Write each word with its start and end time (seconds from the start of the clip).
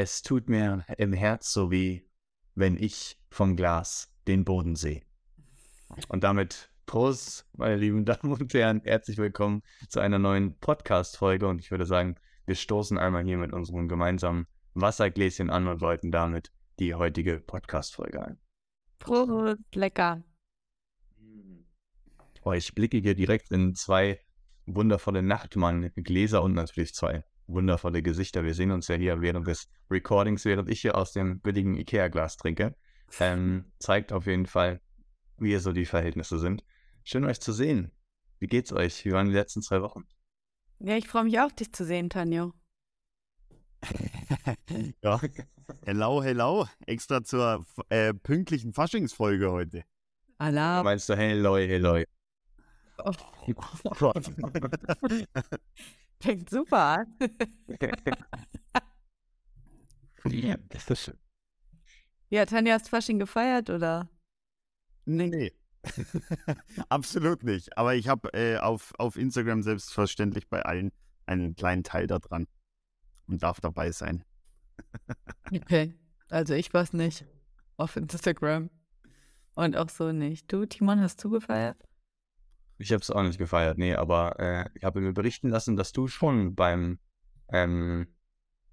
Es 0.00 0.22
tut 0.22 0.48
mir 0.48 0.84
im 0.96 1.12
Herz 1.12 1.52
so 1.52 1.72
weh, 1.72 2.02
wenn 2.54 2.76
ich 2.76 3.18
vom 3.30 3.56
Glas 3.56 4.14
den 4.28 4.44
Boden 4.44 4.76
sehe. 4.76 5.02
Und 6.06 6.22
damit 6.22 6.70
Prost, 6.86 7.48
meine 7.56 7.74
lieben 7.74 8.04
Damen 8.04 8.32
und 8.32 8.54
Herren, 8.54 8.80
herzlich 8.84 9.18
willkommen 9.18 9.60
zu 9.88 9.98
einer 9.98 10.20
neuen 10.20 10.56
Podcast-Folge. 10.60 11.48
Und 11.48 11.58
ich 11.58 11.72
würde 11.72 11.84
sagen, 11.84 12.14
wir 12.46 12.54
stoßen 12.54 12.96
einmal 12.96 13.24
hier 13.24 13.38
mit 13.38 13.52
unserem 13.52 13.88
gemeinsamen 13.88 14.46
Wassergläschen 14.74 15.50
an 15.50 15.66
und 15.66 15.80
läuten 15.80 16.12
damit 16.12 16.52
die 16.78 16.94
heutige 16.94 17.40
Podcast-Folge 17.40 18.24
ein. 18.24 18.38
Prost, 19.00 19.58
lecker. 19.74 20.22
Oh, 22.44 22.52
ich 22.52 22.72
blicke 22.72 22.98
hier 22.98 23.16
direkt 23.16 23.50
in 23.50 23.74
zwei 23.74 24.20
wundervolle 24.64 25.24
Nachtmann-Gläser 25.24 26.40
und 26.40 26.54
natürlich 26.54 26.94
zwei 26.94 27.24
wundervolle 27.48 28.02
Gesichter. 28.02 28.44
Wir 28.44 28.54
sehen 28.54 28.70
uns 28.70 28.88
ja 28.88 28.94
hier 28.94 29.20
während 29.20 29.46
des 29.46 29.68
Recordings, 29.90 30.44
während 30.44 30.68
ich 30.70 30.80
hier 30.80 30.96
aus 30.96 31.12
dem 31.12 31.40
billigen 31.40 31.74
Ikea-Glas 31.74 32.36
trinke. 32.36 32.76
Ähm, 33.18 33.72
zeigt 33.78 34.12
auf 34.12 34.26
jeden 34.26 34.46
Fall, 34.46 34.80
wie 35.38 35.48
hier 35.48 35.60
so 35.60 35.72
die 35.72 35.86
Verhältnisse 35.86 36.38
sind. 36.38 36.62
Schön 37.04 37.24
euch 37.24 37.40
zu 37.40 37.52
sehen. 37.52 37.90
Wie 38.38 38.46
geht's 38.46 38.72
euch? 38.72 39.04
Wie 39.04 39.12
waren 39.12 39.26
die 39.26 39.34
letzten 39.34 39.62
zwei 39.62 39.82
Wochen? 39.82 40.04
Ja, 40.78 40.96
ich 40.96 41.08
freue 41.08 41.24
mich 41.24 41.40
auch, 41.40 41.50
dich 41.50 41.72
zu 41.72 41.84
sehen, 41.84 42.08
Tanjo. 42.10 42.52
ja, 45.02 45.20
hello, 45.84 46.22
hello. 46.22 46.66
Extra 46.86 47.22
zur 47.24 47.64
äh, 47.88 48.14
pünktlichen 48.14 48.72
Faschingsfolge 48.72 49.50
heute. 49.50 49.84
Alarm. 50.38 50.84
Meinst 50.84 51.08
du 51.08 51.16
hello, 51.16 51.56
hello? 51.56 52.04
Oh. 52.98 53.12
Gott. 53.98 54.32
Fängt 56.20 56.50
super 56.50 56.98
an. 56.98 57.16
ja, 60.24 60.56
das 60.68 60.90
ist 60.90 61.02
schön. 61.02 61.18
Ja, 62.30 62.44
Tanja, 62.44 62.74
hast 62.74 62.88
Fasching 62.88 63.18
gefeiert, 63.18 63.70
oder? 63.70 64.10
Nee, 65.04 65.28
nee. 65.28 65.52
Absolut 66.88 67.42
nicht. 67.42 67.76
Aber 67.78 67.94
ich 67.94 68.08
habe 68.08 68.32
äh, 68.34 68.58
auf, 68.58 68.92
auf 68.98 69.16
Instagram 69.16 69.62
selbstverständlich 69.62 70.48
bei 70.48 70.62
allen 70.62 70.92
einen 71.24 71.54
kleinen 71.56 71.84
Teil 71.84 72.06
da 72.06 72.18
dran 72.18 72.46
und 73.26 73.42
darf 73.42 73.60
dabei 73.60 73.92
sein. 73.92 74.24
okay. 75.54 75.94
Also 76.28 76.54
ich 76.54 76.74
war 76.74 76.82
es 76.82 76.92
nicht 76.92 77.24
auf 77.76 77.96
Instagram. 77.96 78.70
Und 79.54 79.76
auch 79.76 79.88
so 79.88 80.12
nicht. 80.12 80.52
Du, 80.52 80.66
Timon, 80.66 81.00
hast 81.00 81.22
du 81.24 81.30
gefeiert? 81.30 81.82
Ich 82.78 82.92
habe 82.92 83.02
es 83.02 83.10
auch 83.10 83.22
nicht 83.22 83.38
gefeiert, 83.38 83.76
nee, 83.76 83.94
aber 83.94 84.38
äh, 84.38 84.70
ich 84.74 84.84
habe 84.84 85.00
mir 85.00 85.12
berichten 85.12 85.48
lassen, 85.48 85.76
dass 85.76 85.92
du 85.92 86.06
schon 86.06 86.54
beim, 86.54 86.98
ähm, 87.52 88.06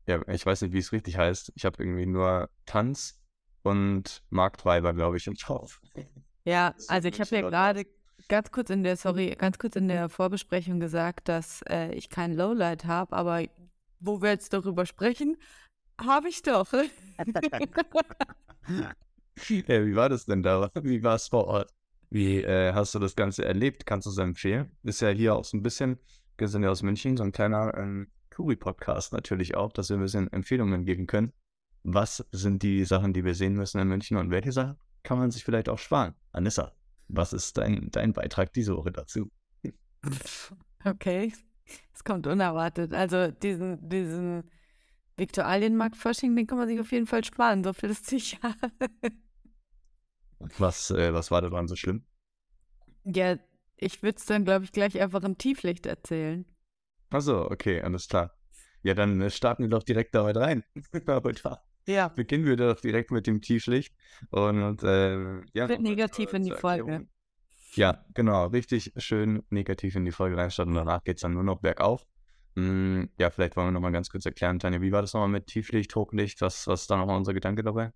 ja, 0.07 0.21
ich 0.27 0.45
weiß 0.45 0.61
nicht, 0.61 0.73
wie 0.73 0.79
es 0.79 0.91
richtig 0.91 1.17
heißt. 1.17 1.53
Ich 1.55 1.65
habe 1.65 1.83
irgendwie 1.83 2.05
nur 2.05 2.49
Tanz 2.65 3.19
und 3.63 4.23
Marktweiber, 4.29 4.93
glaube 4.93 5.17
ich, 5.17 5.25
im 5.25 5.35
Kopf. 5.35 5.79
Ja, 6.43 6.75
also 6.87 7.07
ich 7.07 7.19
habe 7.19 7.35
ja 7.35 7.41
gerade 7.41 7.85
ganz 8.27 8.51
kurz 8.51 8.69
in 8.69 8.83
der, 8.83 8.97
sorry, 8.97 9.35
ganz 9.35 9.57
kurz 9.57 9.75
in 9.75 9.87
der 9.87 10.09
Vorbesprechung 10.09 10.79
gesagt, 10.79 11.27
dass 11.27 11.63
äh, 11.63 11.91
ich 11.93 12.09
kein 12.09 12.35
Lowlight 12.35 12.85
habe, 12.85 13.15
aber 13.15 13.43
wo 13.99 14.21
wir 14.21 14.29
jetzt 14.29 14.53
darüber 14.53 14.85
sprechen, 14.85 15.37
habe 15.99 16.29
ich 16.29 16.43
doch. 16.43 16.71
ja, 16.73 16.83
wie 19.47 19.95
war 19.95 20.09
das 20.09 20.25
denn 20.25 20.43
da? 20.43 20.69
Wie 20.81 21.01
war 21.03 21.15
es 21.15 21.27
vor 21.27 21.47
Ort? 21.47 21.73
Wie 22.09 22.41
äh, 22.41 22.73
hast 22.73 22.95
du 22.95 22.99
das 22.99 23.15
Ganze 23.15 23.45
erlebt? 23.45 23.85
Kannst 23.85 24.05
du 24.05 24.11
es 24.11 24.17
empfehlen? 24.17 24.71
Ist 24.83 25.01
ja 25.01 25.09
hier 25.09 25.35
auch 25.35 25.45
so 25.45 25.57
ein 25.57 25.63
bisschen, 25.63 25.97
wir 26.37 26.47
sind 26.47 26.63
ja 26.63 26.69
aus 26.69 26.83
München, 26.83 27.17
so 27.17 27.23
ein 27.23 27.31
kleiner 27.31 27.75
ähm, 27.77 28.07
Kuri-Podcast 28.35 29.13
natürlich 29.13 29.55
auch, 29.55 29.71
dass 29.71 29.89
wir 29.89 29.97
ein 29.97 30.01
bisschen 30.01 30.31
Empfehlungen 30.31 30.85
geben 30.85 31.07
können. 31.07 31.33
Was 31.83 32.25
sind 32.31 32.63
die 32.63 32.83
Sachen, 32.83 33.13
die 33.13 33.23
wir 33.23 33.35
sehen 33.35 33.53
müssen 33.53 33.79
in 33.79 33.87
München 33.87 34.17
und 34.17 34.31
welche 34.31 34.51
Sachen 34.51 34.77
kann 35.03 35.19
man 35.19 35.31
sich 35.31 35.43
vielleicht 35.43 35.69
auch 35.69 35.77
sparen? 35.77 36.15
Anissa, 36.31 36.73
was 37.07 37.33
ist 37.33 37.57
dein, 37.57 37.89
dein 37.91 38.13
Beitrag 38.13 38.51
diese 38.53 38.75
Woche 38.75 38.91
dazu? 38.91 39.29
Okay, 40.87 41.33
es 41.95 42.03
kommt 42.03 42.27
unerwartet. 42.27 42.93
Also 42.93 43.31
diesen, 43.31 43.89
diesen 43.89 44.43
Viktualienmarkt-Fasching, 45.17 46.35
den 46.35 46.45
kann 46.45 46.59
man 46.59 46.67
sich 46.67 46.79
auf 46.79 46.91
jeden 46.91 47.07
Fall 47.07 47.23
sparen, 47.23 47.63
so 47.63 47.73
viel 47.73 47.89
ist 47.89 48.05
sicher. 48.05 48.37
Was, 50.39 50.91
äh, 50.91 51.13
was 51.13 51.31
war 51.31 51.41
daran 51.41 51.67
so 51.67 51.75
schlimm? 51.75 52.05
Ja, 53.03 53.37
ich 53.77 54.01
würde 54.03 54.17
es 54.17 54.25
dann, 54.25 54.45
glaube 54.45 54.65
ich, 54.65 54.71
gleich 54.71 54.99
einfach 54.99 55.23
im 55.23 55.37
Tieflicht 55.37 55.85
erzählen. 55.85 56.45
Achso, 57.09 57.45
okay, 57.45 57.81
alles 57.81 58.07
klar. 58.07 58.37
Ja, 58.83 58.93
dann 58.93 59.21
äh, 59.21 59.29
starten 59.29 59.63
wir 59.63 59.69
doch 59.69 59.83
direkt 59.83 60.15
damit 60.15 60.37
rein. 60.37 60.63
ja. 61.87 62.07
Beginnen 62.09 62.45
wir 62.45 62.55
doch 62.55 62.79
direkt 62.79 63.11
mit 63.11 63.27
dem 63.27 63.41
Tieflicht. 63.41 63.95
Und 64.29 64.83
äh, 64.83 65.41
ja. 65.53 65.69
Wird 65.69 65.81
negativ 65.81 66.33
in 66.33 66.43
die 66.43 66.51
Folge. 66.51 67.07
Ja, 67.73 68.05
genau, 68.13 68.47
richtig 68.47 68.93
schön 68.97 69.43
negativ 69.49 69.95
in 69.95 70.05
die 70.05 70.11
Folge 70.11 70.37
reinstarten 70.37 70.71
und 70.71 70.85
danach 70.85 71.03
geht 71.03 71.17
es 71.17 71.21
dann 71.21 71.33
nur 71.33 71.43
noch 71.43 71.59
bergauf. 71.59 72.05
Hm, 72.55 73.09
ja, 73.19 73.29
vielleicht 73.29 73.57
wollen 73.57 73.67
wir 73.67 73.71
nochmal 73.73 73.91
ganz 73.91 74.09
kurz 74.09 74.25
erklären, 74.25 74.59
Tanja, 74.59 74.81
wie 74.81 74.93
war 74.93 75.01
das 75.01 75.13
nochmal 75.13 75.27
mit 75.27 75.47
Tieflicht, 75.47 75.93
Hochlicht? 75.95 76.39
Was, 76.39 76.67
was 76.67 76.81
ist 76.81 76.91
da 76.91 76.95
nochmal 76.95 77.17
unser 77.17 77.33
Gedanke 77.33 77.63
dabei? 77.63 77.91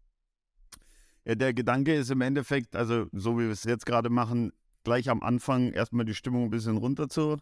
Ja, 1.30 1.36
der 1.36 1.54
Gedanke 1.54 1.94
ist 1.94 2.10
im 2.10 2.22
Endeffekt, 2.22 2.76
also 2.76 3.06
so 3.12 3.38
wie 3.38 3.44
wir 3.44 3.52
es 3.52 3.64
jetzt 3.64 3.86
gerade 3.86 4.10
machen, 4.10 4.52
gleich 4.84 5.12
am 5.12 5.22
Anfang 5.22 5.72
erstmal 5.72 6.04
die 6.04 6.16
Stimmung 6.16 6.46
ein 6.46 6.50
bisschen 6.50 6.78
runter 6.78 7.08
zu, 7.08 7.38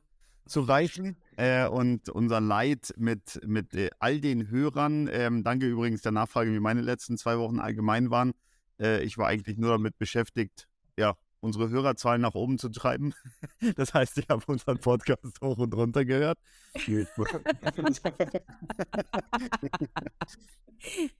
zu 0.46 0.60
reichen 0.60 1.16
äh, 1.38 1.66
und 1.70 2.10
unser 2.10 2.42
Leid 2.42 2.94
mit, 2.98 3.40
mit 3.48 3.74
äh, 3.76 3.90
all 4.00 4.20
den 4.20 4.50
Hörern. 4.50 5.08
Ähm, 5.10 5.46
danke 5.46 5.68
übrigens 5.68 6.02
der 6.02 6.12
Nachfrage, 6.12 6.52
wie 6.52 6.60
meine 6.60 6.82
letzten 6.82 7.18
zwei 7.18 7.38
Wochen 7.38 7.62
allgemein 7.62 8.12
waren. 8.12 8.34
Äh, 8.78 9.04
ich 9.04 9.18
war 9.18 9.30
eigentlich 9.30 9.58
nur 9.58 9.70
damit 9.70 9.98
beschäftigt, 9.98 10.68
ja, 11.00 11.16
unsere 11.40 11.70
Hörerzahlen 11.70 12.22
nach 12.22 12.36
oben 12.36 12.58
zu 12.58 12.70
treiben. 12.70 13.14
Das 13.76 13.94
heißt, 13.94 14.18
ich 14.20 14.30
habe 14.30 14.44
unseren 14.48 14.78
Podcast 14.80 15.42
hoch 15.42 15.58
und 15.58 15.74
runter 15.74 16.06
gehört. 16.06 16.38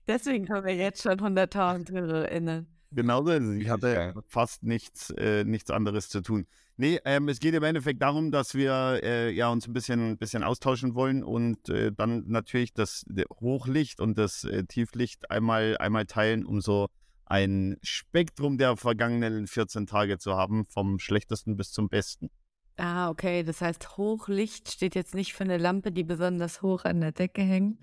Deswegen 0.06 0.48
haben 0.48 0.64
wir 0.64 0.76
jetzt 0.76 1.02
schon 1.02 1.18
100.000 1.18 1.90
HörerInnen. 1.90 2.66
Genauso 2.90 3.32
ist 3.32 3.44
es. 3.44 3.56
Ich 3.56 3.68
hatte 3.68 4.14
fast 4.26 4.62
nichts, 4.62 5.10
äh, 5.10 5.44
nichts 5.44 5.70
anderes 5.70 6.08
zu 6.08 6.22
tun. 6.22 6.46
Nee, 6.76 7.00
ähm, 7.04 7.28
es 7.28 7.40
geht 7.40 7.54
im 7.54 7.64
Endeffekt 7.64 8.00
darum, 8.00 8.30
dass 8.30 8.54
wir 8.54 9.00
äh, 9.02 9.30
ja, 9.30 9.48
uns 9.50 9.66
ein 9.66 9.72
bisschen, 9.72 10.16
bisschen 10.16 10.44
austauschen 10.44 10.94
wollen 10.94 11.24
und 11.24 11.68
äh, 11.68 11.90
dann 11.92 12.24
natürlich 12.28 12.72
das 12.72 13.04
Hochlicht 13.40 14.00
und 14.00 14.16
das 14.16 14.44
äh, 14.44 14.64
Tieflicht 14.64 15.30
einmal, 15.30 15.76
einmal 15.78 16.06
teilen, 16.06 16.46
um 16.46 16.60
so 16.60 16.88
ein 17.28 17.76
Spektrum 17.82 18.58
der 18.58 18.76
vergangenen 18.76 19.46
14 19.46 19.86
Tage 19.86 20.18
zu 20.18 20.34
haben, 20.34 20.66
vom 20.66 20.98
schlechtesten 20.98 21.56
bis 21.56 21.70
zum 21.70 21.88
besten. 21.88 22.30
Ah, 22.76 23.10
okay. 23.10 23.42
Das 23.42 23.60
heißt, 23.60 23.96
Hochlicht 23.96 24.70
steht 24.70 24.94
jetzt 24.94 25.14
nicht 25.14 25.34
für 25.34 25.44
eine 25.44 25.58
Lampe, 25.58 25.92
die 25.92 26.04
besonders 26.04 26.62
hoch 26.62 26.84
an 26.84 27.00
der 27.00 27.12
Decke 27.12 27.42
hängt, 27.42 27.78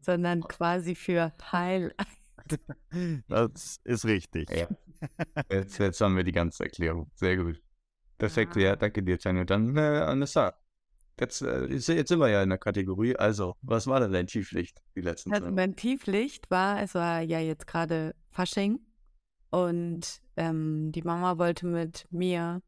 sondern 0.00 0.42
quasi 0.42 0.94
für 0.94 1.32
Heil. 1.50 1.94
Das 3.28 3.78
ist 3.84 4.04
richtig. 4.04 4.50
Ja. 4.50 4.66
Jetzt, 5.48 5.78
jetzt, 5.78 6.00
haben 6.00 6.16
wir 6.16 6.24
die 6.24 6.32
ganze 6.32 6.64
Erklärung. 6.64 7.08
Sehr 7.14 7.36
gut. 7.36 7.62
Perfekt, 8.18 8.56
ja, 8.56 8.62
ja 8.62 8.76
danke 8.76 9.02
dir, 9.02 9.18
Tanja. 9.18 9.44
Dann, 9.44 9.76
äh, 9.76 9.80
Anissa, 9.80 10.52
jetzt, 11.20 11.42
äh, 11.42 11.66
jetzt 11.66 11.86
sind 11.86 12.18
wir 12.18 12.28
ja 12.28 12.42
in 12.42 12.48
der 12.48 12.58
Kategorie. 12.58 13.16
Also, 13.16 13.56
was 13.62 13.86
war 13.86 14.00
denn 14.00 14.12
dein 14.12 14.26
Tieflicht 14.26 14.82
die 14.96 15.00
letzten 15.00 15.32
Also, 15.32 15.50
mein 15.50 15.76
Tieflicht 15.76 16.50
war, 16.50 16.82
es 16.82 16.94
war 16.94 17.20
ja 17.20 17.40
jetzt 17.40 17.66
gerade 17.66 18.14
Fasching 18.30 18.80
und 19.50 20.22
ähm, 20.36 20.92
die 20.92 21.02
Mama 21.02 21.38
wollte 21.38 21.66
mit 21.66 22.06
mir, 22.10 22.62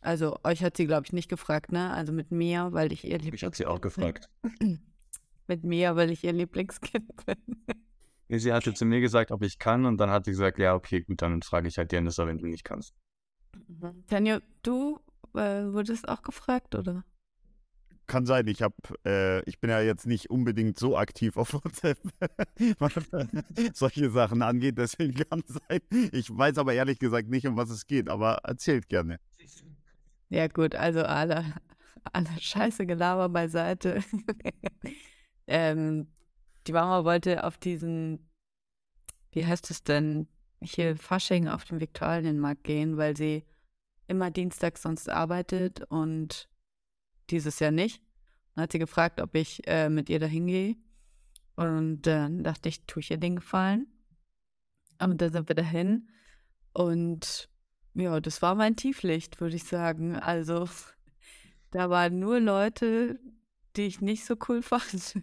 also 0.00 0.36
euch 0.44 0.62
hat 0.62 0.76
sie, 0.76 0.86
glaube 0.86 1.06
ich, 1.06 1.12
nicht 1.12 1.28
gefragt, 1.28 1.72
ne? 1.72 1.92
Also 1.92 2.12
mit 2.12 2.30
mir, 2.30 2.68
weil 2.72 2.92
ich 2.92 3.04
ihr 3.04 3.18
Lieblingskind 3.18 3.34
Ich 3.34 3.44
habe 3.44 3.56
sie 3.56 3.66
auch 3.66 3.80
gefragt. 3.80 4.28
mit 5.48 5.64
mir, 5.64 5.96
weil 5.96 6.10
ich 6.10 6.22
ihr 6.24 6.32
Lieblingskind 6.32 7.10
bin. 7.26 7.38
sie 8.28 8.52
hatte 8.52 8.72
zu 8.74 8.84
mir 8.84 9.00
gesagt, 9.00 9.30
ob 9.30 9.42
ich 9.42 9.58
kann 9.58 9.84
und 9.84 9.98
dann 9.98 10.10
hat 10.10 10.26
sie 10.26 10.30
gesagt, 10.30 10.58
ja, 10.58 10.74
okay, 10.74 11.02
gut, 11.02 11.22
dann 11.22 11.42
frage 11.42 11.68
ich 11.68 11.78
halt 11.78 11.90
die 11.92 11.96
Anissa, 11.96 12.26
wenn 12.26 12.38
du 12.38 12.46
nicht 12.46 12.64
kannst. 12.64 12.94
Mhm. 13.66 14.04
Tanja, 14.06 14.40
du 14.62 15.00
äh, 15.34 15.72
wurdest 15.72 16.08
auch 16.08 16.22
gefragt, 16.22 16.74
oder? 16.74 17.04
Kann 18.06 18.26
sein, 18.26 18.46
ich 18.46 18.62
habe, 18.62 18.74
äh, 19.06 19.42
ich 19.48 19.60
bin 19.60 19.70
ja 19.70 19.80
jetzt 19.80 20.06
nicht 20.06 20.30
unbedingt 20.30 20.78
so 20.78 20.96
aktiv 20.96 21.36
auf 21.36 21.54
WhatsApp, 21.54 21.98
was 22.78 22.92
solche 23.74 24.10
Sachen 24.10 24.42
angeht, 24.42 24.78
deswegen 24.78 25.14
kann 25.14 25.42
sein. 25.46 25.80
Ich 26.12 26.30
weiß 26.30 26.58
aber 26.58 26.74
ehrlich 26.74 26.98
gesagt 26.98 27.28
nicht, 27.28 27.46
um 27.46 27.56
was 27.56 27.70
es 27.70 27.86
geht, 27.86 28.08
aber 28.08 28.38
erzählt 28.44 28.88
gerne. 28.88 29.18
Ja 30.28 30.48
gut, 30.48 30.74
also 30.74 31.02
alle, 31.02 31.44
alle 32.12 32.28
scheiße 32.38 32.86
Gelaber 32.86 33.28
beiseite. 33.28 34.02
ähm, 35.46 36.08
die 36.66 36.72
Mama 36.72 37.04
wollte 37.04 37.44
auf 37.44 37.58
diesen, 37.58 38.30
wie 39.32 39.46
heißt 39.46 39.70
es 39.70 39.84
denn, 39.84 40.28
hier 40.60 40.96
Fasching 40.96 41.48
auf 41.48 41.64
dem 41.64 41.80
Viktualienmarkt 41.80 42.64
gehen, 42.64 42.96
weil 42.96 43.16
sie 43.16 43.44
immer 44.06 44.30
dienstags 44.30 44.82
sonst 44.82 45.08
arbeitet 45.08 45.82
und 45.90 46.48
dieses 47.30 47.58
Jahr 47.58 47.70
nicht. 47.70 48.02
Dann 48.54 48.64
hat 48.64 48.72
sie 48.72 48.78
gefragt, 48.78 49.20
ob 49.20 49.34
ich 49.34 49.66
äh, 49.66 49.88
mit 49.88 50.08
ihr 50.08 50.20
dahin 50.20 50.46
gehe. 50.46 50.76
Und 51.56 52.02
dann 52.02 52.42
dachte 52.42 52.68
ich, 52.68 52.84
tue 52.86 53.00
ich 53.00 53.10
ihr 53.10 53.18
den 53.18 53.36
Gefallen. 53.36 53.86
Und 55.00 55.20
dann 55.20 55.32
sind 55.32 55.48
wir 55.48 55.54
dahin. 55.54 56.08
Und 56.72 57.48
ja, 57.94 58.20
das 58.20 58.42
war 58.42 58.54
mein 58.54 58.76
Tieflicht, 58.76 59.40
würde 59.40 59.56
ich 59.56 59.64
sagen. 59.64 60.16
Also 60.16 60.68
da 61.70 61.90
waren 61.90 62.18
nur 62.18 62.40
Leute, 62.40 63.18
die 63.76 63.82
ich 63.82 64.00
nicht 64.00 64.24
so 64.24 64.36
cool 64.48 64.62
fand. 64.62 65.14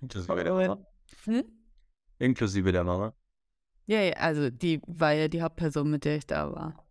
Inklusive 0.00 0.44
der 0.44 0.52
Mama. 0.54 0.86
Hm? 1.24 1.44
Inklusive 2.18 2.72
der 2.72 2.84
Mama. 2.84 3.14
Ja, 3.86 4.00
ja, 4.00 4.12
also 4.14 4.48
die 4.50 4.80
war 4.86 5.12
ja 5.12 5.28
die 5.28 5.42
Hauptperson, 5.42 5.90
mit 5.90 6.04
der 6.04 6.16
ich 6.16 6.26
da 6.26 6.52
war. 6.52 6.86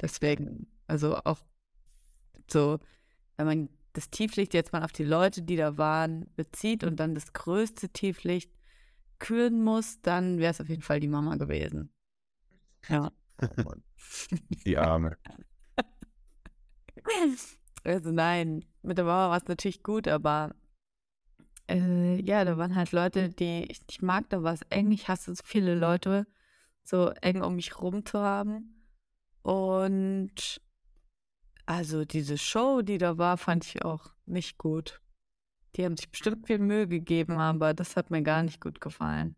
Deswegen, 0.00 0.66
also 0.86 1.16
auch 1.16 1.38
so, 2.52 2.78
wenn 3.36 3.46
man 3.46 3.68
das 3.92 4.10
Tieflicht 4.10 4.54
jetzt 4.54 4.72
mal 4.72 4.82
auf 4.82 4.92
die 4.92 5.04
Leute, 5.04 5.42
die 5.42 5.56
da 5.56 5.76
waren, 5.76 6.26
bezieht 6.36 6.84
und 6.84 6.96
dann 6.96 7.14
das 7.14 7.32
größte 7.32 7.90
Tieflicht 7.90 8.50
küren 9.18 9.62
muss, 9.62 10.00
dann 10.02 10.38
wäre 10.38 10.50
es 10.50 10.60
auf 10.60 10.68
jeden 10.68 10.82
Fall 10.82 11.00
die 11.00 11.08
Mama 11.08 11.36
gewesen. 11.36 11.92
Ja. 12.88 13.12
Die 14.66 14.76
Arme. 14.76 15.16
Also 17.84 18.12
nein, 18.12 18.64
mit 18.82 18.96
der 18.96 19.04
Mama 19.04 19.30
war 19.30 19.38
es 19.38 19.48
natürlich 19.48 19.82
gut, 19.82 20.06
aber 20.06 20.54
äh, 21.68 22.20
ja, 22.22 22.44
da 22.44 22.56
waren 22.56 22.76
halt 22.76 22.92
Leute, 22.92 23.30
die 23.30 23.64
ich 23.68 23.84
nicht 23.88 24.02
mag, 24.02 24.28
da 24.30 24.44
war 24.44 24.54
es 24.54 24.62
eng. 24.70 24.92
Ich 24.92 25.08
hasse 25.08 25.34
so 25.34 25.42
viele 25.44 25.74
Leute 25.74 26.26
so 26.84 27.08
eng 27.20 27.42
um 27.42 27.56
mich 27.56 27.80
rum 27.80 28.04
zu 28.04 28.20
haben. 28.20 28.84
Und 29.42 30.60
also 31.66 32.04
diese 32.04 32.38
Show, 32.38 32.82
die 32.82 32.98
da 32.98 33.18
war, 33.18 33.38
fand 33.38 33.64
ich 33.64 33.84
auch 33.84 34.14
nicht 34.26 34.58
gut. 34.58 35.00
Die 35.76 35.84
haben 35.84 35.96
sich 35.96 36.10
bestimmt 36.10 36.46
viel 36.46 36.58
Mühe 36.58 36.86
gegeben, 36.86 37.38
aber 37.38 37.72
das 37.72 37.96
hat 37.96 38.10
mir 38.10 38.22
gar 38.22 38.42
nicht 38.42 38.60
gut 38.60 38.80
gefallen. 38.80 39.36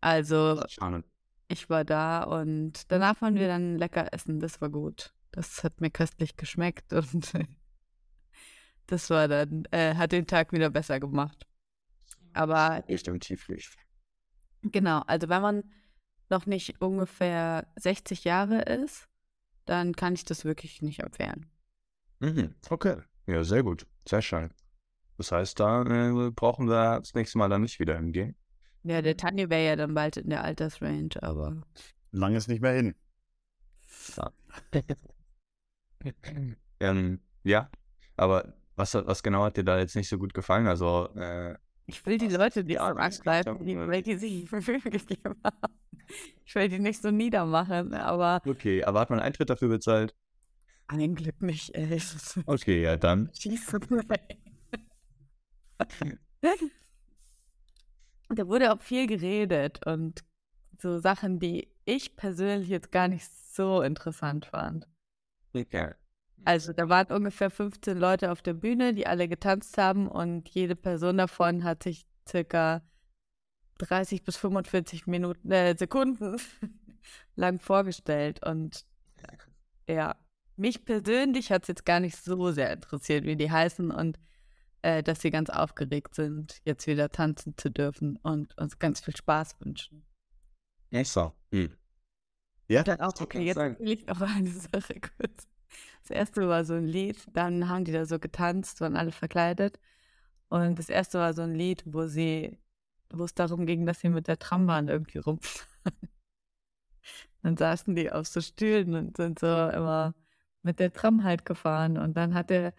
Also 0.00 0.62
Schade. 0.68 1.04
ich 1.48 1.68
war 1.70 1.84
da 1.84 2.22
und 2.24 2.90
danach 2.90 3.20
waren 3.20 3.34
wir 3.34 3.48
dann 3.48 3.78
lecker 3.78 4.12
essen. 4.12 4.40
Das 4.40 4.60
war 4.60 4.70
gut. 4.70 5.12
Das 5.30 5.62
hat 5.62 5.80
mir 5.80 5.90
köstlich 5.90 6.36
geschmeckt 6.36 6.92
und 6.92 7.32
das 8.86 9.10
war 9.10 9.28
dann, 9.28 9.64
äh, 9.70 9.94
hat 9.94 10.12
den 10.12 10.26
Tag 10.26 10.52
wieder 10.52 10.70
besser 10.70 10.98
gemacht. 10.98 11.46
Aber 12.32 12.84
Richtung 12.88 13.20
Tieflicht. 13.20 13.76
genau, 14.62 15.00
also 15.06 15.28
wenn 15.28 15.42
man 15.42 15.64
noch 16.30 16.46
nicht 16.46 16.80
ungefähr 16.80 17.66
60 17.76 18.24
Jahre 18.24 18.62
ist, 18.62 19.07
dann 19.68 19.94
kann 19.94 20.14
ich 20.14 20.24
das 20.24 20.44
wirklich 20.44 20.82
nicht 20.82 21.00
empfehlen. 21.00 21.46
Mhm. 22.20 22.54
Okay. 22.68 22.96
Ja, 23.26 23.44
sehr 23.44 23.62
gut. 23.62 23.86
Sehr 24.08 24.22
schön. 24.22 24.50
Das 25.18 25.32
heißt, 25.32 25.60
da 25.60 25.82
äh, 25.82 26.30
brauchen 26.30 26.68
wir 26.68 27.00
das 27.00 27.14
nächste 27.14 27.38
Mal 27.38 27.48
dann 27.48 27.62
nicht 27.62 27.78
wieder 27.78 27.96
hingehen. 27.96 28.36
Ja, 28.84 29.02
der 29.02 29.16
Tanja 29.16 29.50
wäre 29.50 29.66
ja 29.66 29.76
dann 29.76 29.94
bald 29.94 30.16
in 30.16 30.30
der 30.30 30.44
Altersrange, 30.44 31.10
aber 31.20 31.62
Lang 32.12 32.34
ist 32.34 32.48
nicht 32.48 32.62
mehr 32.62 32.72
hin. 32.72 32.94
ähm, 36.80 37.20
ja, 37.42 37.70
aber 38.16 38.54
was, 38.76 38.94
was 38.94 39.22
genau 39.22 39.44
hat 39.44 39.56
dir 39.56 39.64
da 39.64 39.78
jetzt 39.78 39.96
nicht 39.96 40.08
so 40.08 40.16
gut 40.18 40.32
gefallen? 40.32 40.66
Also, 40.66 41.08
äh, 41.16 41.56
ich 41.88 42.04
will 42.06 42.18
die 42.18 42.28
Leute, 42.28 42.64
die 42.64 42.74
Ja, 42.74 42.92
so 42.92 43.00
angreifen, 43.00 43.64
die, 43.64 43.76
weil 43.76 44.02
die 44.02 44.16
sich 44.16 44.50
Mühe 44.52 44.80
gegeben 44.80 45.34
haben. 45.42 45.74
Ich 46.44 46.54
will 46.54 46.68
die 46.68 46.78
nicht 46.78 47.02
so 47.02 47.10
niedermachen, 47.10 47.94
aber 47.94 48.40
okay, 48.46 48.84
aber 48.84 49.00
hat 49.00 49.10
man 49.10 49.20
Eintritt 49.20 49.50
dafür 49.50 49.68
bezahlt? 49.68 50.14
ein 50.86 51.14
Glück 51.14 51.42
nicht, 51.42 51.74
ey. 51.74 52.00
Okay, 52.46 52.82
ja, 52.82 52.96
dann. 52.96 53.30
Schießen. 53.38 53.80
da 58.30 58.48
wurde 58.48 58.72
auch 58.72 58.80
viel 58.80 59.06
geredet 59.06 59.84
und 59.86 60.24
so 60.78 60.98
Sachen, 60.98 61.40
die 61.40 61.68
ich 61.84 62.16
persönlich 62.16 62.68
jetzt 62.68 62.90
gar 62.90 63.08
nicht 63.08 63.26
so 63.54 63.82
interessant 63.82 64.46
fand. 64.46 64.88
Okay. 65.52 65.92
Also 66.44 66.72
da 66.72 66.88
waren 66.88 67.12
ungefähr 67.14 67.50
15 67.50 67.98
Leute 67.98 68.32
auf 68.32 68.42
der 68.42 68.54
Bühne, 68.54 68.94
die 68.94 69.06
alle 69.06 69.28
getanzt 69.28 69.76
haben 69.78 70.08
und 70.08 70.48
jede 70.48 70.76
Person 70.76 71.18
davon 71.18 71.64
hat 71.64 71.82
sich 71.82 72.06
circa 72.28 72.82
30 73.78 74.24
bis 74.24 74.36
45 74.36 75.06
Minuten, 75.06 75.50
äh, 75.50 75.76
Sekunden 75.76 76.36
lang 77.36 77.58
vorgestellt. 77.60 78.44
Und 78.44 78.84
ja, 79.88 80.16
mich 80.56 80.84
persönlich 80.84 81.50
hat 81.50 81.62
es 81.62 81.68
jetzt 81.68 81.86
gar 81.86 82.00
nicht 82.00 82.16
so 82.16 82.50
sehr 82.50 82.72
interessiert, 82.72 83.24
wie 83.24 83.36
die 83.36 83.50
heißen 83.50 83.90
und 83.90 84.18
äh, 84.82 85.02
dass 85.02 85.20
sie 85.20 85.30
ganz 85.30 85.50
aufgeregt 85.50 86.14
sind, 86.14 86.60
jetzt 86.64 86.86
wieder 86.86 87.10
tanzen 87.10 87.56
zu 87.56 87.70
dürfen 87.70 88.16
und 88.22 88.56
uns 88.58 88.78
ganz 88.78 89.00
viel 89.00 89.16
Spaß 89.16 89.56
wünschen. 89.60 90.04
Ja, 90.90 91.04
so. 91.04 91.32
Hm. 91.52 91.76
Ja, 92.68 92.82
Dann 92.82 93.00
auch, 93.00 93.12
das 93.12 93.22
okay, 93.22 93.42
jetzt 93.42 93.56
sein. 93.56 93.78
will 93.78 93.92
ich 93.92 94.06
noch 94.06 94.20
eine 94.20 94.50
Sache 94.50 95.00
kurz. 95.00 95.48
Das 96.02 96.10
erste 96.10 96.48
war 96.48 96.64
so 96.64 96.74
ein 96.74 96.86
Lied, 96.86 97.26
dann 97.32 97.68
haben 97.68 97.84
die 97.84 97.92
da 97.92 98.06
so 98.06 98.18
getanzt, 98.18 98.80
waren 98.80 98.96
alle 98.96 99.12
verkleidet. 99.12 99.78
Und 100.48 100.78
das 100.78 100.88
erste 100.88 101.18
war 101.18 101.34
so 101.34 101.42
ein 101.42 101.54
Lied, 101.54 101.82
wo 101.86 102.06
sie, 102.06 102.58
wo 103.10 103.24
es 103.24 103.34
darum 103.34 103.66
ging, 103.66 103.86
dass 103.86 104.00
sie 104.00 104.08
mit 104.08 104.28
der 104.28 104.38
Trambahn 104.38 104.88
irgendwie 104.88 105.18
rumfahren. 105.18 105.68
Dann 107.42 107.56
saßen 107.56 107.94
die 107.94 108.10
auf 108.10 108.26
so 108.26 108.40
Stühlen 108.40 108.94
und 108.94 109.16
sind 109.16 109.38
so 109.38 109.46
immer 109.46 110.14
mit 110.62 110.80
der 110.80 110.92
Tram 110.92 111.24
halt 111.24 111.44
gefahren. 111.44 111.96
Und 111.96 112.16
dann 112.16 112.34
hat 112.34 112.50
der 112.50 112.74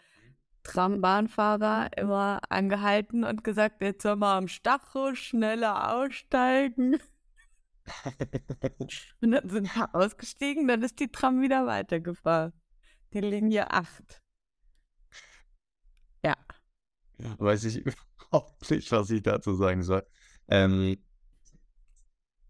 Trambahnfahrer 0.64 1.98
immer 1.98 2.42
angehalten 2.50 3.24
und 3.24 3.44
gesagt, 3.44 3.82
jetzt 3.82 4.04
soll 4.04 4.18
mal 4.18 4.38
am 4.38 4.48
Stacho 4.48 5.16
schneller 5.16 5.96
aussteigen. 5.96 7.00
Und 9.22 9.32
dann 9.32 9.50
sind 9.50 9.76
wir 9.76 9.96
ausgestiegen, 9.96 10.68
dann 10.68 10.84
ist 10.84 11.00
die 11.00 11.12
Tram 11.12 11.42
wieder 11.42 11.66
weitergefahren. 11.66 12.54
Die 13.14 13.22
Linie 13.22 13.72
8. 13.72 14.22
Ja. 16.24 16.36
Weiß 17.18 17.64
ich 17.64 17.86
überhaupt 18.30 18.70
nicht, 18.70 18.92
was 18.92 19.10
ich 19.10 19.24
dazu 19.24 19.56
sagen 19.56 19.84
soll. 19.84 20.06
Ähm, 20.48 20.98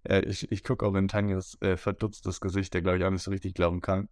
äh, 0.03 0.21
ich 0.21 0.51
ich 0.51 0.63
gucke 0.63 0.85
auch 0.85 0.95
in 0.95 1.07
Tanjas 1.07 1.57
äh, 1.61 1.77
verdutztes 1.77 2.41
Gesicht, 2.41 2.73
der 2.73 2.81
glaube 2.81 2.97
ich 2.97 3.03
auch 3.03 3.09
nicht 3.09 3.23
so 3.23 3.31
richtig 3.31 3.53
glauben 3.53 3.81
kann, 3.81 4.09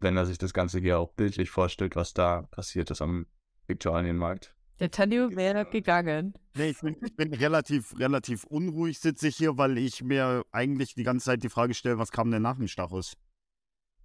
wenn 0.00 0.16
er 0.16 0.26
sich 0.26 0.38
das 0.38 0.52
Ganze 0.52 0.78
hier 0.78 0.98
auch 0.98 1.12
bildlich 1.12 1.50
vorstellt, 1.50 1.96
was 1.96 2.14
da 2.14 2.42
passiert 2.50 2.90
ist 2.90 3.02
am 3.02 3.26
Viktualienmarkt. 3.66 4.54
Der 4.78 4.90
Tanju 4.90 5.36
wäre 5.36 5.66
gegangen. 5.66 6.32
Nee, 6.56 6.70
ich 6.70 6.80
bin, 6.80 6.96
ich 7.04 7.14
bin 7.14 7.34
relativ, 7.34 7.98
relativ 7.98 8.44
unruhig 8.44 8.98
sitze 8.98 9.28
ich 9.28 9.36
hier, 9.36 9.58
weil 9.58 9.76
ich 9.76 10.02
mir 10.02 10.42
eigentlich 10.52 10.94
die 10.94 11.02
ganze 11.02 11.26
Zeit 11.26 11.42
die 11.42 11.50
Frage 11.50 11.74
stelle, 11.74 11.98
was 11.98 12.10
kam 12.10 12.30
denn 12.30 12.42
nach 12.42 12.56
dem 12.56 12.66
Stachus? 12.66 13.14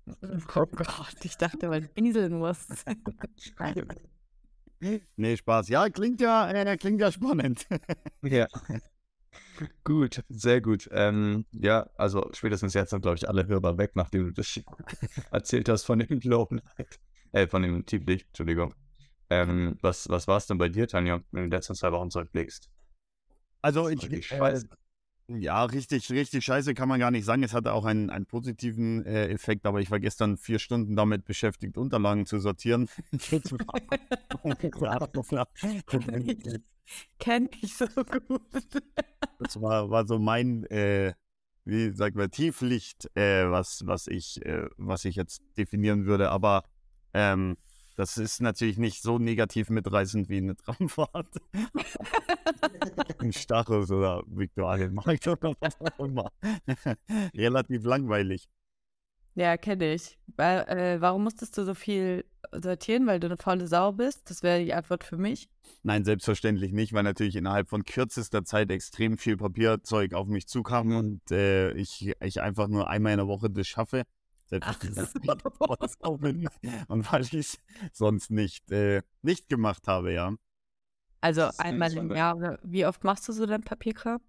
Oh 0.07 0.15
Gott, 0.47 1.23
ich 1.23 1.37
dachte, 1.37 1.69
man 1.69 1.87
pinseln 1.89 2.37
muss. 2.39 2.67
Nein. 3.59 3.85
Nee, 5.15 5.37
Spaß. 5.37 5.69
Ja, 5.69 5.89
klingt 5.89 6.21
ja, 6.21 6.51
äh, 6.51 6.77
klingt 6.77 6.99
ja 7.01 7.11
spannend. 7.11 7.65
Ja. 8.21 8.45
Gut, 9.83 10.23
sehr 10.29 10.61
gut. 10.61 10.87
Ähm, 10.91 11.45
ja, 11.53 11.89
also 11.97 12.29
spätestens 12.33 12.73
jetzt 12.73 12.89
sind, 12.91 13.01
glaube 13.01 13.15
ich, 13.15 13.27
alle 13.27 13.47
Hörer 13.47 13.77
weg, 13.77 13.91
nachdem 13.95 14.25
du 14.25 14.31
das 14.33 14.59
erzählt 15.31 15.69
hast 15.69 15.85
von 15.85 15.99
dem 15.99 16.19
Lowlight. 16.21 16.99
Äh, 17.31 17.47
von 17.47 17.63
dem 17.63 17.85
Tieflicht, 17.85 18.27
Entschuldigung. 18.27 18.75
Ähm, 19.29 19.77
was, 19.81 20.07
was 20.09 20.27
war 20.27 20.37
es 20.37 20.47
denn 20.47 20.57
bei 20.57 20.69
dir, 20.69 20.87
Tanja, 20.87 21.21
wenn 21.31 21.43
du 21.43 21.49
die 21.49 21.55
letzten 21.55 21.75
zwei 21.75 21.91
Wochen 21.91 22.11
zurückblickst? 22.11 22.69
Also 23.61 23.83
Richtig 23.83 24.11
ich, 24.11 24.31
äh. 24.31 24.59
Ja, 25.27 25.63
richtig, 25.63 26.11
richtig 26.11 26.45
scheiße 26.45 26.73
kann 26.73 26.87
man 26.87 26.99
gar 26.99 27.11
nicht 27.11 27.25
sagen. 27.25 27.43
Es 27.43 27.53
hatte 27.53 27.73
auch 27.73 27.85
einen, 27.85 28.09
einen 28.09 28.25
positiven 28.25 29.05
äh, 29.05 29.27
Effekt, 29.29 29.65
aber 29.65 29.81
ich 29.81 29.89
war 29.89 29.99
gestern 29.99 30.37
vier 30.37 30.59
Stunden 30.59 30.95
damit 30.95 31.25
beschäftigt, 31.25 31.77
Unterlagen 31.77 32.25
zu 32.25 32.39
sortieren. 32.39 32.89
Kenn 37.19 37.49
ich 37.61 37.75
so 37.75 37.87
gut. 37.87 38.41
Das 39.39 39.61
war, 39.61 39.89
war 39.89 40.07
so 40.07 40.19
mein, 40.19 40.65
äh, 40.65 41.13
wie 41.63 41.91
sagt 41.91 42.15
man, 42.15 42.29
Tieflicht, 42.29 43.09
äh, 43.15 43.49
was, 43.49 43.85
was, 43.85 44.07
ich, 44.07 44.45
äh, 44.45 44.67
was 44.77 45.05
ich 45.05 45.15
jetzt 45.15 45.41
definieren 45.57 46.05
würde. 46.05 46.29
Aber 46.29 46.63
ähm, 47.13 47.57
das 47.95 48.17
ist 48.17 48.41
natürlich 48.41 48.77
nicht 48.77 49.01
so 49.01 49.17
negativ 49.19 49.69
mitreißend 49.69 50.29
wie 50.29 50.37
eine 50.37 50.55
Tramfahrt. 50.55 51.27
Ein 53.19 53.33
Stachus 53.33 53.91
oder 53.91 54.23
Viktualienmarkt 54.27 55.27
oder 55.27 55.55
was 55.59 55.79
auch 55.79 56.05
immer. 56.05 56.31
Relativ 57.33 57.85
langweilig. 57.85 58.47
Ja, 59.35 59.57
kenne 59.57 59.93
ich. 59.93 60.17
Weil, 60.37 60.61
äh, 60.69 61.01
warum 61.01 61.23
musstest 61.23 61.57
du 61.57 61.65
so 61.65 61.73
viel 61.73 62.25
sortieren? 62.53 63.05
Weil 63.05 63.19
du 63.19 63.27
eine 63.27 63.37
faule 63.37 63.67
Sau 63.67 63.91
bist? 63.91 64.29
Das 64.29 64.43
wäre 64.43 64.63
die 64.63 64.73
Antwort 64.73 65.03
für 65.03 65.17
mich. 65.17 65.49
Nein, 65.83 66.05
selbstverständlich 66.05 66.71
nicht, 66.71 66.93
weil 66.93 67.03
natürlich 67.03 67.35
innerhalb 67.35 67.67
von 67.67 67.83
kürzester 67.83 68.45
Zeit 68.45 68.71
extrem 68.71 69.17
viel 69.17 69.35
Papierzeug 69.35 70.13
auf 70.13 70.27
mich 70.27 70.47
zukam 70.47 70.95
und 70.95 71.31
äh, 71.31 71.71
ich, 71.73 72.13
ich 72.21 72.41
einfach 72.41 72.67
nur 72.67 72.89
einmal 72.89 73.11
in 73.11 73.19
der 73.19 73.27
Woche 73.27 73.49
das 73.49 73.67
schaffe. 73.67 74.03
Selbstverständlich 74.45 75.29
Ach. 75.29 75.99
Und 76.87 77.11
weil 77.11 77.21
ich 77.21 77.33
es 77.33 77.57
sonst 77.93 78.31
nicht, 78.31 78.71
äh, 78.71 79.01
nicht 79.21 79.49
gemacht 79.49 79.87
habe, 79.87 80.13
ja. 80.13 80.33
Also 81.21 81.49
einmal 81.57 81.91
im. 81.97 82.11
Jahr. 82.11 82.59
Wie 82.63 82.85
oft 82.85 83.03
machst 83.03 83.27
du 83.27 83.33
so 83.33 83.45
dein 83.45 83.63
Papierkram? 83.63 84.21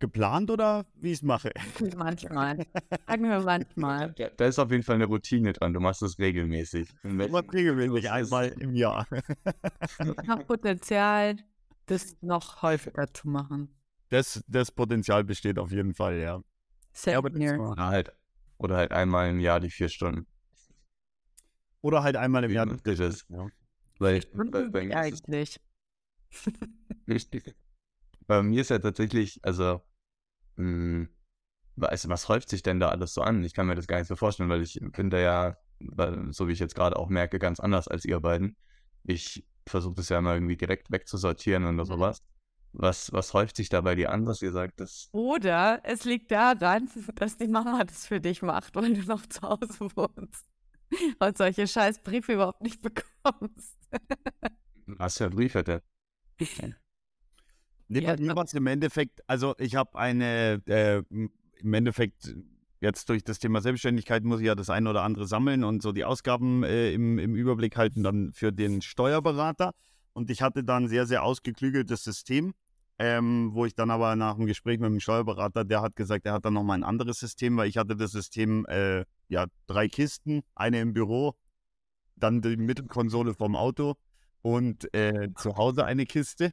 Geplant 0.00 0.50
oder 0.50 0.86
wie 0.94 1.08
ich 1.08 1.18
es 1.18 1.22
mache? 1.22 1.50
Manchmal. 1.96 2.66
Sagen 3.06 3.28
wir 3.28 3.40
manchmal. 3.40 4.12
Da, 4.12 4.28
da 4.28 4.46
ist 4.46 4.58
auf 4.58 4.70
jeden 4.70 4.84
Fall 4.84 4.96
eine 4.96 5.06
Routine 5.06 5.52
dran. 5.54 5.72
Du 5.72 5.80
machst 5.80 6.02
es 6.02 6.18
regelmäßig. 6.18 6.88
Immer 7.02 7.42
regelmäßig 7.52 8.10
einmal 8.10 8.48
im 8.60 8.74
Jahr. 8.74 9.06
Ich 9.10 10.28
habe 10.28 10.44
Potenzial, 10.44 11.36
das 11.86 12.16
noch 12.20 12.62
häufiger 12.62 13.12
zu 13.12 13.28
machen. 13.28 13.74
Das, 14.10 14.44
das 14.46 14.70
Potenzial 14.70 15.24
besteht 15.24 15.58
auf 15.58 15.72
jeden 15.72 15.94
Fall, 15.94 16.18
ja. 16.18 16.42
Same 16.92 17.16
aber 17.18 17.30
das 17.30 17.58
halt, 17.78 18.12
oder 18.58 18.76
halt 18.76 18.92
einmal 18.92 19.30
im 19.30 19.40
Jahr 19.40 19.60
die 19.60 19.70
vier 19.70 19.88
Stunden. 19.88 20.26
Oder 21.80 22.02
halt 22.02 22.16
einmal 22.16 22.44
im 22.44 22.50
Jahr. 22.50 22.66
Das 22.66 22.98
ist, 22.98 23.26
Ja. 23.28 23.46
weil, 23.98 24.20
mir 24.32 24.66
ist 24.66 24.96
eigentlich. 24.96 25.60
bei 28.26 28.42
mir 28.42 28.60
ist 28.60 28.70
ja 28.70 28.78
tatsächlich, 28.78 29.38
also, 29.42 29.80
mh, 30.56 31.08
was, 31.76 32.08
was 32.08 32.28
häuft 32.28 32.48
sich 32.48 32.62
denn 32.62 32.80
da 32.80 32.88
alles 32.88 33.14
so 33.14 33.22
an? 33.22 33.44
Ich 33.44 33.54
kann 33.54 33.66
mir 33.66 33.76
das 33.76 33.86
gar 33.86 33.98
nicht 33.98 34.08
so 34.08 34.16
vorstellen, 34.16 34.48
weil 34.50 34.62
ich 34.62 34.80
bin 34.92 35.10
da 35.10 35.18
ja, 35.18 35.56
weil, 35.78 36.32
so 36.32 36.48
wie 36.48 36.52
ich 36.52 36.58
jetzt 36.58 36.74
gerade 36.74 36.96
auch 36.96 37.08
merke, 37.08 37.38
ganz 37.38 37.60
anders 37.60 37.86
als 37.88 38.04
ihr 38.04 38.20
beiden. 38.20 38.56
Ich 39.04 39.46
versuche 39.66 39.94
das 39.94 40.08
ja 40.08 40.20
mal 40.20 40.34
irgendwie 40.36 40.56
direkt 40.56 40.90
wegzusortieren 40.90 41.64
oder 41.64 41.72
Mhm. 41.84 41.86
sowas. 41.86 42.22
Was, 42.72 43.12
was 43.12 43.32
häuft 43.34 43.56
sich 43.56 43.68
da 43.68 43.80
bei 43.80 43.94
dir 43.94 44.12
an, 44.12 44.26
was 44.26 44.42
ihr 44.42 44.52
sagt, 44.52 44.80
das 44.80 45.08
Oder 45.12 45.80
es 45.84 46.04
liegt 46.04 46.30
daran, 46.30 46.88
dass 47.16 47.36
die 47.36 47.48
Mama 47.48 47.84
das 47.84 48.06
für 48.06 48.20
dich 48.20 48.42
macht, 48.42 48.76
weil 48.76 48.94
du 48.94 49.02
noch 49.02 49.26
zu 49.26 49.42
Hause 49.42 49.88
wohnst. 49.96 50.46
Und 51.18 51.36
solche 51.36 51.66
scheiß 51.66 52.02
Briefe 52.02 52.34
überhaupt 52.34 52.62
nicht 52.62 52.80
bekommst. 52.80 53.76
hast 54.98 55.18
ja 55.20 55.28
Briefe, 55.28 55.62
der 55.62 55.82
Nee, 57.88 58.00
Ja, 58.00 58.14
bei 58.14 58.22
mir 58.22 58.36
war 58.36 58.44
es 58.44 58.54
im 58.54 58.66
Endeffekt, 58.66 59.22
also 59.26 59.54
ich 59.58 59.74
habe 59.74 59.98
eine, 59.98 60.62
äh, 60.66 61.02
im 61.08 61.74
Endeffekt, 61.74 62.34
jetzt 62.80 63.08
durch 63.08 63.24
das 63.24 63.38
Thema 63.38 63.60
Selbstständigkeit 63.60 64.24
muss 64.24 64.40
ich 64.40 64.46
ja 64.46 64.54
das 64.54 64.70
eine 64.70 64.90
oder 64.90 65.02
andere 65.02 65.26
sammeln 65.26 65.64
und 65.64 65.82
so 65.82 65.92
die 65.92 66.04
Ausgaben 66.04 66.62
äh, 66.64 66.92
im, 66.92 67.18
im 67.18 67.34
Überblick 67.34 67.76
halten 67.76 68.02
dann 68.02 68.32
für 68.32 68.52
den 68.52 68.82
Steuerberater. 68.82 69.72
Und 70.18 70.30
ich 70.30 70.42
hatte 70.42 70.64
da 70.64 70.76
ein 70.76 70.88
sehr, 70.88 71.06
sehr 71.06 71.22
ausgeklügeltes 71.22 72.02
System, 72.02 72.52
ähm, 72.98 73.50
wo 73.52 73.66
ich 73.66 73.76
dann 73.76 73.88
aber 73.88 74.16
nach 74.16 74.34
dem 74.34 74.46
Gespräch 74.46 74.80
mit 74.80 74.90
dem 74.90 74.98
Steuerberater, 74.98 75.64
der 75.64 75.80
hat 75.80 75.94
gesagt, 75.94 76.26
er 76.26 76.32
hat 76.32 76.44
dann 76.44 76.54
nochmal 76.54 76.76
ein 76.76 76.82
anderes 76.82 77.20
System, 77.20 77.56
weil 77.56 77.68
ich 77.68 77.76
hatte 77.76 77.94
das 77.94 78.10
System, 78.10 78.66
äh, 78.66 79.04
ja, 79.28 79.46
drei 79.68 79.86
Kisten, 79.86 80.42
eine 80.56 80.80
im 80.80 80.92
Büro, 80.92 81.36
dann 82.16 82.42
die 82.42 82.56
Mittelkonsole 82.56 83.32
vom 83.32 83.54
Auto 83.54 83.94
und 84.42 84.92
äh, 84.92 85.28
zu 85.36 85.56
Hause 85.56 85.84
eine 85.84 86.04
Kiste. 86.04 86.52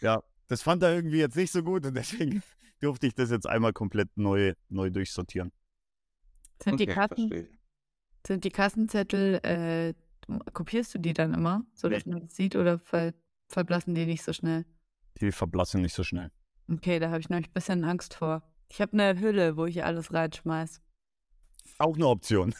Ja, 0.00 0.22
das 0.46 0.62
fand 0.62 0.82
er 0.82 0.94
irgendwie 0.94 1.18
jetzt 1.18 1.36
nicht 1.36 1.52
so 1.52 1.62
gut 1.62 1.84
und 1.84 1.94
deswegen 1.98 2.42
durfte 2.80 3.06
ich 3.06 3.14
das 3.14 3.30
jetzt 3.30 3.46
einmal 3.46 3.74
komplett 3.74 4.08
neu, 4.16 4.54
neu 4.70 4.88
durchsortieren. 4.88 5.52
Sind, 6.64 6.80
die, 6.80 6.84
Okay, 6.84 6.94
Kassen, 6.94 7.28
verstehe. 7.28 7.58
sind 8.26 8.44
die 8.44 8.50
Kassenzettel, 8.50 9.40
äh, 9.44 9.92
kopierst 10.52 10.94
du 10.94 10.98
die 10.98 11.12
dann 11.12 11.34
immer, 11.34 11.64
so 11.74 11.88
dass 11.88 12.06
man 12.06 12.20
das 12.20 12.34
sieht, 12.36 12.56
oder 12.56 12.78
ver 12.78 13.12
verblassen 13.48 13.94
die 13.94 14.06
nicht 14.06 14.22
so 14.22 14.32
schnell? 14.32 14.64
Die 15.20 15.30
verblassen 15.32 15.82
nicht 15.82 15.94
so 15.94 16.04
schnell. 16.04 16.30
Okay, 16.70 16.98
da 16.98 17.10
habe 17.10 17.20
ich 17.20 17.28
nämlich 17.28 17.48
ein 17.50 17.52
bisschen 17.52 17.84
Angst 17.84 18.14
vor. 18.14 18.42
Ich 18.70 18.80
habe 18.80 18.92
eine 18.92 19.20
Hülle, 19.20 19.56
wo 19.56 19.66
ich 19.66 19.84
alles 19.84 20.12
reinschmeiß. 20.12 20.80
Auch 21.78 21.94
eine 21.96 22.06
Option. 22.06 22.54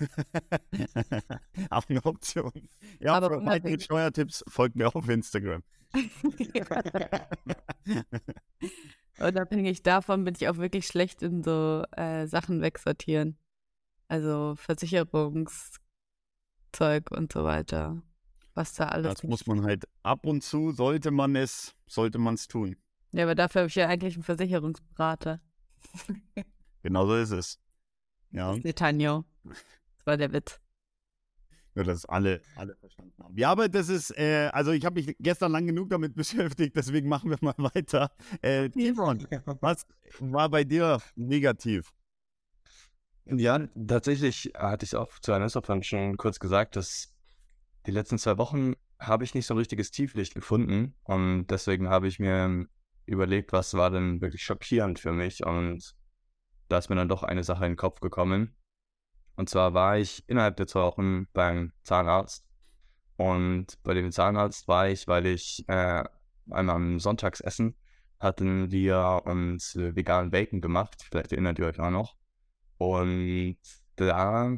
Auch 1.71 1.88
eine 1.88 2.04
Option. 2.04 2.52
Ja, 3.00 3.14
Aber 3.14 3.38
unabhängig- 3.38 3.85
Steuertipps 3.85 4.45
folgt 4.49 4.76
mir 4.76 4.95
auf 4.95 5.09
Instagram. 5.09 5.62
Unabhängig 9.19 9.83
davon 9.83 10.25
bin 10.25 10.35
ich 10.35 10.49
auch 10.49 10.57
wirklich 10.57 10.87
schlecht 10.87 11.23
in 11.23 11.42
so 11.42 11.85
äh, 11.92 12.26
Sachen 12.26 12.61
wegsortieren. 12.62 13.38
Also 14.09 14.54
Versicherungszeug 16.73 17.11
und 17.11 17.33
so 17.33 17.45
weiter. 17.45 18.02
Was 18.55 18.75
da 18.75 18.88
alles. 18.88 19.14
Das 19.14 19.23
muss 19.23 19.47
man 19.47 19.62
halt 19.64 19.85
ab 20.02 20.26
und 20.26 20.43
zu, 20.43 20.73
sollte 20.73 21.11
man 21.11 21.37
es, 21.37 21.75
sollte 21.87 22.19
man 22.19 22.35
es 22.35 22.49
tun. 22.49 22.76
ja, 23.12 23.25
aber 23.25 23.35
dafür 23.35 23.62
habe 23.62 23.69
ich 23.69 23.75
ja 23.75 23.88
eigentlich 23.88 24.14
einen 24.14 24.25
Versicherungsberater. 24.25 25.41
Genau 26.83 27.07
so 27.07 27.17
ist 27.17 27.31
es. 27.31 27.59
Ja, 28.31 28.55
Netanjo. 28.57 29.25
Das 29.45 30.07
war 30.07 30.17
der 30.17 30.33
Witz. 30.33 30.61
nur 31.75 31.85
dass 31.85 32.05
alle, 32.07 32.43
alle 32.57 32.76
verstanden 32.76 33.23
haben. 33.23 33.38
Ja, 33.38 33.50
aber 33.50 33.69
das 33.69 33.88
ist, 33.88 34.11
äh, 34.19 34.50
also 34.52 34.73
ich 34.73 34.85
habe 34.85 35.00
mich 35.00 35.17
gestern 35.19 35.52
lang 35.52 35.67
genug 35.67 35.91
damit 35.91 36.14
beschäftigt, 36.17 36.76
deswegen 36.76 37.09
machen 37.09 37.31
wir 37.31 37.38
mal 37.41 37.55
weiter. 37.57 38.11
Äh, 38.43 38.69
Timon, 38.69 39.26
was 39.61 39.87
war 40.19 40.49
bei 40.50 40.64
dir 40.64 41.00
negativ? 41.14 41.93
Ja, 43.25 43.59
tatsächlich 43.87 44.52
hatte 44.57 44.85
ich 44.85 44.97
auch 44.97 45.19
zu 45.21 45.33
Anessa 45.33 45.62
schon 45.83 46.17
kurz 46.17 46.41
gesagt, 46.41 46.76
dass 46.76 47.14
die 47.87 47.93
letzten 47.93 48.19
zwei 48.19 48.37
Wochen 48.38 48.75
habe 48.99 49.25
ich 49.25 49.35
nicht 49.35 49.47
so 49.47 49.55
ein 49.55 49.59
richtiges 49.59 49.91
Tieflicht 49.91 50.35
gefunden 50.35 50.95
und 51.05 51.47
deswegen 51.47 51.88
habe 51.88 52.09
ich 52.09 52.19
mir 52.19 52.67
überlegt, 53.07 53.52
was 53.52 53.75
war 53.75 53.91
denn 53.91 54.21
wirklich 54.21 54.43
schockierend 54.43 54.99
für 54.99 55.12
mich 55.12 55.45
und 55.45 55.95
da 56.69 56.79
ist 56.79 56.88
mir 56.88 56.97
dann 56.97 57.09
doch 57.09 57.23
eine 57.23 57.45
Sache 57.45 57.64
in 57.64 57.73
den 57.73 57.76
Kopf 57.76 58.00
gekommen. 58.00 58.57
Und 59.37 59.49
zwar 59.49 59.75
war 59.75 59.99
ich 59.99 60.29
innerhalb 60.29 60.57
der 60.57 60.67
zwei 60.67 60.83
Wochen 60.83 61.26
beim 61.33 61.73
Zahnarzt 61.85 62.45
und 63.17 63.83
bei 63.83 63.95
dem 63.95 64.11
Zahnarzt 64.11 64.69
war 64.69 64.88
ich, 64.88 65.07
weil 65.07 65.26
ich 65.26 65.64
äh, 65.69 66.05
einmal 66.50 66.76
am 66.76 66.99
Sonntagsessen 66.99 67.76
hatten 68.19 68.71
wir 68.71 69.23
uns 69.25 69.76
äh, 69.76 69.95
veganen 69.97 70.31
Bacon 70.31 70.61
gemacht, 70.61 71.02
vielleicht 71.02 71.33
erinnert 71.33 71.59
ihr 71.59 71.67
euch 71.67 71.81
auch 71.81 71.91
noch. 71.91 72.17
Und 72.83 73.59
da 73.95 74.57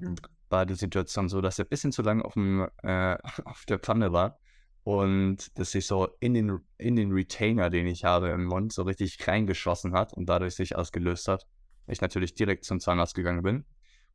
war 0.48 0.64
die 0.64 0.74
Situation 0.74 1.28
so, 1.28 1.42
dass 1.42 1.58
er 1.58 1.66
ein 1.66 1.68
bisschen 1.68 1.92
zu 1.92 2.00
lang 2.00 2.22
auf, 2.22 2.32
dem, 2.32 2.66
äh, 2.82 3.18
auf 3.44 3.64
der 3.66 3.78
Pfanne 3.78 4.12
war 4.12 4.38
und 4.82 5.58
dass 5.58 5.72
sich 5.72 5.86
so 5.86 6.08
in 6.20 6.32
den, 6.32 6.58
in 6.78 6.96
den 6.96 7.12
Retainer, 7.12 7.68
den 7.68 7.86
ich 7.86 8.04
habe 8.04 8.28
im 8.30 8.44
Mund, 8.46 8.72
so 8.72 8.82
richtig 8.82 9.26
reingeschossen 9.28 9.92
hat 9.92 10.14
und 10.14 10.26
dadurch 10.26 10.54
sich 10.54 10.74
ausgelöst 10.74 11.28
hat. 11.28 11.46
Ich 11.86 12.00
natürlich 12.00 12.34
direkt 12.34 12.64
zum 12.64 12.80
Zahnarzt 12.80 13.14
gegangen 13.14 13.42
bin. 13.42 13.66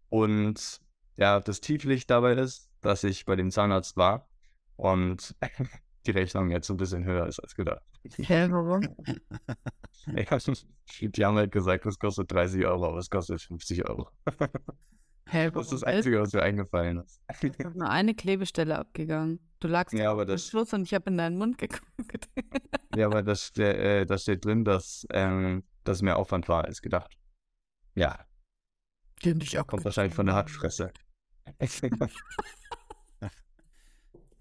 Und 0.09 0.81
ja, 1.15 1.39
das 1.39 1.61
Tieflicht 1.61 2.09
dabei 2.09 2.33
ist, 2.33 2.71
dass 2.81 3.03
ich 3.03 3.25
bei 3.25 3.35
dem 3.35 3.51
Zahnarzt 3.51 3.95
war 3.95 4.27
und 4.75 5.35
die 6.13 6.19
Rechnung 6.19 6.49
jetzt 6.49 6.69
ein 6.69 6.77
bisschen 6.77 7.03
höher 7.03 7.27
ist 7.27 7.39
als 7.39 7.55
gedacht. 7.55 7.81
Hä, 8.17 8.47
warum? 8.49 8.81
Die 11.01 11.25
haben 11.25 11.35
halt 11.37 11.51
gesagt, 11.51 11.85
das 11.85 11.99
kostet 11.99 12.31
30 12.31 12.65
Euro, 12.65 12.87
aber 12.87 12.97
es 12.97 13.09
kostet 13.09 13.41
50 13.41 13.87
Euro. 13.87 14.09
Hä, 15.27 15.51
Das 15.51 15.65
ist 15.65 15.73
das? 15.73 15.83
Einzige, 15.83 16.21
was 16.21 16.33
mir 16.33 16.41
eingefallen 16.41 17.03
ist. 17.03 17.21
Ich 17.43 17.65
habe 17.65 17.77
nur 17.77 17.89
eine 17.89 18.15
Klebestelle 18.15 18.79
abgegangen. 18.79 19.39
Du 19.59 19.67
lagst 19.67 19.93
Ja, 19.93 20.11
aber 20.11 20.25
das, 20.25 20.47
Schluss 20.47 20.73
und 20.73 20.83
ich 20.83 20.93
habe 20.93 21.09
in 21.11 21.17
deinen 21.17 21.37
Mund 21.37 21.57
geguckt. 21.57 22.29
ja, 22.95 23.05
aber 23.05 23.21
das, 23.21 23.47
ste- 23.47 23.77
äh, 23.77 24.05
das 24.05 24.23
steht 24.23 24.43
drin, 24.45 24.63
dass 24.65 25.05
ähm, 25.11 25.63
das 25.83 26.01
mehr 26.01 26.17
Aufwand 26.17 26.47
war 26.47 26.65
als 26.65 26.81
gedacht. 26.81 27.15
Ja, 27.95 28.25
Kenn 29.21 29.39
dich 29.39 29.59
auch 29.59 29.67
kommt 29.67 29.83
wahrscheinlich 29.85 30.15
von 30.15 30.25
der 30.25 30.35
Hackfresse. 30.35 30.91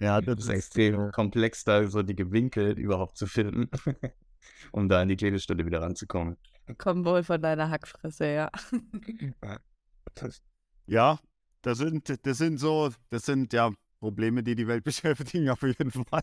Ja, 0.00 0.20
Das 0.20 0.38
ist 0.38 0.48
extrem 0.48 1.10
komplex, 1.12 1.64
da 1.64 1.86
so 1.88 2.02
die 2.02 2.14
Gewinkel 2.14 2.78
überhaupt 2.78 3.16
zu 3.16 3.26
finden, 3.26 3.68
um 4.72 4.88
da 4.88 5.00
an 5.00 5.08
die 5.08 5.16
Klebestelle 5.16 5.66
wieder 5.66 5.82
ranzukommen. 5.82 6.36
Komm 6.76 7.04
wohl 7.04 7.22
von 7.22 7.40
deiner 7.40 7.70
Hackfresse, 7.70 8.26
ja. 8.26 8.50
Ja, 10.86 11.18
das 11.60 11.78
sind, 11.78 12.26
das 12.26 12.38
sind 12.38 12.58
so, 12.58 12.90
das 13.10 13.26
sind 13.26 13.52
ja 13.52 13.70
Probleme, 14.00 14.42
die 14.42 14.54
die 14.54 14.66
Welt 14.66 14.84
beschäftigen, 14.84 15.50
auf 15.50 15.62
jeden 15.62 15.90
Fall. 15.90 16.22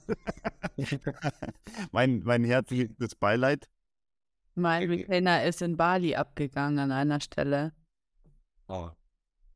mein, 1.91 2.21
mein 2.23 2.43
herzliches 2.43 3.15
Beileid. 3.15 3.69
Mein 4.55 4.89
Retainer 4.89 5.43
ist 5.43 5.61
in 5.61 5.75
Bali 5.75 6.15
abgegangen 6.15 6.79
an 6.79 6.91
einer 6.91 7.19
Stelle. 7.19 7.73
Oh. 8.67 8.89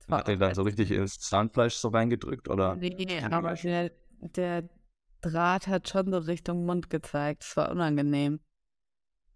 Hat 0.10 0.28
er 0.28 0.38
dann 0.38 0.56
so 0.56 0.64
richtig 0.64 0.92
ins 0.92 1.20
Zahnfleisch 1.20 1.76
so 1.76 1.90
reingedrückt, 1.90 2.50
oder? 2.50 2.76
Nee, 2.76 3.22
aber 3.22 3.54
der, 3.54 3.92
der 4.22 4.70
Draht 5.22 5.68
hat 5.68 5.90
schon 5.90 6.12
so 6.12 6.20
Richtung 6.20 6.66
Mund 6.66 6.90
gezeigt. 6.90 7.44
Das 7.44 7.58
war 7.58 7.72
unangenehm. 7.72 8.40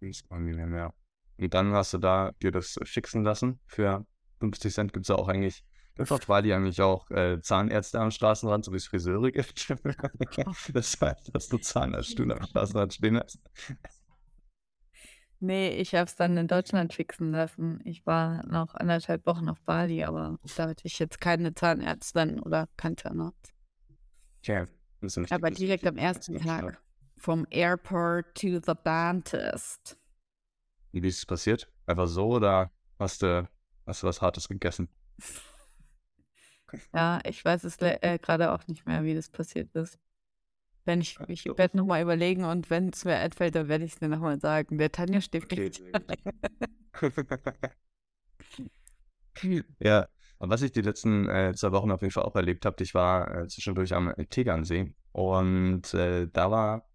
Ist 0.00 0.30
angenehm, 0.30 0.74
ja. 0.74 0.92
Und 1.38 1.52
dann 1.52 1.72
hast 1.72 1.92
du 1.92 1.98
da 1.98 2.32
dir 2.42 2.52
das 2.52 2.78
fixen 2.84 3.24
lassen. 3.24 3.60
Für 3.66 4.06
50 4.40 4.72
Cent 4.72 4.92
gibt 4.92 5.04
es 5.04 5.08
ja 5.08 5.16
auch 5.16 5.28
eigentlich, 5.28 5.64
gibt 5.96 6.10
auf 6.10 6.26
Bali 6.26 6.52
eigentlich 6.52 6.80
auch 6.80 7.10
äh, 7.10 7.40
Zahnärzte 7.40 8.00
am 8.00 8.10
Straßenrand, 8.10 8.64
so 8.64 8.72
wie 8.72 8.76
es 8.76 8.86
Friseure 8.86 9.30
gibt. 9.30 9.68
das 10.72 11.00
heißt, 11.00 11.34
dass 11.34 11.48
du 11.48 11.58
Zahnarztstuhl 11.58 12.32
am 12.32 12.42
Straßenrand 12.44 12.94
stehen 12.94 13.18
hast. 13.18 13.38
Nee, 15.40 15.70
ich 15.76 15.94
habe 15.94 16.06
es 16.06 16.16
dann 16.16 16.36
in 16.36 16.48
Deutschland 16.48 16.94
fixen 16.94 17.32
lassen. 17.32 17.80
Ich 17.84 18.06
war 18.06 18.46
noch 18.46 18.74
anderthalb 18.74 19.26
Wochen 19.26 19.48
auf 19.48 19.60
Bali, 19.62 20.04
aber 20.04 20.38
da 20.56 20.68
hatte 20.68 20.86
ich 20.86 20.98
jetzt 20.98 21.20
keine 21.20 21.54
Zahnärztin 21.54 22.40
oder 22.40 22.68
keinen 22.76 22.96
Zahnarzt. 22.96 23.53
Nicht 24.46 25.32
Aber 25.32 25.50
direkt 25.50 25.86
am 25.86 25.96
ersten. 25.96 26.38
Tag. 26.40 26.80
Vom 27.16 27.46
Airport 27.50 28.34
to 28.34 28.60
the 28.64 28.74
dentist. 28.84 29.98
Wie 30.92 31.06
ist 31.08 31.18
es 31.18 31.26
passiert? 31.26 31.68
Einfach 31.86 32.06
so 32.06 32.28
oder 32.28 32.70
hast 32.98 33.22
du, 33.22 33.48
hast 33.86 34.02
du 34.02 34.06
was 34.06 34.20
Hartes 34.22 34.48
gegessen? 34.48 34.88
Ja, 36.92 37.20
ich 37.24 37.44
weiß 37.44 37.64
es 37.64 37.76
äh, 37.80 38.18
gerade 38.20 38.52
auch 38.52 38.66
nicht 38.66 38.86
mehr, 38.86 39.04
wie 39.04 39.14
das 39.14 39.28
passiert 39.28 39.74
ist. 39.74 39.98
Wenn 40.84 41.00
ich, 41.00 41.18
Ja, 41.18 41.26
ich 41.28 41.46
werde 41.46 41.76
nochmal 41.78 42.02
überlegen 42.02 42.44
und 42.44 42.68
wenn 42.70 42.90
es 42.90 43.04
mir 43.04 43.16
einfällt, 43.16 43.54
dann 43.54 43.68
werde 43.68 43.84
ich 43.84 43.92
es 43.94 43.98
dir 43.98 44.08
nochmal 44.08 44.38
sagen. 44.40 44.78
Der 44.78 44.92
Tanja 44.92 45.20
steht 45.20 45.44
Okay, 45.44 45.70
nicht. 45.70 45.82
Ja, 49.80 50.08
und 50.38 50.50
was 50.50 50.62
ich 50.62 50.72
die 50.72 50.82
letzten 50.82 51.28
äh, 51.28 51.52
zwei 51.54 51.72
Wochen 51.72 51.90
auf 51.90 52.02
jeden 52.02 52.12
Fall 52.12 52.24
auch 52.24 52.34
erlebt 52.34 52.66
habe, 52.66 52.82
ich 52.82 52.94
war 52.94 53.42
äh, 53.42 53.48
zwischendurch 53.48 53.94
am 53.94 54.12
Tegernsee 54.30 54.94
und 55.12 55.94
äh, 55.94 56.28
da 56.32 56.50
war, 56.50 56.88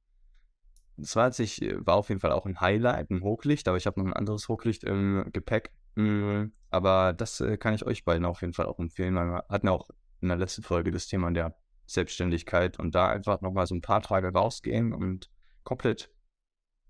das 0.97 1.39
ich, 1.39 1.61
war 1.77 1.95
auf 1.95 2.09
jeden 2.09 2.21
Fall 2.21 2.31
auch 2.31 2.45
ein 2.45 2.59
Highlight, 2.59 3.09
ein 3.09 3.23
Hochlicht, 3.23 3.67
aber 3.67 3.77
ich 3.77 3.87
habe 3.87 3.99
noch 3.99 4.07
ein 4.07 4.13
anderes 4.13 4.49
Hochlicht 4.49 4.83
im 4.83 5.29
Gepäck. 5.31 5.71
Mm, 5.95 6.47
aber 6.69 7.13
das 7.13 7.41
äh, 7.41 7.57
kann 7.57 7.73
ich 7.73 7.85
euch 7.85 8.05
beiden 8.05 8.25
auf 8.25 8.41
jeden 8.41 8.53
Fall 8.53 8.65
auch 8.65 8.79
empfehlen, 8.79 9.15
wir 9.15 9.45
hatten 9.49 9.69
auch 9.69 9.89
in 10.21 10.27
der 10.27 10.37
letzten 10.37 10.63
Folge 10.63 10.91
das 10.91 11.07
Thema 11.07 11.31
der 11.31 11.55
Selbstständigkeit 11.85 12.77
und 12.79 12.93
da 12.93 13.09
einfach 13.09 13.41
nochmal 13.41 13.65
so 13.65 13.75
ein 13.75 13.81
paar 13.81 14.01
Tage 14.01 14.31
rausgehen 14.31 14.93
und 14.93 15.29
komplett 15.63 16.11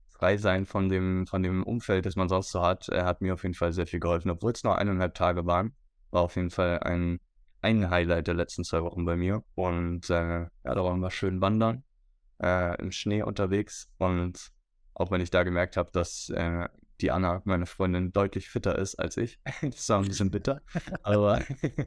frei 0.09 0.37
sein 0.37 0.65
von 0.65 0.89
dem, 0.89 1.25
von 1.27 1.41
dem 1.41 1.63
Umfeld, 1.63 2.05
das 2.05 2.15
man 2.15 2.27
sonst 2.27 2.51
so 2.51 2.61
hat, 2.61 2.89
äh, 2.89 3.03
hat 3.03 3.21
mir 3.21 3.33
auf 3.33 3.43
jeden 3.43 3.55
Fall 3.55 3.71
sehr 3.71 3.87
viel 3.87 3.99
geholfen. 3.99 4.29
Obwohl 4.29 4.51
es 4.51 4.63
nur 4.63 4.77
eineinhalb 4.77 5.13
Tage 5.15 5.45
waren, 5.45 5.73
war 6.11 6.23
auf 6.23 6.35
jeden 6.35 6.49
Fall 6.49 6.79
ein, 6.79 7.19
ein 7.61 7.89
Highlight 7.89 8.27
der 8.27 8.35
letzten 8.35 8.63
zwei 8.63 8.83
Wochen 8.83 9.05
bei 9.05 9.15
mir. 9.15 9.43
Und 9.55 10.09
äh, 10.09 10.41
ja, 10.41 10.49
da 10.63 10.83
waren 10.83 10.99
wir 10.99 11.11
schön 11.11 11.41
wandern, 11.41 11.83
äh, 12.41 12.79
im 12.81 12.91
Schnee 12.91 13.23
unterwegs. 13.23 13.89
Und 13.97 14.51
auch 14.93 15.11
wenn 15.11 15.21
ich 15.21 15.29
da 15.29 15.43
gemerkt 15.43 15.77
habe, 15.77 15.91
dass 15.91 16.29
äh, 16.29 16.67
die 17.01 17.11
Anna, 17.11 17.41
meine 17.45 17.65
Freundin, 17.65 18.11
deutlich 18.11 18.49
fitter 18.49 18.77
ist 18.77 18.95
als 18.95 19.17
ich. 19.17 19.39
das 19.61 19.87
war 19.89 19.99
ein 19.99 20.07
bisschen 20.07 20.31
bitter. 20.31 20.61
Aber 21.03 21.41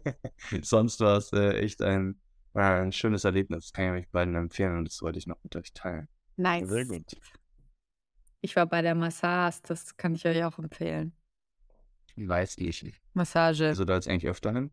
sonst 0.63 1.01
war 1.01 1.19
es 1.19 1.33
äh, 1.33 1.59
echt 1.59 1.83
ein, 1.83 2.21
war 2.53 2.81
ein 2.81 2.93
schönes 2.93 3.25
Erlebnis. 3.25 3.67
Das 3.67 3.73
kann 3.73 3.95
ich 3.95 4.05
euch 4.05 4.11
beiden 4.11 4.35
empfehlen 4.35 4.79
und 4.79 4.89
das 4.89 5.03
wollte 5.03 5.19
ich 5.19 5.27
noch 5.27 5.43
mit 5.43 5.55
euch 5.57 5.73
teilen. 5.73 6.09
Nice. 6.37 6.69
Sehr 6.69 6.87
gut. 6.87 7.17
Ich 8.41 8.57
war 8.57 8.67
bei 8.67 8.83
der 8.83 8.95
Massage, 8.95 9.61
das 9.63 9.97
kann 9.97 10.15
ich 10.15 10.27
euch 10.27 10.43
auch 10.43 10.59
empfehlen. 10.59 11.15
Weiß 12.17 12.59
ich 12.59 12.83
nicht. 12.83 13.01
Massage. 13.15 13.67
Also 13.67 13.85
da 13.85 13.95
jetzt 13.95 14.09
eigentlich 14.09 14.29
öfter 14.29 14.53
hin? 14.53 14.71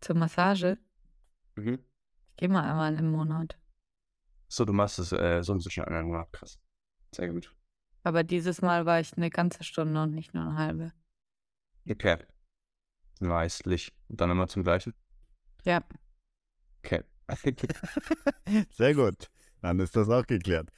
Zur 0.00 0.16
Massage. 0.16 0.78
Mhm. 1.56 1.78
Ich 2.30 2.36
gehe 2.36 2.48
mal 2.48 2.68
einmal 2.68 2.94
im 2.98 3.10
Monat. 3.10 3.58
So, 4.48 4.64
du 4.64 4.72
machst 4.72 4.98
es 4.98 5.12
äh, 5.12 5.42
so 5.42 5.56
zwischen 5.58 5.84
anderen 5.84 6.06
Monat. 6.06 6.32
Krass. 6.32 6.58
Sehr 7.14 7.28
gut. 7.28 7.54
Aber 8.02 8.22
dieses 8.22 8.62
Mal 8.62 8.86
war 8.86 9.00
ich 9.00 9.16
eine 9.16 9.30
ganze 9.30 9.64
Stunde 9.64 10.02
und 10.02 10.14
nicht 10.14 10.34
nur 10.34 10.44
eine 10.44 10.58
halbe. 10.58 10.92
Okay. 11.88 12.18
Weißlich. 13.20 13.92
Und 14.08 14.20
dann 14.20 14.30
immer 14.30 14.46
zum 14.46 14.62
gleichen? 14.62 14.94
Ja. 15.64 15.82
Okay. 16.84 17.02
Sehr 18.70 18.94
gut. 18.94 19.30
Dann 19.62 19.80
ist 19.80 19.96
das 19.96 20.08
auch 20.08 20.26
geklärt. 20.26 20.70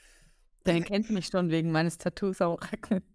Der 0.65 0.81
kennt 0.81 1.09
mich 1.09 1.27
schon 1.27 1.49
wegen 1.49 1.71
meines 1.71 1.97
Tattoos 1.97 2.41
am 2.41 2.53
Rücken. 2.53 3.03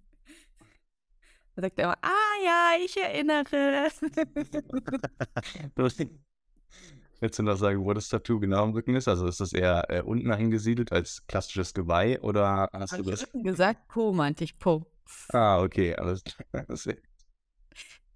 Da 1.57 1.63
sagt 1.63 1.79
er 1.79 1.85
immer, 1.85 1.99
ah 2.03 2.14
ja, 2.45 2.73
ich 2.85 2.97
erinnere. 2.97 3.89
Willst 7.21 7.39
du 7.39 7.43
noch 7.43 7.57
sagen, 7.57 7.85
wo 7.85 7.93
das 7.95 8.09
Tattoo 8.09 8.39
genau 8.39 8.65
am 8.65 8.73
Rücken 8.73 8.97
ist? 8.97 9.09
Also 9.09 9.27
ist 9.27 9.41
das 9.41 9.53
eher 9.53 9.85
äh, 9.89 10.03
unten 10.03 10.31
angesiedelt 10.31 10.93
als 10.93 11.27
klassisches 11.27 11.73
Geweih 11.73 12.21
oder 12.21 12.69
hast 12.73 12.93
Hab 12.93 12.99
du 12.99 13.05
ich 13.05 13.11
das? 13.11 13.23
Rücken 13.23 13.45
gesagt? 13.45 13.89
Po, 13.89 14.13
meinte 14.13 14.45
ich 14.45 14.59
Po. 14.59 14.85
Ah, 15.33 15.63
okay, 15.63 15.95
alles 15.95 16.23
klar. 16.25 16.67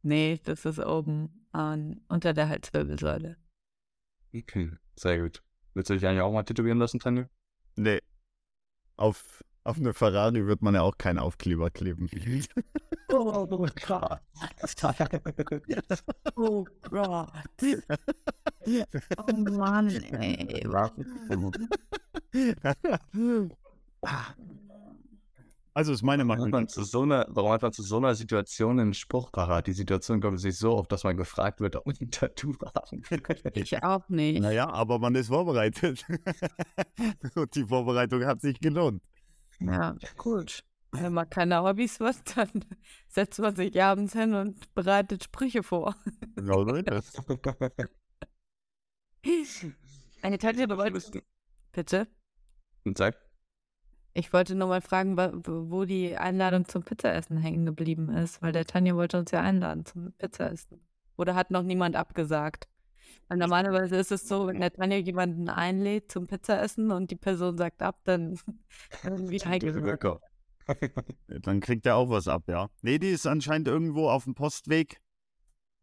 Nee, 0.02 0.40
das 0.44 0.64
ist 0.64 0.78
oben 0.78 1.46
an, 1.52 2.00
unter 2.08 2.32
der 2.32 2.48
Halswirbelsäule. 2.48 3.36
Okay, 4.34 4.70
sehr 4.96 5.20
gut. 5.20 5.42
Willst 5.74 5.90
du 5.90 5.94
dich 5.94 6.06
eigentlich 6.06 6.22
auch 6.22 6.32
mal 6.32 6.44
tätowieren 6.44 6.78
lassen, 6.78 7.00
Tanja? 7.00 7.28
Nee. 7.76 8.00
Auf, 8.96 9.44
auf 9.68 9.76
eine 9.76 9.92
Ferrari 9.92 10.46
wird 10.46 10.62
man 10.62 10.74
ja 10.74 10.82
auch 10.82 10.96
keinen 10.96 11.18
Aufkleber 11.18 11.70
kleben. 11.70 12.08
Oh, 13.10 13.46
Gott. 13.46 14.20
Oh 16.36 16.66
Gott. 16.90 17.32
Oh 19.16 19.32
Mann, 19.32 19.88
ey. 19.88 20.62
Also 25.72 25.92
ist 25.94 26.02
meine 26.02 26.24
Warum 26.24 26.32
hat, 26.32 26.38
Meinung. 26.38 26.50
man 26.50 26.68
zu 26.68 26.84
so 26.84 27.00
einer, 27.00 27.26
warum 27.30 27.50
hat 27.52 27.62
man 27.62 27.72
zu 27.72 27.82
so 27.82 27.96
einer 27.96 28.14
Situation 28.14 28.78
einen 28.78 28.92
Spruch 28.92 29.32
parat? 29.32 29.68
Die 29.68 29.72
Situation 29.72 30.20
kommt 30.20 30.38
sich 30.40 30.58
so 30.58 30.76
oft, 30.76 30.92
dass 30.92 31.04
man 31.04 31.16
gefragt 31.16 31.60
wird, 31.60 31.76
ob 31.76 31.86
man 31.86 31.96
ein 31.98 32.10
Tattoo 32.10 32.52
haben. 32.74 33.02
Ich 33.54 33.82
auch 33.82 34.06
nicht. 34.10 34.42
Naja, 34.42 34.68
aber 34.68 34.98
man 34.98 35.14
ist 35.14 35.28
vorbereitet. 35.28 36.04
Und 37.34 37.54
die 37.54 37.64
Vorbereitung 37.64 38.26
hat 38.26 38.42
sich 38.42 38.60
gelohnt. 38.60 39.02
Ja, 39.60 39.96
gut. 40.16 40.64
Wenn 40.92 41.12
man 41.12 41.28
keine 41.28 41.62
Hobbys 41.62 42.00
hat, 42.00 42.36
dann 42.36 42.64
setzt 43.08 43.38
man 43.38 43.54
sich 43.56 43.80
abends 43.82 44.14
hin 44.14 44.34
und 44.34 44.74
bereitet 44.74 45.24
Sprüche 45.24 45.62
vor. 45.62 45.94
Genau 46.36 46.64
so 46.64 46.74
ist. 46.74 47.20
Eine 50.22 50.38
Tante 50.38 50.68
wollte. 50.68 51.22
Bitte? 51.72 52.08
Und 52.84 52.96
sag, 52.96 53.16
Ich 54.14 54.32
wollte 54.32 54.54
nur 54.54 54.68
mal 54.68 54.80
fragen, 54.80 55.16
wo 55.16 55.84
die 55.84 56.16
Einladung 56.16 56.66
zum 56.66 56.82
Pizzaessen 56.82 57.36
hängen 57.36 57.66
geblieben 57.66 58.08
ist, 58.08 58.40
weil 58.42 58.52
der 58.52 58.64
Tanja 58.64 58.96
wollte 58.96 59.18
uns 59.18 59.30
ja 59.30 59.42
einladen 59.42 59.84
zum 59.84 60.12
Pizzaessen. 60.14 60.80
Oder 61.16 61.34
hat 61.34 61.50
noch 61.50 61.62
niemand 61.62 61.96
abgesagt? 61.96 62.68
Weil 63.26 63.38
normalerweise 63.38 63.96
ist 63.96 64.12
es 64.12 64.28
so, 64.28 64.46
wenn 64.46 64.60
der 64.60 64.72
Tanja 64.72 64.96
jemanden 64.98 65.48
einlädt 65.48 66.12
zum 66.12 66.26
Pizzaessen 66.26 66.90
und 66.92 67.10
die 67.10 67.16
Person 67.16 67.58
sagt 67.58 67.82
ab, 67.82 68.00
dann 68.04 68.38
eingeladen. 69.02 69.84
Wirker. 69.84 70.20
Dann 71.28 71.60
kriegt 71.60 71.86
er 71.86 71.96
auch 71.96 72.10
was 72.10 72.28
ab, 72.28 72.44
ja. 72.46 72.68
Nee, 72.82 72.98
die 72.98 73.08
ist 73.08 73.26
anscheinend 73.26 73.68
irgendwo 73.68 74.08
auf 74.10 74.24
dem 74.24 74.34
Postweg. 74.34 75.00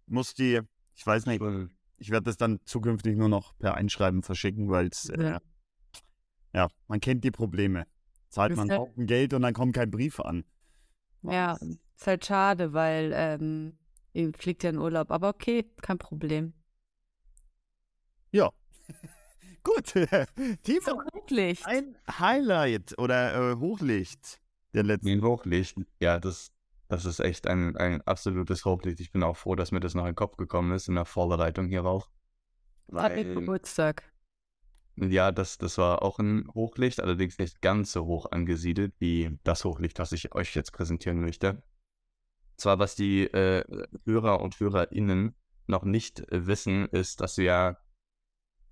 Muss 0.06 0.36
die, 0.36 0.62
ich 0.94 1.06
weiß 1.06 1.26
nicht, 1.26 1.42
ich 1.98 2.12
werde 2.12 2.26
das 2.26 2.38
dann 2.38 2.60
zukünftig 2.66 3.18
nur 3.18 3.30
noch 3.30 3.58
per 3.58 3.74
Einschreiben 3.74 4.22
verschicken, 4.22 4.70
weil 4.70 4.88
es, 4.88 5.10
äh, 5.10 5.24
Ja. 5.24 5.42
ja, 6.54 6.68
man 6.88 7.00
kennt 7.00 7.24
die 7.24 7.32
Probleme. 7.32 7.88
Zahlt 8.30 8.52
Ist 8.52 8.58
man 8.58 8.68
ja- 8.68 8.78
Haufen 8.78 9.08
Geld 9.08 9.34
und 9.34 9.42
dann 9.42 9.54
kommt 9.56 9.74
kein 9.76 9.90
Brief 9.90 10.20
an. 10.20 10.44
Ja, 11.24 11.54
ist 11.96 12.06
halt 12.06 12.24
schade, 12.26 12.74
weil 12.74 13.12
ähm, 13.16 13.78
ihr 14.14 14.32
fliegt 14.34 14.64
ja 14.64 14.70
in 14.70 14.78
Urlaub. 14.78 15.10
Aber 15.10 15.30
okay, 15.30 15.66
kein 15.82 15.98
Problem. 15.98 16.54
Ja. 18.36 18.52
Gut, 19.64 19.86
Timo, 20.64 20.82
So 20.82 20.98
wirklich. 21.14 21.66
ein 21.66 21.96
Highlight 22.20 23.00
oder 23.00 23.52
äh, 23.52 23.56
Hochlicht 23.56 24.42
der 24.74 24.84
letzten. 24.84 25.08
Ein 25.08 25.24
Hochlicht. 25.24 25.78
Ja, 26.02 26.20
das, 26.20 26.52
das 26.90 27.06
ist 27.06 27.22
echt 27.22 27.48
ein, 27.48 27.78
ein 27.78 28.02
absolutes 28.02 28.66
Hochlicht. 28.66 29.00
Ich 29.00 29.12
bin 29.14 29.24
auch 29.24 29.38
froh, 29.38 29.56
dass 29.56 29.72
mir 29.72 29.80
das 29.80 29.96
noch 29.96 30.04
in 30.04 30.10
den 30.10 30.16
Kopf 30.16 30.36
gekommen 30.36 30.74
ist 30.74 30.90
in 30.90 30.96
der 30.96 31.06
Vorbereitung 31.06 31.68
hierauf. 31.68 32.10
Hat 32.94 33.16
mit 33.16 33.26
Weil, 33.28 33.36
Geburtstag. 33.36 34.04
ja, 34.98 35.32
das, 35.32 35.58
das 35.58 35.78
war 35.78 36.04
auch 36.04 36.20
ein 36.20 36.50
Hochlicht, 36.54 37.00
allerdings 37.02 37.40
nicht 37.40 37.62
ganz 37.62 37.94
so 37.94 38.06
hoch 38.06 38.32
angesiedelt 38.32 38.94
wie 39.00 39.40
das 39.46 39.64
Hochlicht, 39.64 39.98
das 39.98 40.12
ich 40.12 40.36
euch 40.36 40.54
jetzt 40.56 40.74
präsentieren 40.74 41.22
möchte. 41.22 41.64
Zwar, 42.58 42.80
was 42.80 42.96
die 42.96 43.24
äh, 43.24 43.64
Hörer 44.06 44.42
und 44.42 44.60
HörerInnen 44.60 45.36
noch 45.68 45.84
nicht 45.84 46.20
äh, 46.32 46.46
wissen, 46.48 46.86
ist, 46.90 47.22
dass 47.22 47.38
wir 47.38 47.78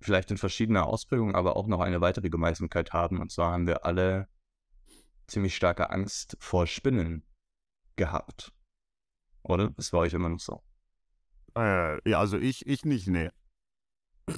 vielleicht 0.00 0.30
in 0.30 0.36
verschiedener 0.36 0.86
Ausprägung, 0.86 1.34
aber 1.34 1.56
auch 1.56 1.66
noch 1.66 1.80
eine 1.80 2.00
weitere 2.00 2.30
Gemeinsamkeit 2.30 2.92
haben. 2.92 3.20
Und 3.20 3.32
zwar 3.32 3.52
haben 3.52 3.66
wir 3.66 3.84
alle 3.84 4.28
ziemlich 5.26 5.56
starke 5.56 5.90
Angst 5.90 6.36
vor 6.40 6.66
Spinnen 6.66 7.24
gehabt. 7.96 8.52
Oder? 9.42 9.70
Das 9.70 9.92
war 9.92 10.00
euch 10.00 10.14
immer 10.14 10.28
noch 10.28 10.40
so. 10.40 10.62
Äh, 11.56 12.08
ja, 12.08 12.18
also 12.18 12.38
ich, 12.38 12.66
ich 12.66 12.84
nicht, 12.84 13.06
nee. 13.08 13.30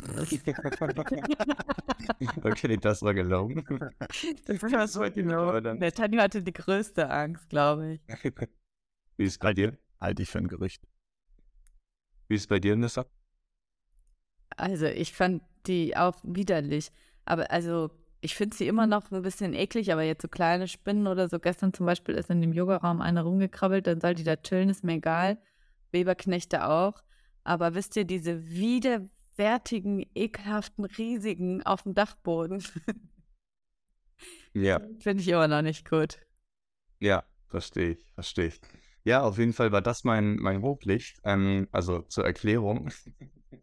okay, 2.42 2.76
das 2.76 3.02
war 3.02 3.14
gelogen. 3.14 3.64
Das 4.44 4.62
war 4.72 4.88
so 4.88 5.00
genau. 5.12 5.60
Der 5.60 5.92
Tanja 5.92 6.22
hatte 6.22 6.42
die 6.42 6.52
größte 6.52 7.08
Angst, 7.08 7.48
glaube 7.48 7.92
ich. 7.94 8.00
Wie 9.16 9.24
ist 9.24 9.32
es 9.32 9.38
bei 9.38 9.54
dir? 9.54 9.78
Halte 10.00 10.22
ich 10.22 10.30
für 10.30 10.38
ein 10.38 10.48
Gerücht. 10.48 10.82
Wie 12.28 12.34
ist 12.34 12.42
es 12.42 12.46
bei 12.48 12.58
dir, 12.58 12.74
Nissa? 12.74 13.06
Also, 14.56 14.86
ich 14.86 15.12
fand 15.12 15.42
die 15.66 15.96
auch 15.96 16.16
widerlich. 16.22 16.90
Aber 17.24 17.50
also, 17.50 17.90
ich 18.20 18.34
finde 18.34 18.56
sie 18.56 18.66
immer 18.66 18.86
noch 18.86 19.10
ein 19.10 19.22
bisschen 19.22 19.54
eklig, 19.54 19.92
aber 19.92 20.02
jetzt 20.02 20.22
so 20.22 20.28
kleine 20.28 20.68
Spinnen 20.68 21.06
oder 21.06 21.28
so. 21.28 21.38
Gestern 21.38 21.72
zum 21.72 21.86
Beispiel 21.86 22.14
ist 22.14 22.30
in 22.30 22.40
dem 22.40 22.52
Yogaraum 22.52 23.00
eine 23.00 23.22
rumgekrabbelt, 23.22 23.86
dann 23.86 24.00
soll 24.00 24.14
die 24.14 24.24
da 24.24 24.36
chillen, 24.36 24.68
ist 24.70 24.84
mir 24.84 24.94
egal. 24.94 25.38
Weberknechte 25.92 26.66
auch. 26.66 27.02
Aber 27.44 27.74
wisst 27.74 27.96
ihr, 27.96 28.04
diese 28.04 28.42
bärtigen, 29.36 30.04
ekelhaften, 30.14 30.84
riesigen 30.84 31.62
auf 31.62 31.82
dem 31.82 31.94
Dachboden. 31.94 32.64
Ja, 34.54 34.80
Finde 34.98 35.22
ich 35.22 35.28
immer 35.28 35.46
noch 35.46 35.62
nicht 35.62 35.88
gut. 35.88 36.18
ja, 36.98 37.24
verstehe 37.48 37.90
ich, 37.90 38.12
verstehe 38.14 38.46
ich. 38.46 38.60
Ja, 39.04 39.22
auf 39.22 39.38
jeden 39.38 39.52
Fall 39.52 39.70
war 39.70 39.82
das 39.82 40.02
mein, 40.02 40.36
mein 40.36 40.62
Hochlicht. 40.62 41.20
Ähm, 41.22 41.68
also 41.70 42.00
zur 42.02 42.24
Erklärung. 42.24 42.90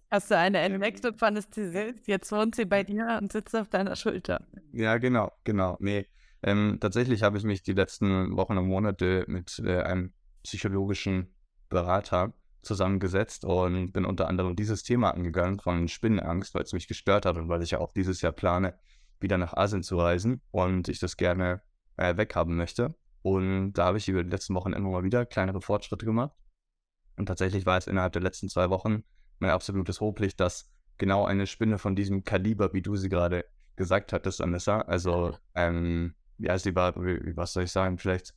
Hast 0.10 0.32
du 0.32 0.38
eine 0.38 0.60
entdeckt 0.60 1.06
und 1.06 1.17
fandest 1.17 1.54
sie 1.54 1.72
süß? 1.72 2.08
Jetzt 2.08 2.32
wohnt 2.32 2.56
sie 2.56 2.65
bei 2.65 2.84
dir 2.84 3.19
und 3.22 3.32
sitzt 3.32 3.56
auf 3.56 3.69
deiner 3.69 3.96
Schulter. 3.96 4.46
Ja, 4.72 4.98
genau, 4.98 5.32
genau. 5.43 5.78
Nee, 5.80 6.08
ähm, 6.43 6.78
tatsächlich 6.80 7.24
habe 7.24 7.38
ich 7.38 7.43
mich 7.43 7.63
die 7.63 7.74
letzten 7.74 8.36
Wochen 8.36 8.58
und 8.58 8.67
Monate 8.67 9.24
mit 9.28 9.62
äh, 9.65 9.82
einem 9.82 10.13
psychologischen 10.43 11.34
Berater 11.69 12.34
zusammengesetzt 12.62 13.46
und 13.46 13.91
bin 13.91 14.06
unter 14.06 14.28
anderem 14.28 14.56
dieses 14.56 14.84
Thema 14.84 15.12
angegangen 15.12 15.60
von 15.60 15.88
Spinnenangst, 15.88 16.54
weil 16.54 16.63
es 16.63 16.74
mich 16.74 16.88
gestört 16.88 17.26
hat 17.26 17.38
und 17.38 17.50
weil 17.50 17.62
ich 17.62 17.72
ja 17.72 17.80
auch 17.80 17.93
dieses 17.93 18.22
Jahr 18.22 18.34
plane, 18.34 18.78
wieder 19.19 19.38
nach 19.38 19.54
Asien 19.54 19.84
zu 19.84 19.98
reisen 19.98 20.41
und 20.52 20.89
ich 20.89 21.00
das 21.00 21.17
gerne 21.17 21.62
äh, 21.98 22.17
weghaben 22.17 22.56
möchte. 22.56 22.96
Und 23.22 23.74
da 23.74 23.86
habe 23.86 23.98
ich 23.98 24.10
über 24.10 24.24
die 24.24 24.30
letzten 24.30 24.54
Wochen 24.54 24.74
immer 24.74 24.89
mal 24.89 25.04
wieder 25.04 25.26
kleinere 25.26 25.62
Fortschritte 25.62 26.06
gemacht. 26.06 26.36
Und 27.15 27.28
tatsächlich 27.28 27.65
war 27.65 27.78
es 27.78 27.88
innerhalb 27.88 28.12
der 28.13 28.22
letzten 28.22 28.50
zwei 28.50 28.69
Wochen 28.69 29.04
mein 29.39 29.52
absolutes 29.52 30.02
Hochlicht, 30.02 30.39
dass 30.39 30.69
genau 30.98 31.26
eine 31.26 31.48
Spinne 31.48 31.78
von 31.78 31.96
diesem 31.96 32.24
Kaliber, 32.24 32.74
wie 32.74 32.82
du 32.82 32.96
sie 32.96 33.10
gerade 33.10 33.46
gesagt 33.76 34.13
hattest, 34.13 34.41
Anissa, 34.41 34.82
also, 34.82 35.38
ähm, 35.56 36.15
wie 36.38 36.50
heißt 36.50 36.65
die 36.65 36.76
war, 36.76 36.96
wie, 36.98 37.26
wie- 37.26 37.38
was 37.38 37.54
soll 37.54 37.63
ich 37.63 37.72
sagen, 37.72 37.98
vielleicht 37.98 38.36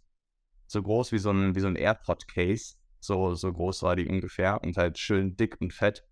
so 0.67 0.83
groß 0.83 1.13
wie 1.13 1.19
so 1.19 1.31
ein, 1.31 1.55
wie 1.55 1.61
so 1.61 1.67
ein 1.69 1.77
AirPod-Case, 1.77 2.77
so, 3.01 3.35
so 3.35 3.53
groß 3.53 3.83
war 3.83 3.97
die 3.97 4.09
ungefähr 4.09 4.63
und 4.63 4.77
halt 4.77 4.99
schön 4.99 5.37
dick 5.37 5.61
und 5.61 5.73
fett. 5.73 6.05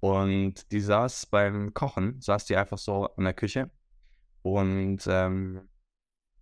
Und 0.00 0.70
die 0.72 0.80
saß 0.80 1.26
beim 1.26 1.74
Kochen, 1.74 2.20
saß 2.20 2.46
die 2.46 2.56
einfach 2.56 2.78
so 2.78 3.08
in 3.18 3.24
der 3.24 3.34
Küche. 3.34 3.70
Und 4.42 5.06
ähm, 5.08 5.68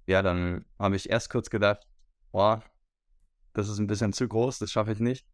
ja, 0.06 0.22
dann 0.22 0.64
habe 0.78 0.96
ich 0.96 1.10
erst 1.10 1.30
kurz 1.30 1.50
gedacht, 1.50 1.86
boah, 2.32 2.62
das 3.54 3.68
ist 3.68 3.78
ein 3.78 3.86
bisschen 3.86 4.12
zu 4.12 4.28
groß, 4.28 4.58
das 4.58 4.70
schaffe 4.72 4.92
ich 4.92 5.00
nicht. 5.00 5.26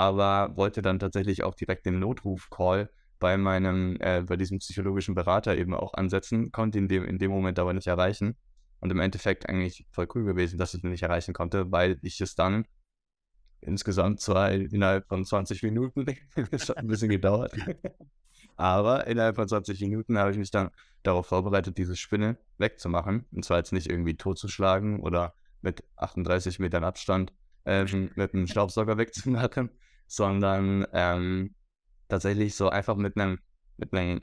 Aber 0.00 0.56
wollte 0.56 0.80
dann 0.80 0.98
tatsächlich 0.98 1.42
auch 1.42 1.54
direkt 1.54 1.84
den 1.84 1.98
Notruf-Call 1.98 2.88
bei 3.18 3.36
meinem, 3.36 3.98
äh, 4.00 4.22
bei 4.22 4.38
diesem 4.38 4.58
psychologischen 4.58 5.14
Berater 5.14 5.58
eben 5.58 5.74
auch 5.74 5.92
ansetzen, 5.92 6.52
konnte 6.52 6.78
ihn 6.78 6.88
dem, 6.88 7.04
in 7.04 7.18
dem 7.18 7.30
Moment 7.30 7.58
aber 7.58 7.74
nicht 7.74 7.86
erreichen. 7.86 8.34
Und 8.80 8.90
im 8.90 8.98
Endeffekt 8.98 9.46
eigentlich 9.46 9.86
voll 9.90 10.08
cool 10.14 10.24
gewesen, 10.24 10.58
dass 10.58 10.72
ich 10.72 10.82
ihn 10.82 10.88
nicht 10.88 11.02
erreichen 11.02 11.34
konnte, 11.34 11.70
weil 11.70 11.98
ich 12.00 12.18
es 12.22 12.34
dann 12.34 12.64
insgesamt 13.60 14.20
zwar 14.20 14.52
innerhalb 14.52 15.06
von 15.06 15.22
20 15.22 15.62
Minuten, 15.64 16.06
es 16.50 16.70
hat 16.70 16.78
ein 16.78 16.86
bisschen 16.86 17.10
gedauert, 17.10 17.52
aber 18.56 19.06
innerhalb 19.06 19.36
von 19.36 19.48
20 19.48 19.82
Minuten 19.82 20.16
habe 20.16 20.30
ich 20.30 20.38
mich 20.38 20.50
dann 20.50 20.70
darauf 21.02 21.26
vorbereitet, 21.26 21.76
diese 21.76 21.94
Spinne 21.94 22.38
wegzumachen. 22.56 23.26
Und 23.32 23.44
zwar 23.44 23.58
jetzt 23.58 23.74
nicht 23.74 23.90
irgendwie 23.90 24.16
totzuschlagen 24.16 25.00
oder 25.00 25.34
mit 25.60 25.84
38 25.96 26.58
Metern 26.58 26.84
Abstand 26.84 27.34
ähm, 27.66 28.10
mit 28.14 28.32
einem 28.32 28.46
Staubsauger 28.46 28.96
wegzumachen, 28.96 29.68
sondern 30.10 30.84
ähm, 30.92 31.54
tatsächlich 32.08 32.56
so 32.56 32.68
einfach 32.68 32.96
mit 32.96 33.16
einem, 33.16 33.38
mit 33.76 33.94
einem 33.94 34.22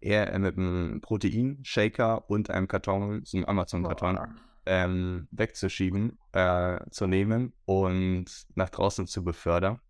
eher 0.00 0.32
äh, 0.32 0.38
mit 0.38 0.56
einem 0.56 1.02
Proteinshaker 1.02 2.30
und 2.30 2.48
einem 2.48 2.66
Karton, 2.66 3.22
so 3.24 3.36
einem 3.36 3.46
Amazon-Karton, 3.46 4.18
ähm, 4.64 5.28
wegzuschieben, 5.32 6.18
äh, 6.32 6.78
zu 6.90 7.06
nehmen 7.06 7.52
und 7.66 8.46
nach 8.54 8.70
draußen 8.70 9.06
zu 9.06 9.22
befördern. 9.22 9.80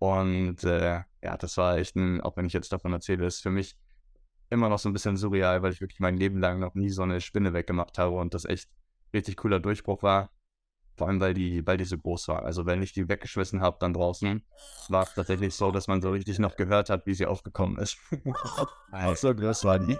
Und 0.00 0.64
äh, 0.64 1.02
ja, 1.22 1.36
das 1.38 1.56
war 1.56 1.78
echt 1.78 1.94
ein, 1.94 2.20
auch 2.20 2.36
wenn 2.36 2.46
ich 2.46 2.52
jetzt 2.52 2.72
davon 2.72 2.92
erzähle, 2.92 3.26
ist 3.26 3.40
für 3.40 3.50
mich 3.50 3.78
immer 4.50 4.68
noch 4.68 4.80
so 4.80 4.88
ein 4.88 4.92
bisschen 4.92 5.16
surreal, 5.16 5.62
weil 5.62 5.72
ich 5.72 5.80
wirklich 5.80 6.00
mein 6.00 6.16
Leben 6.16 6.40
lang 6.40 6.58
noch 6.58 6.74
nie 6.74 6.90
so 6.90 7.02
eine 7.02 7.20
Spinne 7.20 7.52
weggemacht 7.52 7.96
habe 7.96 8.16
und 8.16 8.34
das 8.34 8.44
echt 8.44 8.68
richtig 9.14 9.36
cooler 9.36 9.60
Durchbruch 9.60 10.02
war. 10.02 10.30
Vor 10.98 11.06
allem, 11.08 11.20
weil 11.20 11.32
die, 11.32 11.64
weil 11.66 11.76
die 11.76 11.84
so 11.84 11.96
groß 11.96 12.28
war. 12.28 12.42
Also 12.44 12.66
wenn 12.66 12.82
ich 12.82 12.92
die 12.92 13.08
weggeschmissen 13.08 13.60
habe 13.60 13.76
dann 13.80 13.94
draußen, 13.94 14.44
war 14.88 15.04
es 15.04 15.14
tatsächlich 15.14 15.54
so, 15.54 15.70
dass 15.70 15.86
man 15.86 16.02
so 16.02 16.10
richtig 16.10 16.38
noch 16.40 16.56
gehört 16.56 16.90
hat, 16.90 17.06
wie 17.06 17.14
sie 17.14 17.26
aufgekommen 17.26 17.78
ist. 17.78 17.96
so 19.14 19.34
groß 19.34 19.64
war 19.64 19.78
die. 19.78 19.96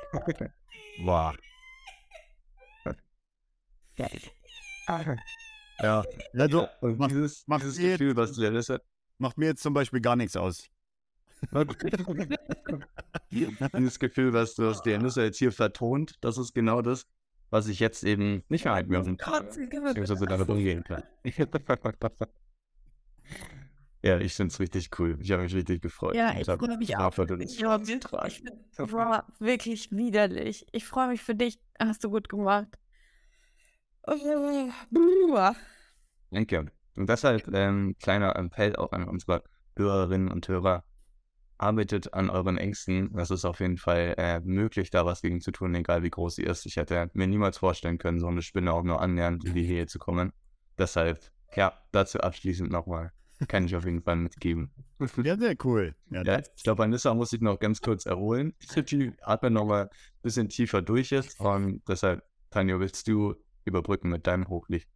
Boah. 1.05 1.35
Ja. 5.81 6.05
Also, 6.35 6.69
Und 6.81 6.99
mach- 6.99 7.09
dieses, 7.09 7.45
mach 7.47 7.61
dieses 7.61 7.79
ihr- 7.79 7.93
Gefühl, 7.93 8.17
was 8.17 8.33
du 8.33 8.41
dir 8.41 8.51
das 8.51 8.73
macht 9.19 9.39
mir 9.39 9.47
jetzt 9.47 9.63
zum 9.63 9.75
Beispiel 9.75 10.01
gar 10.01 10.17
nichts 10.17 10.37
aus. 10.37 10.69
Dieses 13.31 13.99
Gefühl, 14.01 14.33
was 14.33 14.55
du 14.57 14.69
aus 14.69 14.83
der 14.83 14.99
Nüsse 14.99 15.23
jetzt 15.23 15.39
hier 15.39 15.53
vertont, 15.53 16.17
das 16.21 16.37
ist 16.39 16.53
genau 16.53 16.83
das, 16.83 17.07
was 17.51 17.69
ich 17.69 17.81
jetzt 17.81 18.05
eben 18.05 18.43
nicht 18.49 18.65
mehr 18.65 18.75
halten 18.75 19.17
kann. 19.17 19.47
Beziehungsweise 19.47 20.27
damit 20.27 20.49
umgehen 20.49 20.85
kann. 20.85 21.03
ja, 24.03 24.19
ich 24.19 24.35
finde 24.35 24.53
es 24.53 24.61
richtig 24.61 24.91
cool. 24.99 25.19
Ich 25.21 25.31
habe 25.33 25.43
mich 25.43 25.55
richtig 25.55 25.83
gefreut. 25.83 26.15
Ja, 26.15 26.39
ich 26.39 26.47
freue 26.47 26.77
mich 26.77 26.97
auch. 26.97 27.05
hoffe, 27.05 27.27
du 27.27 27.35
Ich 27.35 27.51
nicht. 27.51 27.61
war 28.93 29.27
wirklich, 29.39 29.91
ich 29.91 29.91
widerlich. 29.97 30.67
Ich 30.73 30.85
freue 30.87 31.09
mich 31.09 31.23
für 31.23 31.35
dich. 31.35 31.59
Hast 31.79 32.05
du 32.05 32.11
gut 32.11 32.29
gemacht. 32.29 32.79
Danke. 36.31 36.67
Und 36.97 37.09
deshalb 37.09 37.49
ähm, 37.55 37.97
kleiner 38.01 38.35
Appell 38.37 38.77
auch 38.77 38.93
an 38.93 39.05
unsere 39.05 39.45
Hörerinnen 39.77 40.31
und 40.31 40.49
Hörer. 40.49 40.85
Arbeitet 41.59 42.15
an 42.15 42.31
euren 42.31 42.57
Ängsten. 42.57 43.13
Das 43.15 43.31
ist 43.31 43.45
auf 43.45 43.61
jeden 43.61 43.79
Fall 43.79 44.15
äh, 44.17 44.41
möglich, 44.41 44.91
da 44.91 45.05
was 45.05 45.23
gegen 45.23 45.41
zu 45.41 45.51
tun, 45.51 45.75
egal 45.75 46.03
wie 46.03 46.11
groß 46.11 46.37
sie 46.37 46.45
ist. 46.45 46.67
Ich 46.67 46.77
hätte 46.77 47.11
mir 47.15 47.27
niemals 47.27 47.59
vorstellen 47.59 47.99
können, 47.99 48.21
so 48.21 48.29
eine 48.29 48.43
Spinne 48.43 48.73
auch 48.73 48.85
nur 48.85 49.01
annähernd 49.01 49.45
in 49.45 49.55
die 49.55 49.67
Nähe 49.67 49.87
zu 49.87 49.99
kommen. 49.99 50.33
Deshalb, 50.79 51.21
ja, 51.57 51.73
dazu 51.93 52.21
abschließend 52.21 52.71
nochmal. 52.71 53.13
Kann 53.47 53.67
ich 53.67 53.77
auf 53.77 53.85
jeden 53.85 54.03
Fall 54.03 54.17
mitgeben. 54.17 54.71
Ja, 55.23 55.37
sehr 55.37 55.55
cool. 55.63 55.95
Ja, 56.11 56.23
Ja, 56.25 56.41
ich 56.57 56.65
glaube, 56.65 56.83
Anissa 56.83 57.15
muss 57.15 57.31
sich 57.31 57.41
noch 57.41 57.61
ganz 57.61 57.81
kurz 57.81 58.05
erholen. 58.05 58.55
Die 58.91 59.13
atmet 59.23 59.53
nochmal 59.53 59.85
ein 59.85 60.23
bisschen 60.23 60.49
tiefer 60.49 60.83
durch 60.83 61.11
jetzt. 61.11 61.39
Und 61.39 61.83
deshalb, 61.89 62.25
Tanja, 62.51 62.81
willst 62.81 63.07
du 63.07 63.37
überbrücken 63.65 64.09
mit 64.09 64.27
deinem 64.27 64.49
Hochlicht? 64.49 64.89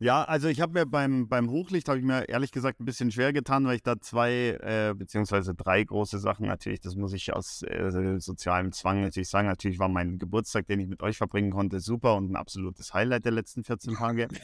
Ja, 0.00 0.24
also 0.24 0.48
ich 0.48 0.60
habe 0.60 0.72
mir 0.72 0.86
beim, 0.86 1.28
beim 1.28 1.50
Hochlicht, 1.50 1.88
habe 1.88 1.98
ich 1.98 2.04
mir 2.04 2.28
ehrlich 2.28 2.50
gesagt 2.50 2.80
ein 2.80 2.84
bisschen 2.84 3.12
schwer 3.12 3.32
getan, 3.32 3.64
weil 3.64 3.76
ich 3.76 3.82
da 3.82 4.00
zwei, 4.00 4.58
äh, 4.60 4.92
beziehungsweise 4.94 5.54
drei 5.54 5.84
große 5.84 6.18
Sachen 6.18 6.46
natürlich, 6.46 6.80
das 6.80 6.96
muss 6.96 7.12
ich 7.12 7.32
aus 7.32 7.62
äh, 7.62 8.18
sozialem 8.18 8.72
Zwang 8.72 9.02
natürlich 9.02 9.28
sagen. 9.28 9.46
Natürlich 9.46 9.78
war 9.78 9.88
mein 9.88 10.18
Geburtstag, 10.18 10.66
den 10.66 10.80
ich 10.80 10.88
mit 10.88 11.02
euch 11.02 11.16
verbringen 11.16 11.52
konnte, 11.52 11.78
super 11.78 12.16
und 12.16 12.30
ein 12.30 12.36
absolutes 12.36 12.92
Highlight 12.92 13.24
der 13.24 13.32
letzten 13.32 13.62
14 13.62 13.94
Tage. 13.94 14.28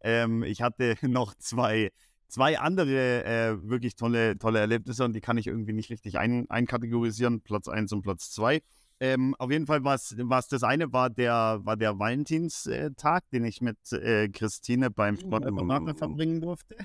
Ähm, 0.00 0.42
ich 0.42 0.62
hatte 0.62 0.96
noch 1.02 1.34
zwei, 1.34 1.92
zwei 2.26 2.58
andere 2.58 3.24
äh, 3.24 3.68
wirklich 3.68 3.94
tolle, 3.94 4.36
tolle 4.38 4.58
Erlebnisse 4.58 5.04
und 5.04 5.12
die 5.12 5.20
kann 5.20 5.38
ich 5.38 5.46
irgendwie 5.46 5.72
nicht 5.72 5.90
richtig 5.90 6.18
ein, 6.18 6.50
einkategorisieren, 6.50 7.40
Platz 7.40 7.68
1 7.68 7.92
und 7.92 8.02
Platz 8.02 8.30
2. 8.32 8.62
Ähm, 9.00 9.34
auf 9.38 9.50
jeden 9.50 9.66
Fall 9.66 9.84
war 9.84 9.94
es 9.94 10.16
das 10.48 10.62
eine, 10.64 10.92
war 10.92 11.08
der, 11.08 11.60
war 11.62 11.76
der 11.76 11.98
Valentinstag, 11.98 13.30
den 13.30 13.44
ich 13.44 13.60
mit 13.60 13.78
äh, 13.92 14.28
Christine 14.28 14.90
beim 14.90 15.16
Sport 15.16 15.44
im 15.44 15.54
Berater 15.54 15.94
verbringen 15.94 16.40
durfte. 16.40 16.76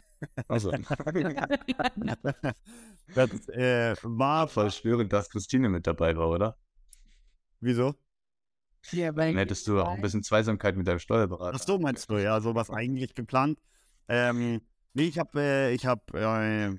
Also, 0.47 0.71
Das 3.15 3.49
äh, 3.49 3.95
war, 4.03 4.47
voll 4.47 4.71
störend, 4.71 5.11
dass 5.11 5.29
Christine 5.29 5.69
mit 5.69 5.85
dabei 5.87 6.15
war, 6.15 6.29
oder? 6.29 6.57
wieso? 7.63 7.95
Ja, 8.91 9.11
Dann 9.11 9.37
hättest 9.37 9.67
du 9.67 9.81
auch 9.81 9.91
ein 9.91 10.01
bisschen 10.01 10.23
Zweisamkeit 10.23 10.75
mit 10.75 10.87
deinem 10.87 10.99
Steuerberater. 10.99 11.57
Ach 11.59 11.65
so, 11.65 11.79
meinst 11.79 12.09
du, 12.09 12.17
ja, 12.17 12.41
sowas 12.41 12.69
eigentlich 12.69 13.15
geplant. 13.15 13.59
Ähm, 14.09 14.61
nee, 14.93 15.03
ich 15.03 15.17
habe 15.17 15.39
äh, 15.39 15.73
ich 15.73 15.85
hab, 15.85 16.13
äh, 16.13 16.75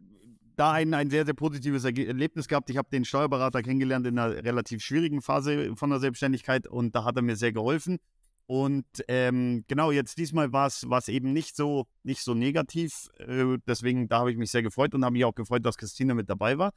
da 0.57 0.73
ein, 0.73 0.95
ein 0.95 1.11
sehr, 1.11 1.25
sehr 1.25 1.35
positives 1.35 1.85
Erlebnis 1.85 2.49
gehabt. 2.49 2.71
Ich 2.71 2.77
habe 2.77 2.89
den 2.91 3.05
Steuerberater 3.05 3.63
kennengelernt 3.63 4.07
in 4.07 4.19
einer 4.19 4.35
relativ 4.45 4.83
schwierigen 4.83 5.23
Phase 5.23 5.75
von 5.77 5.91
der 5.91 6.01
Selbstständigkeit 6.01 6.67
und 6.67 6.95
da 6.95 7.05
hat 7.05 7.17
er 7.17 7.23
mir 7.23 7.37
sehr 7.37 7.53
geholfen. 7.53 7.99
Und 8.47 8.85
ähm, 9.09 9.65
genau, 9.69 9.91
jetzt 9.91 10.19
diesmal 10.19 10.53
war 10.53 10.67
es 10.67 11.09
eben 11.09 11.33
nicht 11.33 11.57
so, 11.57 11.87
nicht 12.03 12.23
so 12.23 12.35
negativ. 12.35 13.09
Äh, 13.19 13.57
deswegen, 13.67 14.09
da 14.09 14.19
habe 14.19 14.31
ich 14.31 14.37
mich 14.37 14.51
sehr 14.51 14.63
gefreut 14.63 14.95
und 14.95 15.05
habe 15.05 15.15
mich 15.15 15.25
auch 15.25 15.35
gefreut, 15.35 15.65
dass 15.65 15.79
Christine 15.79 16.15
mit 16.15 16.29
dabei 16.29 16.59
war. 16.59 16.73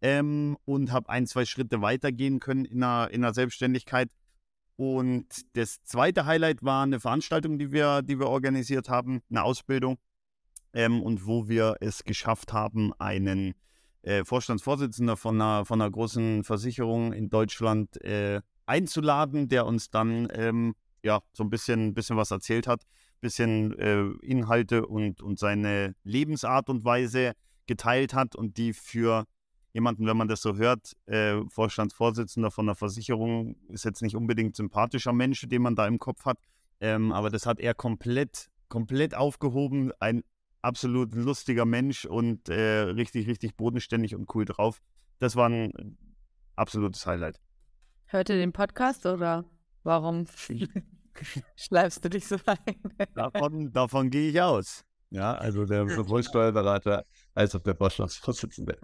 Ähm, 0.00 0.56
und 0.64 0.90
habe 0.90 1.08
ein, 1.08 1.26
zwei 1.26 1.44
Schritte 1.44 1.80
weitergehen 1.80 2.40
können 2.40 2.64
in 2.64 2.80
der, 2.80 3.10
in 3.12 3.22
der 3.22 3.34
Selbstständigkeit. 3.34 4.08
Und 4.74 5.26
das 5.52 5.84
zweite 5.84 6.26
Highlight 6.26 6.64
war 6.64 6.82
eine 6.82 6.98
Veranstaltung, 6.98 7.56
die 7.56 7.70
wir, 7.70 8.02
die 8.02 8.18
wir 8.18 8.26
organisiert 8.26 8.88
haben, 8.88 9.20
eine 9.30 9.44
Ausbildung, 9.44 9.98
ähm, 10.72 11.02
und 11.02 11.26
wo 11.26 11.48
wir 11.48 11.76
es 11.80 12.04
geschafft 12.04 12.52
haben, 12.52 12.92
einen 12.98 13.54
äh, 14.02 14.24
Vorstandsvorsitzender 14.24 15.16
von 15.16 15.40
einer, 15.40 15.64
von 15.64 15.80
einer 15.80 15.90
großen 15.90 16.44
Versicherung 16.44 17.12
in 17.12 17.30
Deutschland 17.30 18.02
äh, 18.04 18.40
einzuladen, 18.66 19.48
der 19.48 19.66
uns 19.66 19.90
dann 19.90 20.28
ähm, 20.32 20.74
ja 21.02 21.20
so 21.32 21.44
ein 21.44 21.50
bisschen, 21.50 21.94
bisschen 21.94 22.16
was 22.16 22.30
erzählt 22.30 22.66
hat, 22.66 22.84
bisschen 23.20 23.78
äh, 23.78 24.04
Inhalte 24.24 24.86
und, 24.86 25.22
und 25.22 25.38
seine 25.38 25.94
Lebensart 26.04 26.68
und 26.68 26.84
Weise 26.84 27.32
geteilt 27.66 28.14
hat 28.14 28.34
und 28.34 28.56
die 28.56 28.72
für 28.72 29.24
jemanden, 29.72 30.06
wenn 30.06 30.16
man 30.16 30.28
das 30.28 30.42
so 30.42 30.56
hört, 30.56 30.92
äh, 31.06 31.40
Vorstandsvorsitzender 31.48 32.50
von 32.50 32.66
einer 32.66 32.74
Versicherung, 32.74 33.56
ist 33.68 33.84
jetzt 33.84 34.02
nicht 34.02 34.16
unbedingt 34.16 34.56
sympathischer 34.56 35.12
Mensch, 35.12 35.46
den 35.48 35.62
man 35.62 35.76
da 35.76 35.86
im 35.86 35.98
Kopf 35.98 36.24
hat, 36.24 36.38
ähm, 36.80 37.12
aber 37.12 37.30
das 37.30 37.46
hat 37.46 37.58
er 37.60 37.72
komplett, 37.72 38.50
komplett 38.68 39.14
aufgehoben. 39.14 39.92
Ein 40.00 40.24
absolut 40.62 41.14
lustiger 41.14 41.64
Mensch 41.64 42.04
und 42.04 42.48
äh, 42.48 42.80
richtig, 42.80 43.26
richtig 43.26 43.56
bodenständig 43.56 44.14
und 44.14 44.34
cool 44.34 44.44
drauf. 44.44 44.80
Das 45.18 45.36
war 45.36 45.48
ein 45.48 45.98
absolutes 46.56 47.06
Highlight. 47.06 47.40
Hört 48.06 48.28
ihr 48.28 48.36
den 48.36 48.52
Podcast 48.52 49.04
oder 49.06 49.44
warum 49.82 50.26
schleifst 51.56 52.04
du 52.04 52.08
dich 52.08 52.26
so 52.26 52.36
ein? 52.46 53.08
davon, 53.14 53.72
davon 53.72 54.10
gehe 54.10 54.30
ich 54.30 54.40
aus. 54.40 54.84
Ja, 55.10 55.34
also 55.34 55.66
der 55.66 55.86
sowohl 55.88 56.22
Steuerberater 56.22 57.04
als 57.34 57.54
auch 57.54 57.60
der 57.60 57.76
Vorstandsvorsitzende. 57.76 58.78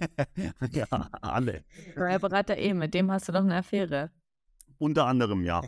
ja, 0.70 0.86
alle. 1.20 1.64
Steuerberater 1.92 2.56
eh, 2.56 2.72
mit 2.72 2.94
dem 2.94 3.10
hast 3.10 3.28
du 3.28 3.32
doch 3.32 3.40
eine 3.40 3.56
Affäre. 3.56 4.10
Unter 4.78 5.06
anderem, 5.06 5.44
ja. 5.44 5.62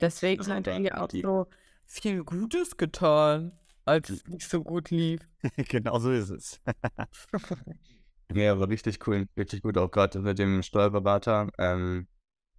Deswegen 0.00 0.44
hat 0.48 0.66
er 0.66 0.80
ja 0.80 1.00
auch 1.00 1.10
so 1.10 1.46
viel 1.86 2.24
Gutes 2.24 2.76
getan, 2.76 3.52
als 3.84 4.10
es 4.10 4.26
nicht 4.26 4.48
so 4.48 4.62
gut 4.62 4.90
lief. 4.90 5.20
genau 5.68 5.98
so 5.98 6.10
ist 6.10 6.30
es. 6.30 6.60
ja, 8.34 8.52
aber 8.52 8.68
richtig 8.68 9.06
cool, 9.06 9.26
richtig 9.36 9.62
gut, 9.62 9.78
auch 9.78 9.90
gerade 9.90 10.20
mit 10.20 10.38
dem 10.38 10.62
Steuerberater. 10.62 11.48
Ähm, 11.58 12.06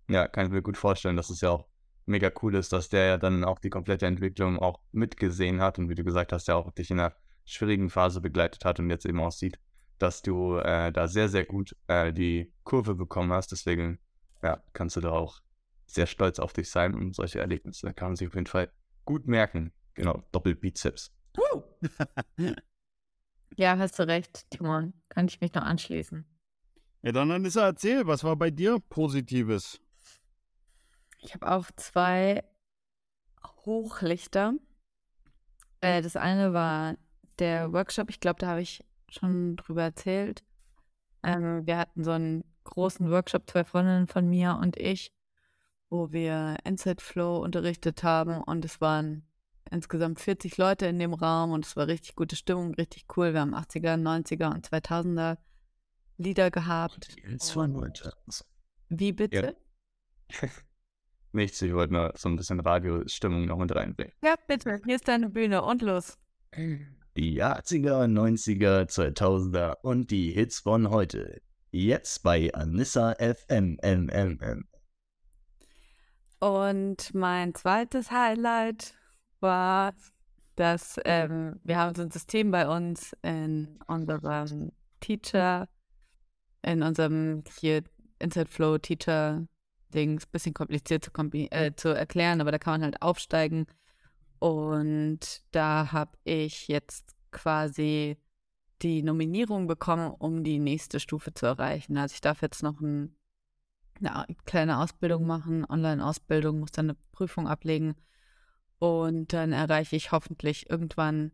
ja, 0.10 0.28
kann 0.28 0.48
ich 0.48 0.52
mir 0.52 0.62
gut 0.62 0.78
vorstellen, 0.78 1.16
dass 1.16 1.30
es 1.30 1.42
ja 1.42 1.52
auch 1.52 1.68
mega 2.06 2.32
cool 2.42 2.56
ist, 2.56 2.74
dass 2.74 2.90
der 2.90 3.06
ja 3.06 3.18
dann 3.18 3.44
auch 3.44 3.60
die 3.60 3.70
komplette 3.70 4.06
Entwicklung 4.06 4.60
auch 4.60 4.82
mitgesehen 4.92 5.62
hat 5.62 5.80
und 5.80 5.90
wie 5.90 5.96
du 5.96 6.04
gesagt 6.04 6.34
hast, 6.34 6.48
ja 6.48 6.56
auch 6.56 6.72
dich 6.72 6.92
in 6.92 7.00
einer 7.00 7.16
schwierigen 7.46 7.90
Phase 7.90 8.22
begleitet 8.22 8.66
hat 8.66 8.80
und 8.80 8.90
jetzt 8.90 9.06
eben 9.06 9.20
aussieht, 9.20 9.60
dass 10.00 10.22
du 10.22 10.58
äh, 10.58 10.92
da 10.92 11.08
sehr, 11.08 11.30
sehr 11.30 11.46
gut 11.46 11.76
äh, 11.88 12.12
die 12.12 12.52
Kurve 12.64 12.96
bekommen 12.96 13.32
hast. 13.32 13.52
Deswegen 13.52 14.00
ja, 14.42 14.62
kannst 14.74 14.96
du 14.96 15.02
da 15.02 15.12
auch 15.12 15.40
sehr 15.86 16.08
stolz 16.08 16.40
auf 16.40 16.54
dich 16.54 16.70
sein 16.70 16.94
und 16.94 17.16
solche 17.16 17.40
Erlebnisse 17.40 17.94
kann 17.94 18.10
man 18.10 18.16
sich 18.16 18.28
auf 18.28 18.36
jeden 18.36 18.48
Fall 18.48 18.72
gut 19.06 19.28
merken. 19.28 19.72
Genau, 19.96 20.24
Doppelbizeps. 20.32 21.12
ja, 23.58 23.78
hast 23.78 24.00
du 24.00 24.08
recht, 24.08 24.50
Timon. 24.50 24.94
Kann 25.10 25.28
ich 25.28 25.42
mich 25.42 25.54
noch 25.54 25.64
anschließen. 25.64 26.26
Ja, 27.02 27.12
dann 27.12 27.32
Anissa, 27.32 27.66
erzähl, 27.66 28.08
was 28.08 28.24
war 28.24 28.36
bei 28.36 28.50
dir 28.50 28.80
Positives? 28.80 29.82
Ich 31.20 31.34
habe 31.34 31.52
auch 31.52 31.70
zwei 31.76 32.44
Hochlichter. 33.66 34.54
Äh, 35.82 36.02
das 36.02 36.16
eine 36.16 36.54
war 36.54 36.96
der 37.40 37.74
Workshop, 37.74 38.10
ich 38.10 38.20
glaube, 38.20 38.40
da 38.40 38.48
habe 38.48 38.62
ich 38.62 38.86
schon 39.10 39.56
drüber 39.56 39.84
erzählt. 39.84 40.44
Ähm, 41.24 41.66
wir 41.66 41.78
hatten 41.78 42.04
so 42.04 42.12
einen 42.12 42.44
großen 42.64 43.10
Workshop, 43.10 43.50
zwei 43.50 43.64
Freundinnen 43.64 44.08
von 44.08 44.30
mir 44.30 44.60
und 44.62 44.78
ich, 44.78 45.12
wo 45.90 46.12
wir 46.12 46.58
NZ 46.64 47.02
Flow 47.02 47.38
unterrichtet 47.38 48.04
haben 48.04 48.42
und 48.42 48.66
es 48.66 48.82
waren 48.82 49.28
insgesamt 49.74 50.20
40 50.20 50.58
Leute 50.58 50.86
in 50.86 51.00
dem 51.00 51.14
Raum 51.14 51.52
und 51.52 51.66
es 51.66 51.76
war 51.76 51.88
richtig 51.88 52.16
gute 52.16 52.36
Stimmung, 52.36 52.74
richtig 52.76 53.06
cool. 53.18 53.34
Wir 53.34 53.42
haben 53.42 53.56
80er, 53.56 53.96
90er 53.96 54.54
und 54.54 54.68
2000er 54.68 55.38
Lieder 56.18 56.52
gehabt. 56.52 57.16
Wie 58.90 59.12
bitte? 59.12 59.56
Ja. 60.42 60.48
Nichts, 61.32 61.62
ich 61.64 61.74
wollte 61.74 61.94
nur 61.94 62.14
so 62.16 62.30
ein 62.30 62.36
bisschen 62.36 62.60
Radiostimmung 62.60 63.46
noch 63.46 63.58
mit 63.58 63.76
reinbringen. 63.76 64.14
Ja, 64.24 64.36
bitte. 64.48 64.80
Hier 64.86 64.96
ist 64.96 65.08
deine 65.08 65.30
Bühne 65.30 65.64
und 65.64 65.82
los. 65.82 66.20
Die 67.18 67.44
80er, 67.44 68.06
90er, 68.06 68.88
2000er 68.88 69.78
und 69.82 70.12
die 70.12 70.32
Hits 70.32 70.60
von 70.60 70.92
heute. 70.92 71.42
Jetzt 71.72 72.22
bei 72.22 72.54
Anissa 72.54 73.16
FM. 73.16 73.80
M, 73.82 74.10
M, 74.10 74.40
M. 74.40 74.68
Und 76.40 77.16
mein 77.16 77.56
zweites 77.56 78.12
Highlight 78.12 78.94
war, 79.44 79.94
dass 80.56 81.00
ähm, 81.06 81.60
wir 81.64 81.78
haben 81.78 81.94
so 81.94 82.02
ein 82.02 82.10
System 82.10 82.50
bei 82.50 82.68
uns 82.68 83.16
in 83.22 83.80
unserem 83.86 84.72
Teacher, 85.00 85.70
in 86.64 86.82
unserem 86.82 87.44
hier 87.60 87.84
Inside 88.20 88.50
Flow 88.50 88.78
Teacher 88.80 89.46
Dings, 89.94 90.26
bisschen 90.26 90.54
kompliziert 90.54 91.04
zu, 91.04 91.12
äh, 91.52 91.76
zu 91.76 91.90
erklären, 91.90 92.42
aber 92.42 92.52
da 92.52 92.58
kann 92.58 92.74
man 92.74 92.84
halt 92.84 93.02
aufsteigen. 93.02 93.68
Und 94.40 95.44
da 95.52 95.92
habe 95.92 96.18
ich 96.24 96.68
jetzt 96.68 97.16
quasi 97.32 98.18
die 98.82 99.04
Nominierung 99.04 99.68
bekommen, 99.68 100.12
um 100.12 100.44
die 100.44 100.60
nächste 100.60 101.00
Stufe 101.00 101.34
zu 101.34 101.46
erreichen. 101.46 101.98
Also 101.98 102.14
ich 102.14 102.22
darf 102.22 102.42
jetzt 102.42 102.64
noch 102.64 102.82
ein, 102.82 103.16
eine 104.02 104.26
kleine 104.46 104.80
Ausbildung 104.80 105.26
machen, 105.26 105.66
Online-Ausbildung, 105.70 106.60
muss 106.60 106.72
dann 106.72 106.90
eine 106.90 106.98
Prüfung 107.12 107.48
ablegen. 107.48 107.96
Und 108.84 109.32
dann 109.32 109.54
erreiche 109.54 109.96
ich 109.96 110.12
hoffentlich 110.12 110.69
irgendwann 110.69 111.32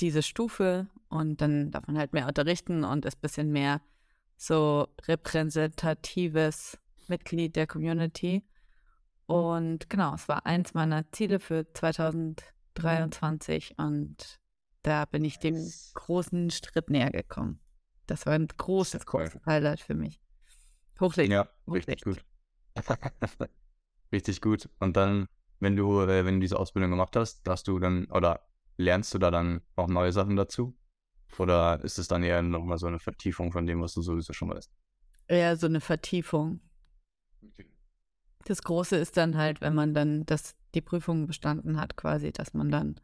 diese 0.00 0.22
Stufe 0.22 0.86
und 1.08 1.40
dann 1.40 1.70
darf 1.70 1.86
man 1.86 1.96
halt 1.96 2.12
mehr 2.12 2.28
unterrichten 2.28 2.84
und 2.84 3.06
ist 3.06 3.16
ein 3.16 3.22
bisschen 3.22 3.52
mehr 3.52 3.80
so 4.36 4.86
repräsentatives 5.08 6.78
Mitglied 7.08 7.56
der 7.56 7.66
Community. 7.66 8.44
Und 9.24 9.88
genau, 9.88 10.14
es 10.14 10.28
war 10.28 10.44
eins 10.44 10.74
meiner 10.74 11.10
Ziele 11.10 11.40
für 11.40 11.72
2023 11.72 13.78
und 13.78 14.38
da 14.82 15.06
bin 15.06 15.24
ich 15.24 15.38
dem 15.38 15.72
großen 15.94 16.50
Schritt 16.50 16.90
näher 16.90 17.12
gekommen. 17.12 17.60
Das 18.06 18.26
war 18.26 18.34
ein 18.34 18.48
großes, 18.48 19.06
großes 19.06 19.40
Highlight 19.46 19.80
für 19.80 19.94
mich. 19.94 20.20
Hochlicht. 21.00 21.32
Ja, 21.32 21.48
richtig 21.66 22.02
gut. 22.02 22.22
richtig 24.12 24.42
gut. 24.42 24.68
Und 24.80 24.98
dann, 24.98 25.28
wenn 25.62 25.76
du, 25.76 26.00
äh, 26.00 26.24
wenn 26.24 26.34
du 26.34 26.40
diese 26.40 26.58
Ausbildung 26.58 26.90
gemacht 26.90 27.14
hast, 27.14 27.48
hast 27.48 27.68
du 27.68 27.78
dann, 27.78 28.06
oder 28.06 28.40
lernst 28.76 29.14
du 29.14 29.18
da 29.18 29.30
dann 29.30 29.62
auch 29.76 29.86
neue 29.86 30.12
Sachen 30.12 30.34
dazu? 30.34 30.76
Oder 31.38 31.82
ist 31.84 31.98
es 31.98 32.08
dann 32.08 32.24
eher 32.24 32.42
nochmal 32.42 32.78
so 32.78 32.88
eine 32.88 32.98
Vertiefung 32.98 33.52
von 33.52 33.64
dem, 33.64 33.80
was 33.80 33.94
du 33.94 34.02
sowieso 34.02 34.32
schon 34.32 34.50
weißt? 34.50 34.70
Eher 35.28 35.56
so 35.56 35.66
eine 35.68 35.80
Vertiefung. 35.80 36.60
Das 38.44 38.62
Große 38.62 38.96
ist 38.96 39.16
dann 39.16 39.36
halt, 39.36 39.60
wenn 39.60 39.74
man 39.74 39.94
dann 39.94 40.26
das, 40.26 40.56
die 40.74 40.80
Prüfung 40.80 41.28
bestanden 41.28 41.80
hat, 41.80 41.96
quasi, 41.96 42.32
dass 42.32 42.54
man 42.54 42.70
dann 42.70 43.00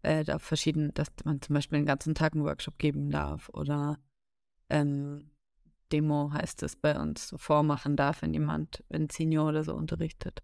äh, 0.00 0.24
da 0.24 0.38
verschieden, 0.38 0.94
dass 0.94 1.08
man 1.24 1.42
zum 1.42 1.54
Beispiel 1.54 1.78
den 1.78 1.86
ganzen 1.86 2.14
Tag 2.14 2.32
einen 2.32 2.44
Workshop 2.44 2.78
geben 2.78 3.10
darf 3.10 3.50
oder 3.50 3.98
ähm, 4.70 5.30
Demo 5.92 6.32
heißt 6.32 6.62
es 6.62 6.74
bei 6.74 6.98
uns, 6.98 7.28
so 7.28 7.36
vormachen 7.36 7.96
darf, 7.96 8.22
wenn 8.22 8.32
jemand, 8.32 8.82
wenn 8.88 9.10
Senior 9.10 9.50
oder 9.50 9.62
so 9.62 9.74
unterrichtet. 9.74 10.42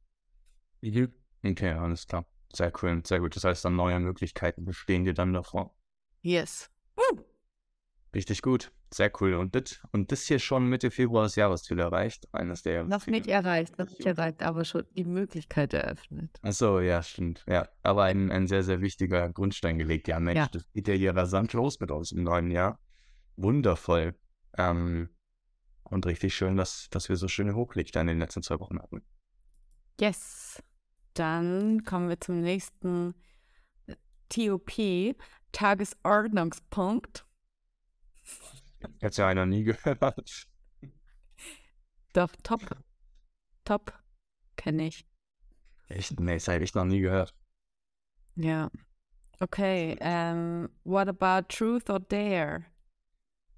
Okay, 1.44 1.72
alles 1.72 2.06
klar. 2.06 2.26
Sehr 2.52 2.72
cool, 2.82 3.02
sehr 3.04 3.20
gut. 3.20 3.34
Das 3.34 3.44
heißt, 3.44 3.64
dann 3.64 3.76
neue 3.76 3.98
Möglichkeiten 3.98 4.64
bestehen 4.64 5.04
dir 5.04 5.14
dann 5.14 5.32
davor. 5.32 5.74
Yes. 6.20 6.70
Woo! 6.96 7.24
Richtig 8.14 8.42
gut. 8.42 8.70
Sehr 8.92 9.10
cool. 9.20 9.34
Und 9.34 9.54
das, 9.54 9.80
und 9.92 10.12
das 10.12 10.24
hier 10.24 10.38
schon 10.38 10.68
Mitte 10.68 10.90
Februar 10.90 11.22
das 11.22 11.36
Jahresziel 11.36 11.78
erreicht. 11.78 12.28
Eines 12.32 12.62
der. 12.62 12.84
Noch 12.84 13.06
nicht 13.06 13.26
erreicht, 13.26 13.78
noch 13.78 13.88
nicht 13.88 14.04
erreicht, 14.04 14.42
aber 14.42 14.66
schon 14.66 14.84
die 14.94 15.04
Möglichkeit 15.04 15.72
eröffnet. 15.72 16.38
Achso, 16.42 16.78
ja, 16.78 17.02
stimmt. 17.02 17.42
Ja, 17.48 17.68
aber 17.82 18.04
ein, 18.04 18.30
ein 18.30 18.46
sehr, 18.46 18.62
sehr 18.62 18.82
wichtiger 18.82 19.30
Grundstein 19.30 19.78
gelegt. 19.78 20.08
Ja, 20.08 20.20
Mensch, 20.20 20.36
ja. 20.36 20.48
das 20.52 20.70
geht 20.72 20.88
ja 20.88 20.94
hier 20.94 21.16
rasant 21.16 21.54
los 21.54 21.80
mit 21.80 21.90
uns 21.90 22.12
im 22.12 22.22
neuen 22.22 22.50
Jahr. 22.50 22.78
Wundervoll. 23.36 24.14
Ähm, 24.58 25.08
und 25.84 26.04
richtig 26.04 26.34
schön, 26.34 26.58
dass, 26.58 26.88
dass 26.90 27.08
wir 27.08 27.16
so 27.16 27.28
schöne 27.28 27.54
Hochlichter 27.54 28.02
in 28.02 28.08
den 28.08 28.18
letzten 28.18 28.42
zwei 28.42 28.60
Wochen 28.60 28.78
hatten. 28.78 29.02
Yes. 29.98 30.62
Dann 31.14 31.84
kommen 31.84 32.08
wir 32.08 32.20
zum 32.20 32.40
nächsten 32.40 33.14
TOP, 34.28 34.70
Tagesordnungspunkt. 35.52 37.26
Hätte 39.00 39.22
ja 39.22 39.28
einer 39.28 39.46
nie 39.46 39.64
gehört. 39.64 40.48
Doch, 42.12 42.30
top. 42.42 42.60
Top. 43.64 43.92
Kenne 44.56 44.88
ich. 44.88 45.06
Echt? 45.88 46.18
Nee, 46.20 46.34
das 46.34 46.48
habe 46.48 46.64
ich 46.64 46.74
noch 46.74 46.84
nie 46.84 47.00
gehört. 47.00 47.34
Ja. 48.36 48.70
Okay, 49.40 49.92
um, 49.94 49.98
ähm, 50.00 50.68
what 50.84 51.08
about 51.08 51.48
Truth 51.48 51.90
or 51.90 51.98
Dare? 51.98 52.64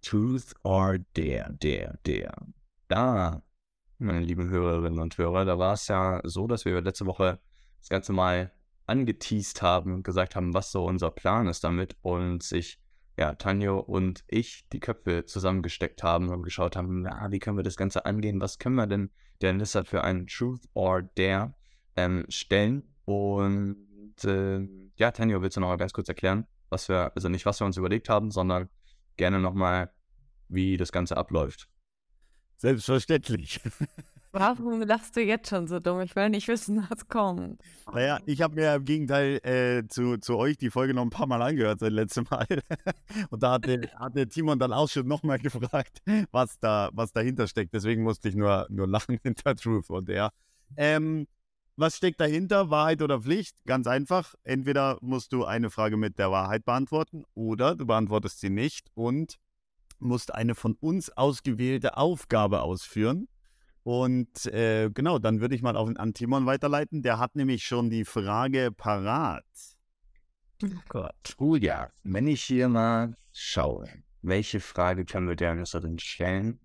Truth 0.00 0.54
or 0.62 0.98
Dare, 1.14 1.54
Dare, 1.60 1.98
Dare. 2.04 2.34
Da, 2.88 3.42
meine 3.98 4.20
lieben 4.20 4.48
Hörerinnen 4.48 4.98
und 4.98 5.16
Hörer, 5.18 5.44
da 5.44 5.58
war 5.58 5.74
es 5.74 5.88
ja 5.88 6.20
so, 6.24 6.46
dass 6.46 6.64
wir 6.64 6.80
letzte 6.80 7.06
Woche 7.06 7.38
das 7.84 7.90
Ganze 7.90 8.14
mal 8.14 8.50
angeteased 8.86 9.60
haben 9.60 9.92
und 9.92 10.04
gesagt 10.04 10.36
haben, 10.36 10.54
was 10.54 10.72
so 10.72 10.86
unser 10.86 11.10
Plan 11.10 11.48
ist 11.48 11.64
damit 11.64 11.96
und 12.00 12.42
sich 12.42 12.80
ja, 13.18 13.34
Tanjo 13.34 13.78
und 13.78 14.24
ich 14.26 14.66
die 14.72 14.80
Köpfe 14.80 15.26
zusammengesteckt 15.26 16.02
haben 16.02 16.30
und 16.30 16.42
geschaut 16.42 16.76
haben, 16.76 17.02
na, 17.02 17.30
wie 17.30 17.38
können 17.38 17.58
wir 17.58 17.62
das 17.62 17.76
Ganze 17.76 18.06
angehen, 18.06 18.40
was 18.40 18.58
können 18.58 18.74
wir 18.74 18.86
denn 18.86 19.10
der 19.42 19.52
Nissa 19.52 19.84
für 19.84 20.02
einen 20.02 20.26
Truth 20.26 20.62
or 20.72 21.02
Dare 21.02 21.54
ähm, 21.96 22.24
stellen. 22.30 22.82
Und 23.04 23.76
äh, 24.24 24.66
ja, 24.96 25.10
Tanjo, 25.10 25.42
willst 25.42 25.58
du 25.58 25.60
noch 25.60 25.68
mal 25.68 25.76
ganz 25.76 25.92
kurz 25.92 26.08
erklären, 26.08 26.46
was 26.70 26.88
wir, 26.88 27.12
also 27.14 27.28
nicht 27.28 27.44
was 27.44 27.60
wir 27.60 27.66
uns 27.66 27.76
überlegt 27.76 28.08
haben, 28.08 28.30
sondern 28.30 28.70
gerne 29.16 29.38
nochmal, 29.38 29.92
wie 30.48 30.78
das 30.78 30.90
Ganze 30.90 31.18
abläuft. 31.18 31.68
Selbstverständlich. 32.56 33.60
Warum 34.36 34.82
lachst 34.82 35.14
du 35.14 35.20
jetzt 35.20 35.48
schon 35.48 35.68
so 35.68 35.78
dumm? 35.78 36.00
Ich 36.00 36.16
will 36.16 36.28
nicht 36.28 36.48
wissen, 36.48 36.84
was 36.90 37.06
kommt. 37.06 37.62
Naja, 37.92 38.18
ich 38.26 38.42
habe 38.42 38.56
mir 38.56 38.74
im 38.74 38.84
Gegenteil 38.84 39.38
äh, 39.44 39.86
zu, 39.86 40.18
zu 40.18 40.36
euch 40.36 40.56
die 40.56 40.70
Folge 40.70 40.92
noch 40.92 41.02
ein 41.02 41.10
paar 41.10 41.28
Mal 41.28 41.40
angehört 41.40 41.78
seit 41.78 41.92
letztem 41.92 42.26
Mal. 42.28 42.44
Und 43.30 43.44
da 43.44 43.52
hatte, 43.52 43.88
hatte 43.94 44.26
Timon 44.26 44.58
dann 44.58 44.72
auch 44.72 44.88
schon 44.88 45.06
nochmal 45.06 45.38
gefragt, 45.38 46.02
was 46.32 46.58
da, 46.58 46.90
was 46.92 47.12
dahinter 47.12 47.46
steckt. 47.46 47.74
Deswegen 47.74 48.02
musste 48.02 48.28
ich 48.28 48.34
nur, 48.34 48.66
nur 48.70 48.88
lachen 48.88 49.20
hinter 49.22 49.54
Truth 49.54 49.88
und 49.88 50.08
er. 50.08 50.30
Ähm, 50.76 51.28
was 51.76 51.96
steckt 51.96 52.20
dahinter? 52.20 52.70
Wahrheit 52.70 53.02
oder 53.02 53.20
Pflicht? 53.20 53.64
Ganz 53.66 53.86
einfach. 53.86 54.34
Entweder 54.42 54.98
musst 55.00 55.32
du 55.32 55.44
eine 55.44 55.70
Frage 55.70 55.96
mit 55.96 56.18
der 56.18 56.32
Wahrheit 56.32 56.64
beantworten 56.64 57.22
oder 57.34 57.76
du 57.76 57.86
beantwortest 57.86 58.40
sie 58.40 58.50
nicht 58.50 58.88
und 58.94 59.38
musst 60.00 60.34
eine 60.34 60.56
von 60.56 60.74
uns 60.80 61.10
ausgewählte 61.10 61.96
Aufgabe 61.96 62.62
ausführen. 62.62 63.28
Und 63.84 64.46
äh, 64.46 64.90
genau, 64.92 65.18
dann 65.18 65.40
würde 65.40 65.54
ich 65.54 65.62
mal 65.62 65.76
auf 65.76 65.86
den 65.88 65.98
Antimon 65.98 66.46
weiterleiten. 66.46 67.02
Der 67.02 67.18
hat 67.18 67.36
nämlich 67.36 67.64
schon 67.64 67.90
die 67.90 68.06
Frage 68.06 68.72
parat. 68.72 69.44
Oh 70.62 70.68
Gott. 70.88 71.36
Ja, 71.60 71.90
wenn 72.02 72.26
ich 72.26 72.42
hier 72.42 72.68
mal 72.70 73.14
schaue, 73.32 73.86
welche 74.22 74.60
Frage 74.60 75.04
können 75.04 75.28
wir 75.28 75.36
der 75.36 75.54
Nusserin 75.54 75.98
stellen? 75.98 76.60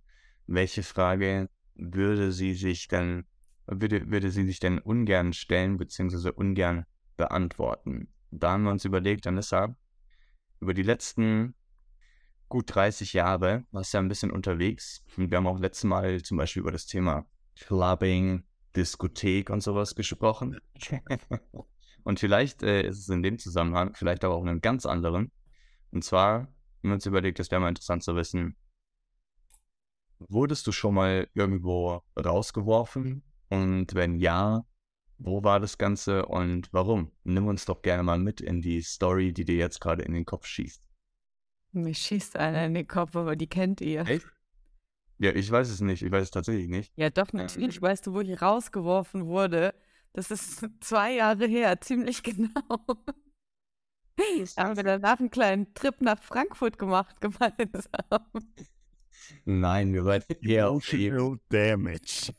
Welche 0.47 0.81
Frage 0.81 1.49
würde 1.75 2.31
sie 2.31 2.53
sich 2.53 2.87
denn, 2.87 3.25
würde, 3.67 4.09
würde 4.09 4.31
sie 4.31 4.45
sich 4.45 4.61
denn 4.61 4.79
ungern 4.79 5.33
stellen, 5.33 5.77
beziehungsweise 5.77 6.31
ungern 6.31 6.85
beantworten? 7.17 8.07
Da 8.31 8.51
haben 8.51 8.63
wir 8.63 8.71
uns 8.71 8.85
überlegt, 8.85 9.27
Anissa, 9.27 9.75
über 10.61 10.73
die 10.73 10.83
letzten 10.83 11.53
gut 12.49 12.73
30 12.73 13.13
Jahre, 13.13 13.63
warst 13.71 13.93
ja 13.93 13.99
ein 13.99 14.09
bisschen 14.09 14.31
unterwegs. 14.31 15.03
Und 15.15 15.29
wir 15.29 15.37
haben 15.37 15.47
auch 15.47 15.59
letztes 15.59 15.85
Mal 15.85 16.21
zum 16.23 16.37
Beispiel 16.37 16.61
über 16.61 16.71
das 16.71 16.87
Thema 16.87 17.25
Clubbing, 17.55 18.43
Diskothek 18.75 19.49
und 19.49 19.61
sowas 19.61 19.95
gesprochen. 19.95 20.59
und 22.03 22.19
vielleicht 22.19 22.63
äh, 22.63 22.81
ist 22.87 22.99
es 22.99 23.09
in 23.09 23.23
dem 23.23 23.37
Zusammenhang, 23.39 23.93
vielleicht 23.93 24.23
aber 24.23 24.35
auch 24.35 24.41
in 24.41 24.49
einem 24.49 24.61
ganz 24.61 24.85
anderen. 24.85 25.31
Und 25.91 26.03
zwar 26.03 26.41
haben 26.41 26.49
wir 26.81 26.93
uns 26.93 27.05
überlegt, 27.05 27.39
das 27.39 27.51
wäre 27.51 27.61
mal 27.61 27.69
interessant 27.69 28.03
zu 28.03 28.15
wissen, 28.15 28.55
wurdest 30.19 30.67
du 30.67 30.71
schon 30.71 30.95
mal 30.95 31.27
irgendwo 31.33 32.01
rausgeworfen? 32.17 33.23
Und 33.49 33.95
wenn 33.95 34.15
ja, 34.15 34.65
wo 35.17 35.43
war 35.43 35.59
das 35.59 35.77
Ganze 35.77 36.25
und 36.25 36.71
warum? 36.71 37.11
Nimm 37.23 37.47
uns 37.47 37.65
doch 37.65 37.81
gerne 37.81 38.03
mal 38.03 38.19
mit 38.19 38.41
in 38.41 38.61
die 38.61 38.81
Story, 38.81 39.33
die 39.33 39.45
dir 39.45 39.57
jetzt 39.57 39.81
gerade 39.81 40.03
in 40.03 40.13
den 40.13 40.25
Kopf 40.25 40.45
schießt. 40.45 40.88
Mir 41.71 41.93
schießt 41.93 42.37
einer 42.37 42.65
in 42.65 42.73
den 42.73 42.87
Kopf, 42.87 43.15
aber 43.15 43.35
die 43.35 43.47
kennt 43.47 43.81
ihr. 43.81 44.07
Echt? 44.07 44.27
Ja, 45.19 45.31
ich 45.31 45.51
weiß 45.51 45.69
es 45.69 45.81
nicht. 45.81 46.01
Ich 46.01 46.11
weiß 46.11 46.23
es 46.23 46.31
tatsächlich 46.31 46.69
nicht. 46.69 46.93
Ja, 46.95 47.09
doch, 47.09 47.33
natürlich 47.33 47.81
weißt 47.81 48.07
du, 48.07 48.13
wo 48.13 48.21
ich 48.21 48.41
rausgeworfen 48.41 49.25
wurde. 49.25 49.75
Das 50.13 50.31
ist 50.31 50.65
zwei 50.81 51.13
Jahre 51.13 51.45
her, 51.45 51.79
ziemlich 51.81 52.23
genau. 52.23 52.79
Haben 54.57 54.75
wir 54.75 54.83
danach 54.83 55.19
einen 55.19 55.29
kleinen 55.29 55.73
Trip 55.73 56.01
nach 56.01 56.21
Frankfurt 56.21 56.77
gemacht, 56.77 57.15
gemeinsam. 57.21 58.49
Nein, 59.45 59.93
wir 59.93 60.05
waren 60.05 60.23
eher 60.41 60.69
auf 60.69 60.91
Emotional 60.91 61.39
Damage. 61.49 62.33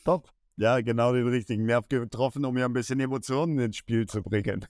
Stopp. 0.00 0.30
Ja, 0.56 0.80
genau 0.80 1.12
den 1.12 1.28
richtigen 1.28 1.66
Nerv 1.66 1.86
getroffen, 1.88 2.44
um 2.46 2.56
ja 2.56 2.64
ein 2.64 2.72
bisschen 2.72 2.98
Emotionen 2.98 3.58
ins 3.58 3.76
Spiel 3.76 4.06
zu 4.06 4.22
bringen. 4.22 4.66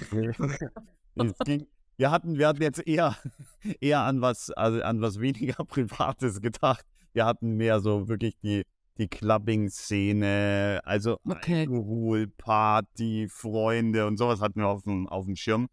ging, 1.44 1.66
wir, 1.96 2.10
hatten, 2.10 2.38
wir 2.38 2.48
hatten 2.48 2.62
jetzt 2.62 2.86
eher, 2.86 3.16
eher 3.80 4.00
an, 4.00 4.20
was, 4.20 4.50
also 4.50 4.80
an 4.82 5.00
was 5.00 5.20
weniger 5.20 5.64
Privates 5.64 6.40
gedacht. 6.40 6.86
Wir 7.12 7.26
hatten 7.26 7.56
mehr 7.56 7.80
so 7.80 8.08
wirklich 8.08 8.38
die, 8.42 8.62
die 8.98 9.08
Clubbing-Szene, 9.08 10.80
also 10.84 11.18
Okay. 11.24 11.62
Alkohol, 11.62 12.28
Party, 12.28 13.26
Freunde 13.28 14.06
und 14.06 14.18
sowas 14.18 14.40
hatten 14.40 14.60
wir 14.60 14.68
auf 14.68 14.84
dem, 14.84 15.08
auf 15.08 15.26
dem 15.26 15.34
Schirm. 15.34 15.68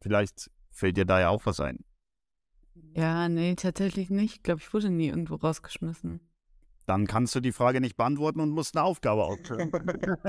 Vielleicht 0.00 0.50
fällt 0.70 0.96
dir 0.96 1.06
da 1.06 1.18
ja 1.20 1.30
auch 1.30 1.44
was 1.44 1.58
ein. 1.58 1.84
Ja, 2.94 3.28
nee, 3.28 3.54
tatsächlich 3.56 4.10
nicht. 4.10 4.36
Ich 4.36 4.42
glaube, 4.42 4.60
ich 4.60 4.72
wurde 4.72 4.90
nie 4.90 5.08
irgendwo 5.08 5.34
rausgeschmissen. 5.36 6.20
Dann 6.86 7.06
kannst 7.06 7.34
du 7.34 7.40
die 7.40 7.52
Frage 7.52 7.80
nicht 7.80 7.96
beantworten 7.96 8.40
und 8.40 8.50
musst 8.50 8.76
eine 8.76 8.84
Aufgabe 8.84 9.24
ausführen. 9.24 9.70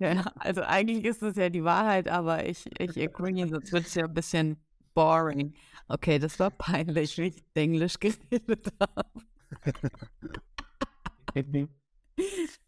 Ja, 0.00 0.24
also 0.36 0.62
eigentlich 0.62 1.04
ist 1.04 1.22
es 1.22 1.36
ja 1.36 1.48
die 1.48 1.62
Wahrheit, 1.64 2.08
aber 2.08 2.46
ich, 2.46 2.68
ich 2.80 3.00
agree, 3.00 3.46
sonst 3.46 3.72
wird 3.72 3.86
es 3.86 3.94
ja 3.94 4.04
ein 4.04 4.12
bisschen 4.12 4.56
boring. 4.92 5.54
Okay, 5.88 6.18
das 6.18 6.38
war 6.40 6.50
peinlich, 6.50 7.16
wie 7.16 7.28
ich 7.28 7.44
Englisch 7.54 7.98
geredet 8.00 8.72
habe. 8.80 9.04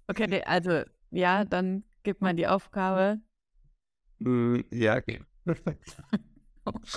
Okay, 0.08 0.26
nee, 0.28 0.42
also 0.44 0.82
ja, 1.10 1.44
dann 1.44 1.84
gibt 2.04 2.20
man 2.20 2.36
die 2.36 2.46
Aufgabe. 2.46 3.20
Mm, 4.20 4.60
Ja, 4.70 4.96
okay. 4.96 5.20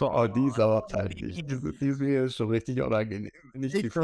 Oh, 0.01 0.27
die 0.27 0.47
ist 0.47 0.59
aber 0.59 0.81
peinlich. 0.87 1.35
Die, 1.45 1.77
die 1.79 1.87
ist 1.87 1.99
mir 1.99 2.29
schon 2.29 2.49
richtig 2.49 2.81
unangenehm. 2.81 3.31
Nicht 3.53 3.75
Ich. 3.75 3.95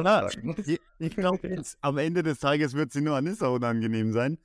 Ich, 0.67 0.80
ich 0.99 1.15
glaube, 1.15 1.47
jetzt 1.47 1.78
am 1.82 1.97
Ende 1.97 2.23
des 2.23 2.39
Tages 2.39 2.73
wird 2.73 2.91
sie 2.91 3.01
nur 3.01 3.15
Anissa 3.15 3.47
unangenehm 3.47 4.12
sein. 4.12 4.38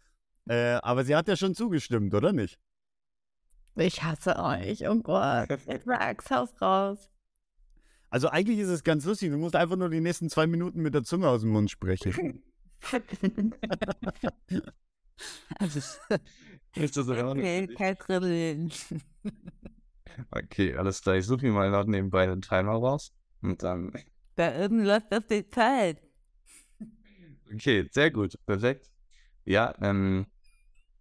Äh, 0.49 0.79
aber 0.83 1.05
sie 1.05 1.15
hat 1.15 1.29
ja 1.29 1.37
schon 1.37 1.55
zugestimmt, 1.55 2.15
oder 2.15 2.33
nicht? 2.33 2.59
Ich 3.77 4.03
hasse 4.03 4.37
euch, 4.37 4.89
oh 4.89 4.97
Gott. 4.97 5.49
Jetzt 5.67 5.87
sag's, 5.87 6.31
haus 6.31 6.51
raus. 6.61 7.11
Also 8.11 8.29
eigentlich 8.29 8.59
ist 8.59 8.69
es 8.69 8.83
ganz 8.83 9.05
lustig. 9.05 9.31
Du 9.31 9.39
musst 9.39 9.55
einfach 9.55 9.77
nur 9.77 9.89
die 9.89 10.01
nächsten 10.01 10.29
zwei 10.29 10.47
Minuten 10.47 10.83
mit 10.83 10.95
der 10.95 11.05
Zunge 11.05 11.29
aus 11.29 11.43
dem 11.43 11.51
Mund 11.51 11.71
sprechen. 11.71 12.43
Ist 15.61 16.97
das? 16.97 17.09
Okay, 17.09 17.67
kein 17.69 17.99
Kribbeln. 17.99 18.73
Okay, 20.31 20.75
alles 20.77 21.03
klar. 21.03 21.17
Ich 21.17 21.27
suche 21.27 21.47
mir 21.47 21.53
mal 21.53 21.71
noch 21.71 21.85
nebenbei 21.85 22.27
den 22.27 22.43
Timer 22.43 22.73
raus. 22.73 23.13
Und 23.43 23.63
dann. 23.63 23.93
Da 24.37 24.65
oben 24.65 24.85
läuft 24.85 25.13
auf 25.15 25.27
die 25.27 25.47
Zeit. 25.51 26.01
Okay, 27.53 27.87
sehr 27.91 28.11
gut. 28.11 28.35
Perfekt. 28.47 28.91
Ja, 29.45 29.75
ähm. 29.83 30.27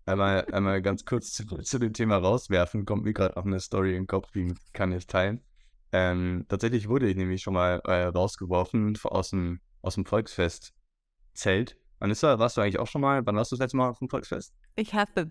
Einmal, 0.05 0.43
einmal 0.51 0.81
ganz 0.81 1.05
kurz 1.05 1.31
zu, 1.31 1.45
zu 1.45 1.77
dem 1.77 1.93
Thema 1.93 2.17
rauswerfen, 2.17 2.83
kommt 2.83 3.03
mir 3.03 3.13
gerade 3.13 3.37
auch 3.37 3.45
eine 3.45 3.59
Story 3.59 3.91
in 3.91 4.01
den 4.03 4.07
Kopf, 4.07 4.31
die 4.31 4.55
kann 4.73 4.91
ich 4.91 5.05
teilen. 5.05 5.43
Ähm, 5.91 6.45
tatsächlich 6.49 6.89
wurde 6.89 7.07
ich 7.07 7.15
nämlich 7.15 7.43
schon 7.43 7.53
mal 7.53 7.79
äh, 7.85 8.05
rausgeworfen 8.05 8.97
aus 9.03 9.29
dem, 9.29 9.59
aus 9.83 9.95
dem 9.95 10.05
Volksfest-Zelt. 10.05 11.77
Anissa, 11.99 12.39
warst 12.39 12.57
du 12.57 12.61
eigentlich 12.61 12.79
auch 12.79 12.87
schon 12.87 13.01
mal? 13.01 13.23
Wann 13.25 13.35
warst 13.35 13.51
du 13.51 13.55
das 13.55 13.65
letzte 13.65 13.77
Mal 13.77 13.89
auf 13.89 13.99
dem 13.99 14.09
Volksfest? 14.09 14.55
Ich 14.79 14.93
auf 14.93 15.11
dem 15.13 15.29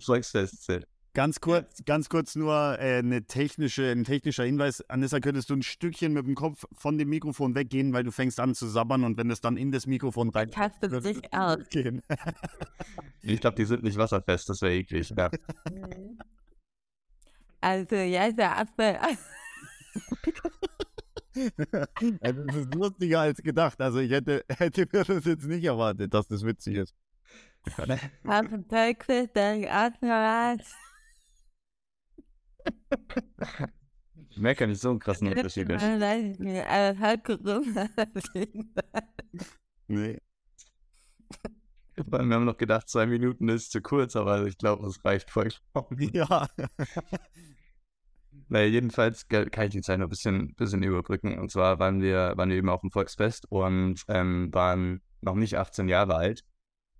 Volksfest-Zelt. 0.00 0.86
Ganz 1.14 1.40
kurz, 1.40 1.82
ganz 1.84 2.08
kurz 2.08 2.36
nur 2.36 2.78
äh, 2.78 2.98
eine 2.98 3.24
technische, 3.24 3.90
ein 3.90 4.04
technischer 4.04 4.44
Hinweis. 4.44 4.88
Anissa, 4.88 5.18
könntest 5.18 5.50
du 5.50 5.54
ein 5.54 5.62
Stückchen 5.62 6.12
mit 6.12 6.26
dem 6.26 6.36
Kopf 6.36 6.64
von 6.72 6.96
dem 6.96 7.08
Mikrofon 7.08 7.56
weggehen, 7.56 7.92
weil 7.92 8.04
du 8.04 8.12
fängst 8.12 8.38
an 8.38 8.54
zu 8.54 8.68
sabbern 8.68 9.02
und 9.02 9.18
wenn 9.18 9.28
es 9.30 9.40
dann 9.40 9.56
in 9.56 9.72
das 9.72 9.88
Mikrofon 9.88 10.28
rein 10.28 10.50
Ich 10.50 10.56
hasse 10.56 10.82
wird 10.82 11.04
es 11.04 11.20
dich 11.20 11.32
auch. 11.32 11.56
gehen. 11.70 12.02
Ich 13.22 13.40
glaube, 13.40 13.56
die 13.56 13.64
sind 13.64 13.82
nicht 13.82 13.98
wasserfest, 13.98 14.48
das 14.48 14.62
wäre 14.62 14.74
eklig. 14.74 15.12
Ja. 15.16 15.30
Also, 17.60 17.96
ja, 17.96 18.26
ist 18.26 18.38
der 18.38 18.56
Apfel. 18.56 18.96
also, 22.20 22.44
das 22.44 22.56
ist 22.56 22.74
lustiger 22.74 23.20
als 23.20 23.42
gedacht. 23.42 23.80
Also 23.80 23.98
ich 23.98 24.10
hätte, 24.10 24.44
hätte 24.58 24.86
mir 24.92 25.04
das 25.04 25.24
jetzt 25.24 25.46
nicht 25.46 25.64
erwartet, 25.64 26.12
dass 26.12 26.26
das 26.28 26.44
witzig 26.44 26.76
ist. 26.76 26.94
Ich 34.30 34.38
merke 34.38 34.66
nicht 34.66 34.80
so 34.80 34.90
einen 34.90 34.98
krassen 34.98 35.28
Unterschied. 35.28 35.70
aber 35.70 36.90
es 36.90 36.98
hat 36.98 37.24
gerungen. 37.24 38.74
Nee. 39.88 40.18
Wir 41.96 42.18
haben 42.18 42.44
noch 42.44 42.56
gedacht, 42.56 42.88
zwei 42.88 43.06
Minuten 43.06 43.48
ist 43.48 43.72
zu 43.72 43.80
kurz, 43.80 44.14
aber 44.14 44.46
ich 44.46 44.56
glaube, 44.56 44.86
es 44.86 45.04
reicht 45.04 45.30
vollkommen. 45.30 46.10
Ja. 46.12 46.48
Naja, 48.48 48.66
jedenfalls 48.66 49.28
kann 49.28 49.66
ich 49.66 49.70
die 49.70 49.80
Zeit 49.82 49.98
noch 49.98 50.06
ein 50.06 50.10
bisschen, 50.10 50.54
bisschen 50.54 50.82
überbrücken. 50.82 51.38
Und 51.38 51.50
zwar 51.50 51.78
waren 51.78 52.00
wir, 52.00 52.32
waren 52.36 52.48
wir 52.50 52.56
eben 52.56 52.68
auf 52.68 52.80
dem 52.80 52.90
Volksfest 52.90 53.50
und 53.50 54.02
ähm, 54.08 54.48
waren 54.52 55.02
noch 55.20 55.34
nicht 55.34 55.56
18 55.56 55.88
Jahre 55.88 56.14
alt. 56.14 56.44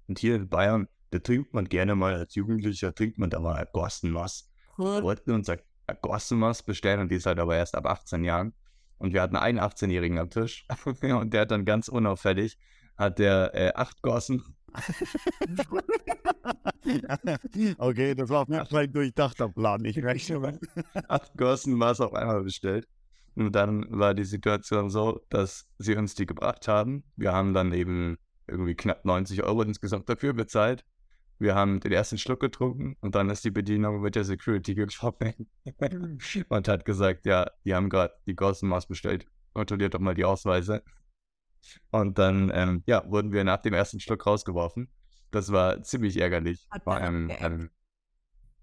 Und 0.06 0.18
hier 0.18 0.36
in 0.36 0.48
Bayern, 0.48 0.88
da 1.10 1.18
trinkt 1.18 1.54
man 1.54 1.68
gerne 1.68 1.94
mal 1.94 2.14
als 2.14 2.34
Jugendlicher, 2.34 2.94
trinkt 2.94 3.18
man 3.18 3.30
da 3.30 3.40
mal 3.40 3.66
Gossenmass. 3.72 4.50
Wir 4.76 5.02
wollten 5.02 5.32
uns 5.32 5.48
ein 5.48 5.58
Gossenmass 6.02 6.62
bestellen 6.62 7.00
und 7.00 7.10
die 7.10 7.16
ist 7.16 7.26
halt 7.26 7.38
aber 7.38 7.56
erst 7.56 7.74
ab 7.74 7.86
18 7.86 8.24
Jahren. 8.24 8.52
Und 8.98 9.14
wir 9.14 9.22
hatten 9.22 9.36
einen 9.36 9.58
18-Jährigen 9.58 10.18
am 10.18 10.28
Tisch 10.28 10.66
und 11.02 11.32
der 11.32 11.42
hat 11.42 11.50
dann 11.50 11.64
ganz 11.64 11.88
unauffällig 11.88 12.58
hat 12.98 13.18
der 13.18 13.54
äh, 13.54 13.72
acht 13.74 14.02
Gossen. 14.02 14.42
okay, 17.78 18.14
das 18.14 18.28
war 18.28 18.48
ein 18.48 18.92
durchdachter 18.92 19.48
Plan. 19.48 19.84
Ich 19.84 20.02
rechne 20.02 20.38
mal. 20.38 20.58
acht 21.08 21.36
Gossen 21.36 21.78
war 21.78 21.98
auf 22.00 22.14
einmal 22.14 22.42
bestellt. 22.42 22.86
Und 23.34 23.52
dann 23.52 23.86
war 23.90 24.14
die 24.14 24.24
Situation 24.24 24.90
so, 24.90 25.20
dass 25.28 25.68
sie 25.78 25.94
uns 25.94 26.14
die 26.14 26.26
gebracht 26.26 26.66
haben. 26.66 27.04
Wir 27.16 27.32
haben 27.32 27.54
dann 27.54 27.72
eben 27.72 28.18
irgendwie 28.48 28.74
knapp 28.74 29.04
90 29.04 29.44
Euro 29.44 29.62
insgesamt 29.62 30.08
dafür 30.08 30.32
bezahlt. 30.32 30.84
Wir 31.38 31.54
haben 31.54 31.78
den 31.78 31.92
ersten 31.92 32.18
Schluck 32.18 32.40
getrunken 32.40 32.96
und 33.00 33.14
dann 33.14 33.30
ist 33.30 33.44
die 33.44 33.52
Bedienung 33.52 34.00
mit 34.00 34.16
der 34.16 34.24
Security 34.24 34.74
gekommen 34.74 35.46
und 36.48 36.68
hat 36.68 36.84
gesagt, 36.84 37.26
ja, 37.26 37.48
die 37.64 37.74
haben 37.74 37.90
gerade 37.90 38.14
die 38.26 38.34
Gossen 38.34 38.74
bestellt. 38.88 39.24
Kontrolliert 39.52 39.94
doch 39.94 40.00
mal 40.00 40.14
die 40.14 40.24
Ausweise. 40.24 40.82
Und 41.90 42.18
dann, 42.18 42.50
ähm, 42.54 42.82
ja, 42.86 43.04
wurden 43.10 43.32
wir 43.32 43.44
nach 43.44 43.60
dem 43.62 43.74
ersten 43.74 44.00
Schluck 44.00 44.26
rausgeworfen. 44.26 44.88
Das 45.30 45.52
war 45.52 45.82
ziemlich 45.82 46.16
ärgerlich. 46.16 46.66
War, 46.84 47.02
ähm, 47.02 47.30
ähm, 47.40 47.70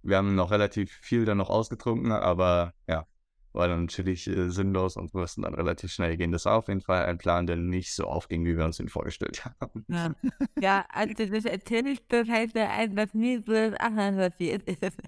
wir 0.02 0.18
haben 0.18 0.36
noch 0.36 0.52
relativ 0.52 0.92
viel 0.92 1.26
dann 1.26 1.38
noch 1.38 1.50
ausgetrunken, 1.50 2.12
aber 2.12 2.74
ja, 2.88 3.06
war 3.54 3.68
dann 3.68 3.82
natürlich 3.82 4.28
äh, 4.28 4.50
sinnlos 4.50 4.98
und 4.98 5.14
mussten 5.14 5.44
dann 5.44 5.56
relativ 5.56 5.92
schnell 5.92 6.18
gehen. 6.18 6.32
Das 6.32 6.46
war 6.46 6.58
auf 6.58 6.68
jeden 6.68 6.82
Fall 6.82 7.06
ein 7.06 7.18
Plan, 7.18 7.48
der 7.48 7.56
nicht 7.56 7.94
so 7.96 8.06
aufging, 8.06 8.46
wie 8.46 8.58
wir 8.58 8.66
uns 8.66 8.80
ihn 8.80 8.90
vorgestellt 8.90 9.46
haben. 9.62 9.86
Ja, 9.88 10.14
ja 10.60 10.86
also 10.90 11.14
das 11.14 11.46
erzähle 11.46 11.92
ich 11.92 12.08
das 12.08 12.28
heißt 12.28 12.56
ja 12.56 12.70
ein, 12.70 12.96
was 12.96 13.14
mir 13.14 13.42
so 13.46 13.54
das 13.54 13.74
anderen 13.80 14.18
passiert 14.18 14.64
ist. 14.64 14.82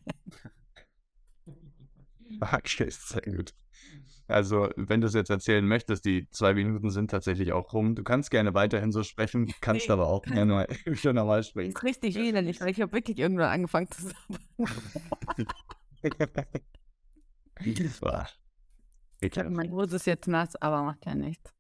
Okay, 2.40 2.90
sehr 2.90 3.22
gut. 3.22 3.54
Also, 4.28 4.70
wenn 4.76 5.00
du 5.02 5.08
es 5.08 5.14
jetzt 5.14 5.30
erzählen 5.30 5.66
möchtest, 5.66 6.04
die 6.06 6.30
zwei 6.32 6.54
Minuten 6.54 6.90
sind 6.90 7.10
tatsächlich 7.12 7.54
auch 7.54 7.72
rum. 7.74 7.96
Du 7.96 8.04
kannst 8.04 8.30
gerne 8.30 8.54
weiterhin 8.54 8.92
so 8.92 9.04
sprechen, 9.04 9.54
kannst 9.62 9.88
Nee, 9.88 9.94
aber 9.94 10.08
auch 10.08 10.24
gerne 10.24 10.54
mal 10.54 10.68
wieder 10.86 11.14
normal 11.14 11.40
Das 11.40 11.48
sprechen. 11.48 11.72
ist 11.72 11.84
richtig 11.84 12.16
widerlich, 12.16 12.60
weil 12.60 12.70
ich 12.70 12.82
habe 12.82 12.92
wirklich 12.92 13.20
irgendwann 13.20 13.50
angefangen 13.50 13.90
zu 13.90 14.02
sagen. 14.08 14.18
Das 17.64 18.02
war. 18.02 18.30
Ich 19.22 19.32
glaube, 19.32 19.50
meine 19.50 19.72
Hose 19.72 19.96
ist 19.96 20.06
jetzt 20.06 20.28
nass, 20.28 20.56
aber 20.58 20.84
macht 20.84 21.06
ja 21.06 21.16
nichts. 21.16 21.54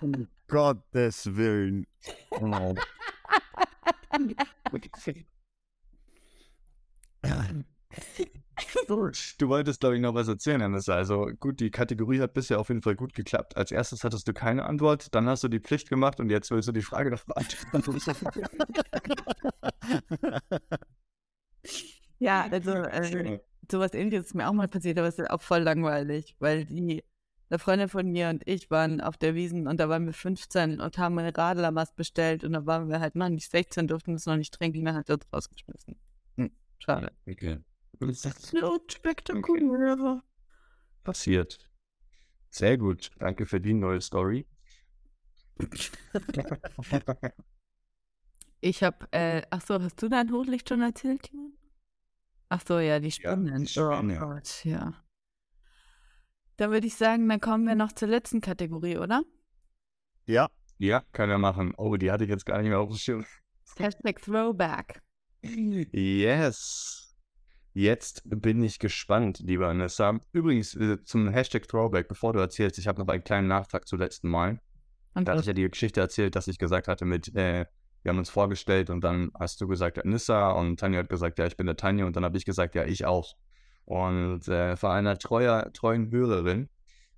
Um 0.00 0.28
Gottes 0.46 1.36
Willen. 1.36 1.86
Du 9.38 9.48
wolltest, 9.48 9.80
glaube 9.80 9.94
ich, 9.94 10.02
noch 10.02 10.14
was 10.14 10.26
erzählen, 10.26 10.60
Anissa. 10.62 10.94
Also 10.94 11.30
gut, 11.38 11.60
die 11.60 11.70
Kategorie 11.70 12.20
hat 12.20 12.34
bisher 12.34 12.58
auf 12.58 12.68
jeden 12.68 12.82
Fall 12.82 12.96
gut 12.96 13.14
geklappt. 13.14 13.56
Als 13.56 13.70
erstes 13.70 14.02
hattest 14.02 14.26
du 14.26 14.32
keine 14.32 14.64
Antwort, 14.64 15.14
dann 15.14 15.28
hast 15.28 15.44
du 15.44 15.48
die 15.48 15.60
Pflicht 15.60 15.88
gemacht 15.88 16.18
und 16.18 16.28
jetzt 16.30 16.50
willst 16.50 16.66
du 16.68 16.72
die 16.72 16.82
Frage 16.82 17.10
noch 17.10 17.24
beantworten. 17.24 18.00
Ja, 22.18 22.48
also 22.50 22.72
äh, 22.72 23.38
sowas 23.70 23.94
ähnliches 23.94 24.26
ist 24.26 24.34
mir 24.34 24.48
auch 24.48 24.52
mal 24.52 24.66
passiert, 24.68 24.98
aber 24.98 25.06
es 25.06 25.18
ist 25.18 25.30
auch 25.30 25.40
voll 25.40 25.60
langweilig, 25.60 26.34
weil 26.40 26.64
die 26.64 27.04
eine 27.50 27.58
Freundin 27.58 27.88
von 27.88 28.10
mir 28.10 28.28
und 28.28 28.42
ich 28.46 28.70
waren 28.70 29.00
auf 29.00 29.16
der 29.16 29.34
Wiesen 29.34 29.68
und 29.68 29.78
da 29.80 29.88
waren 29.88 30.04
wir 30.04 30.12
15 30.12 30.80
und 30.80 30.98
haben 30.98 31.18
eine 31.18 31.36
Radlermast 31.36 31.96
bestellt 31.96 32.44
und 32.44 32.52
da 32.52 32.66
waren 32.66 32.88
wir 32.88 33.00
halt 33.00 33.14
noch 33.14 33.28
nicht 33.28 33.50
16, 33.50 33.86
durften 33.86 34.14
es 34.14 34.26
noch 34.26 34.36
nicht 34.36 34.52
trinken, 34.52 34.84
dann 34.84 34.96
hat 34.96 35.08
er 35.08 35.14
uns 35.14 35.26
rausgeschmissen. 35.32 35.96
Hm, 36.36 36.50
schade. 36.78 37.12
Okay. 37.26 37.58
So 38.00 38.78
spektakulär. 38.88 40.22
Passiert. 41.04 41.58
Sehr 42.50 42.78
gut. 42.78 43.10
Danke 43.18 43.46
für 43.46 43.60
die 43.60 43.74
neue 43.74 44.00
Story. 44.00 44.46
Ich 48.60 48.82
habe, 48.82 49.06
äh, 49.12 49.42
ach 49.50 49.60
so, 49.60 49.80
hast 49.80 50.02
du 50.02 50.08
dein 50.08 50.32
Hochlicht 50.32 50.68
schon 50.68 50.82
erzählt, 50.82 51.22
Timon? 51.24 51.52
Ach 52.48 52.62
so, 52.66 52.78
ja, 52.78 52.98
die 52.98 53.08
Ja, 53.08 53.12
Spinnen. 53.12 53.60
die 53.62 53.68
Spinnen, 53.68 54.10
oh 54.10 54.14
ja. 54.14 54.20
Gott, 54.24 54.64
ja. 54.64 55.04
Dann 56.56 56.70
würde 56.70 56.86
ich 56.86 56.96
sagen, 56.96 57.28
dann 57.28 57.40
kommen 57.40 57.66
wir 57.66 57.74
noch 57.76 57.92
zur 57.92 58.08
letzten 58.08 58.40
Kategorie, 58.40 58.98
oder? 58.98 59.22
Ja, 60.26 60.48
ja, 60.78 61.02
kann 61.12 61.30
er 61.30 61.38
machen. 61.38 61.72
Oh, 61.76 61.96
die 61.96 62.10
hatte 62.10 62.24
ich 62.24 62.30
jetzt 62.30 62.46
gar 62.46 62.58
nicht 62.58 62.68
mehr 62.68 62.80
auf 62.80 62.88
dem 62.88 62.98
Schirm. 62.98 63.26
Hashtag 63.76 64.20
Throwback. 64.22 65.02
Yes. 65.42 67.07
Jetzt 67.78 68.22
bin 68.24 68.60
ich 68.64 68.80
gespannt, 68.80 69.38
lieber 69.38 69.68
Anissa. 69.68 70.18
Übrigens, 70.32 70.74
äh, 70.74 71.00
zum 71.04 71.28
Hashtag 71.28 71.68
Throwback, 71.68 72.08
bevor 72.08 72.32
du 72.32 72.40
erzählst, 72.40 72.76
ich 72.76 72.88
habe 72.88 72.98
noch 73.00 73.06
einen 73.06 73.22
kleinen 73.22 73.46
Nachtrag 73.46 73.86
zum 73.86 74.00
letzten 74.00 74.28
Mal. 74.28 74.60
Und 75.14 75.28
Da 75.28 75.30
hatte 75.30 75.42
ich 75.42 75.46
ja 75.46 75.52
die 75.52 75.70
Geschichte 75.70 76.00
erzählt, 76.00 76.34
dass 76.34 76.48
ich 76.48 76.58
gesagt 76.58 76.88
hatte 76.88 77.04
mit, 77.04 77.32
äh, 77.36 77.66
wir 78.02 78.10
haben 78.10 78.18
uns 78.18 78.30
vorgestellt 78.30 78.90
und 78.90 79.04
dann 79.04 79.30
hast 79.38 79.60
du 79.60 79.68
gesagt, 79.68 80.04
Anissa 80.04 80.50
und 80.50 80.80
Tanja 80.80 80.98
hat 80.98 81.08
gesagt, 81.08 81.38
ja, 81.38 81.46
ich 81.46 81.56
bin 81.56 81.66
der 81.66 81.76
Tanja 81.76 82.04
und 82.04 82.16
dann 82.16 82.24
habe 82.24 82.36
ich 82.36 82.44
gesagt, 82.44 82.74
ja, 82.74 82.84
ich 82.84 83.04
auch. 83.04 83.36
Und 83.84 84.48
äh, 84.48 84.74
von 84.74 84.90
einer 84.90 85.16
treuer, 85.16 85.72
treuen 85.72 86.10
Hörerin 86.10 86.70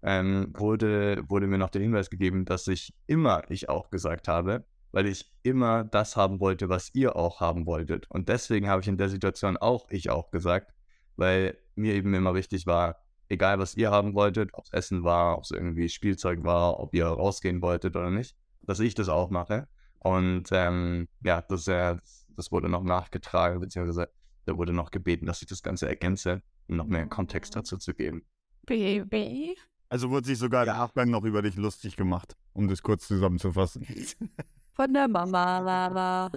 ähm, 0.02 0.52
wurde, 0.54 1.22
wurde 1.26 1.46
mir 1.46 1.56
noch 1.56 1.70
der 1.70 1.80
Hinweis 1.80 2.10
gegeben, 2.10 2.44
dass 2.44 2.66
ich 2.66 2.92
immer 3.06 3.44
ich 3.48 3.70
auch 3.70 3.88
gesagt 3.88 4.28
habe, 4.28 4.66
weil 4.92 5.06
ich 5.06 5.32
immer 5.42 5.84
das 5.84 6.16
haben 6.16 6.40
wollte, 6.40 6.68
was 6.68 6.94
ihr 6.94 7.16
auch 7.16 7.40
haben 7.40 7.66
wolltet. 7.66 8.10
Und 8.10 8.28
deswegen 8.28 8.68
habe 8.68 8.82
ich 8.82 8.88
in 8.88 8.96
der 8.96 9.08
Situation 9.08 9.56
auch 9.56 9.86
ich 9.90 10.10
auch 10.10 10.30
gesagt, 10.30 10.72
weil 11.16 11.56
mir 11.74 11.94
eben 11.94 12.14
immer 12.14 12.34
wichtig 12.34 12.66
war, 12.66 12.96
egal 13.28 13.58
was 13.58 13.76
ihr 13.76 13.90
haben 13.90 14.14
wolltet, 14.14 14.50
ob 14.52 14.64
es 14.64 14.72
Essen 14.72 15.04
war, 15.04 15.38
ob 15.38 15.44
es 15.44 15.50
irgendwie 15.50 15.88
Spielzeug 15.88 16.44
war, 16.44 16.80
ob 16.80 16.94
ihr 16.94 17.06
rausgehen 17.06 17.62
wolltet 17.62 17.96
oder 17.96 18.10
nicht, 18.10 18.36
dass 18.62 18.80
ich 18.80 18.94
das 18.94 19.08
auch 19.08 19.30
mache. 19.30 19.68
Und 19.98 20.48
ähm, 20.50 21.08
ja, 21.22 21.42
das, 21.42 21.68
äh, 21.68 21.96
das 22.36 22.50
wurde 22.50 22.68
noch 22.68 22.82
nachgetragen, 22.82 23.60
beziehungsweise 23.60 24.10
da 24.46 24.56
wurde 24.56 24.72
noch 24.72 24.90
gebeten, 24.90 25.26
dass 25.26 25.42
ich 25.42 25.48
das 25.48 25.62
Ganze 25.62 25.88
ergänze, 25.88 26.42
um 26.66 26.76
noch 26.76 26.86
mehr 26.86 27.06
Kontext 27.06 27.54
dazu 27.54 27.76
zu 27.76 27.94
geben. 27.94 28.24
Baby. 28.66 29.56
also 29.88 30.10
wurde 30.10 30.26
sich 30.26 30.38
sogar 30.38 30.66
im 30.66 30.72
Nachgang 30.72 31.10
noch 31.10 31.24
über 31.24 31.42
dich 31.42 31.56
lustig 31.56 31.96
gemacht, 31.96 32.36
um 32.52 32.68
das 32.68 32.82
kurz 32.82 33.06
zusammenzufassen. 33.06 33.86
Von 34.80 34.94
der 34.94 35.08
Mama. 35.08 36.30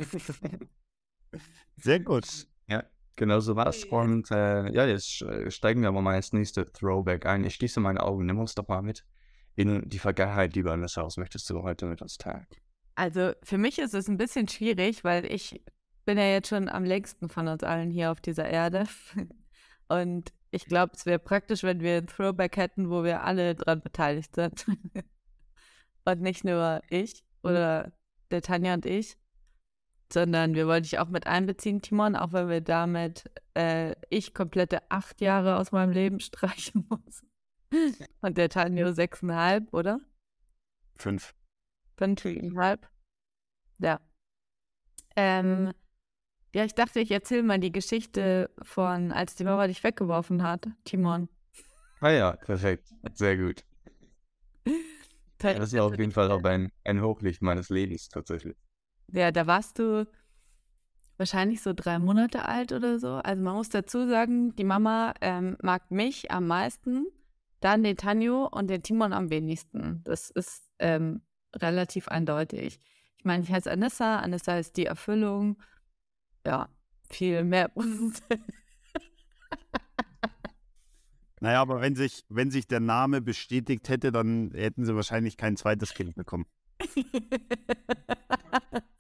Sehr 1.78 2.00
gut. 2.02 2.26
Ja, 2.68 2.84
genau 3.16 3.39
so 3.39 3.56
war's. 3.56 3.86
Und 3.86 4.32
äh, 4.32 4.70
ja, 4.74 4.86
jetzt 4.86 5.22
äh, 5.22 5.50
steigen 5.50 5.82
wir 5.82 5.88
aber 5.88 6.02
mal 6.02 6.18
ins 6.18 6.34
nächste 6.34 6.70
Throwback 6.70 7.26
ein. 7.26 7.46
Ich 7.46 7.56
schließe 7.56 7.80
meine 7.80 8.04
Augen, 8.04 8.26
nimm 8.26 8.39
uns 8.39 8.54
doch 8.54 8.68
mal 8.68 8.82
mit 8.82 9.06
in 9.56 9.88
die 9.88 9.98
Vergangenheit, 9.98 10.56
lieber 10.56 10.74
Anissa. 10.74 11.06
Was 11.06 11.16
möchtest 11.16 11.50
du 11.50 11.64
heute 11.64 11.86
mit 11.86 12.02
uns 12.02 12.18
teilen? 12.18 12.46
Also 12.96 13.32
für 13.44 13.58
mich 13.58 13.80
ist 13.80 13.94
es 13.94 14.10
ein 14.10 14.18
bisschen 14.18 14.50
schwierig, 14.50 15.06
weil 15.06 15.26
ich 15.32 15.64
bin 16.04 16.18
ja 16.18 16.26
jetzt 16.26 16.50
schon 16.50 16.68
am 16.68 16.84
längsten 16.84 17.30
von 17.30 17.48
uns 17.48 17.64
allen 17.64 17.91
hier 17.91 18.12
auf 18.12 18.20
dieser 18.20 18.50
Erde. 18.50 18.88
Und 19.88 20.34
ich 20.52 20.66
glaube, 20.66 20.91
es 20.98 21.06
wäre 21.06 21.20
praktisch, 21.20 21.64
wenn 21.64 21.80
wir 21.80 21.96
ein 21.96 22.08
Throwback 22.08 22.58
hätten, 22.58 22.89
wo 22.89 23.06
wir 23.06 23.24
alle 23.24 23.56
dran 23.56 23.80
beteiligt 23.80 24.36
sind. 24.36 24.66
Und 26.04 26.20
nicht 26.20 26.44
nur 26.44 26.82
ich 26.89 27.24
oder 27.41 27.94
der 28.34 28.42
Tanja 28.42 28.74
und 28.74 28.86
ich, 28.86 29.18
sondern 30.12 30.54
wir 30.56 30.68
wollten 30.68 30.84
dich 30.84 31.00
auch 31.00 31.10
mit 31.10 31.28
einbeziehen, 31.28 31.82
Timon, 31.82 32.16
auch 32.16 32.34
wenn 32.34 32.50
wir 32.50 32.62
damit 32.62 33.30
äh, 33.56 33.96
ich 34.10 34.34
komplette 34.34 34.80
acht 34.90 35.22
Jahre 35.22 35.58
aus 35.58 35.72
meinem 35.72 35.92
Leben 35.92 36.20
streichen 36.20 36.86
muss. 36.90 37.24
Und 38.22 38.38
der 38.38 38.50
Tanja 38.50 38.94
sechseinhalb, 38.94 39.74
oder? 39.74 40.00
Fünf. 40.96 41.34
Fünfeinhalb. 41.98 42.88
Ja. 43.80 44.00
Ähm, 45.16 45.74
ja, 46.54 46.66
ich 46.66 46.76
dachte, 46.76 47.00
ich 47.00 47.10
erzähle 47.10 47.44
mal 47.44 47.60
die 47.60 47.72
Geschichte 47.72 48.52
von, 48.62 49.12
als 49.12 49.36
die 49.36 49.44
Mama 49.44 49.66
dich 49.68 49.84
weggeworfen 49.84 50.44
hat, 50.44 50.68
Timon. 50.84 51.30
Ah 52.00 52.12
ja, 52.12 52.36
perfekt. 52.36 52.94
Sehr 53.14 53.38
gut. 53.38 53.64
Ja, 55.44 55.60
das 55.60 55.74
ist 55.74 55.80
auf 55.80 55.98
jeden 55.98 56.12
Fall 56.12 56.32
auch 56.32 56.44
ein, 56.44 56.72
ein 56.84 57.02
Hochlicht 57.02 57.41
meines 57.41 57.70
Lebens 57.70 58.10
tatsächlich. 58.10 58.56
Ja, 59.12 59.32
da 59.32 59.46
warst 59.48 59.80
du 59.80 60.08
wahrscheinlich 61.18 61.62
so 61.62 61.74
drei 61.74 62.00
Monate 62.00 62.46
alt 62.46 62.72
oder 62.72 63.00
so. 63.00 63.16
Also 63.16 63.41
man 63.41 63.56
muss 63.56 63.70
dazu 63.70 64.08
sagen, 64.08 64.56
die 64.56 64.64
Mama 64.64 65.14
ähm, 65.22 65.58
mag 65.62 65.91
mich 65.91 66.32
am 66.32 66.48
meisten, 66.48 67.06
dann 67.60 67.84
den 67.84 67.98
Tanjo 67.98 68.48
und 68.48 68.70
den 68.70 68.84
Timon 68.84 69.14
am 69.14 69.30
wenigsten. 69.30 70.02
Das 70.04 70.30
ist 70.32 70.70
ähm, 70.80 71.22
relativ 71.56 72.08
eindeutig. 72.08 72.80
Ich 73.18 73.26
meine, 73.26 73.44
ich 73.44 73.52
heiße 73.52 73.72
Anissa, 73.72 74.20
Anissa 74.20 74.58
ist 74.58 74.76
die 74.76 74.86
Erfüllung. 74.86 75.62
Ja, 76.46 76.68
viel 77.10 77.44
mehr. 77.44 77.72
Naja, 81.44 81.62
aber 81.62 81.82
wenn 81.82 81.94
sich, 81.94 82.24
wenn 82.30 82.52
sich 82.52 82.68
der 82.68 82.80
Name 82.80 83.20
bestätigt 83.20 83.89
hätte, 83.89 84.14
dann 84.14 84.52
hätten 84.54 84.86
sie 84.86 84.96
wahrscheinlich 84.96 85.36
kein 85.36 85.58
zweites 85.58 85.94
Kind 85.94 86.16
bekommen. 86.16 86.46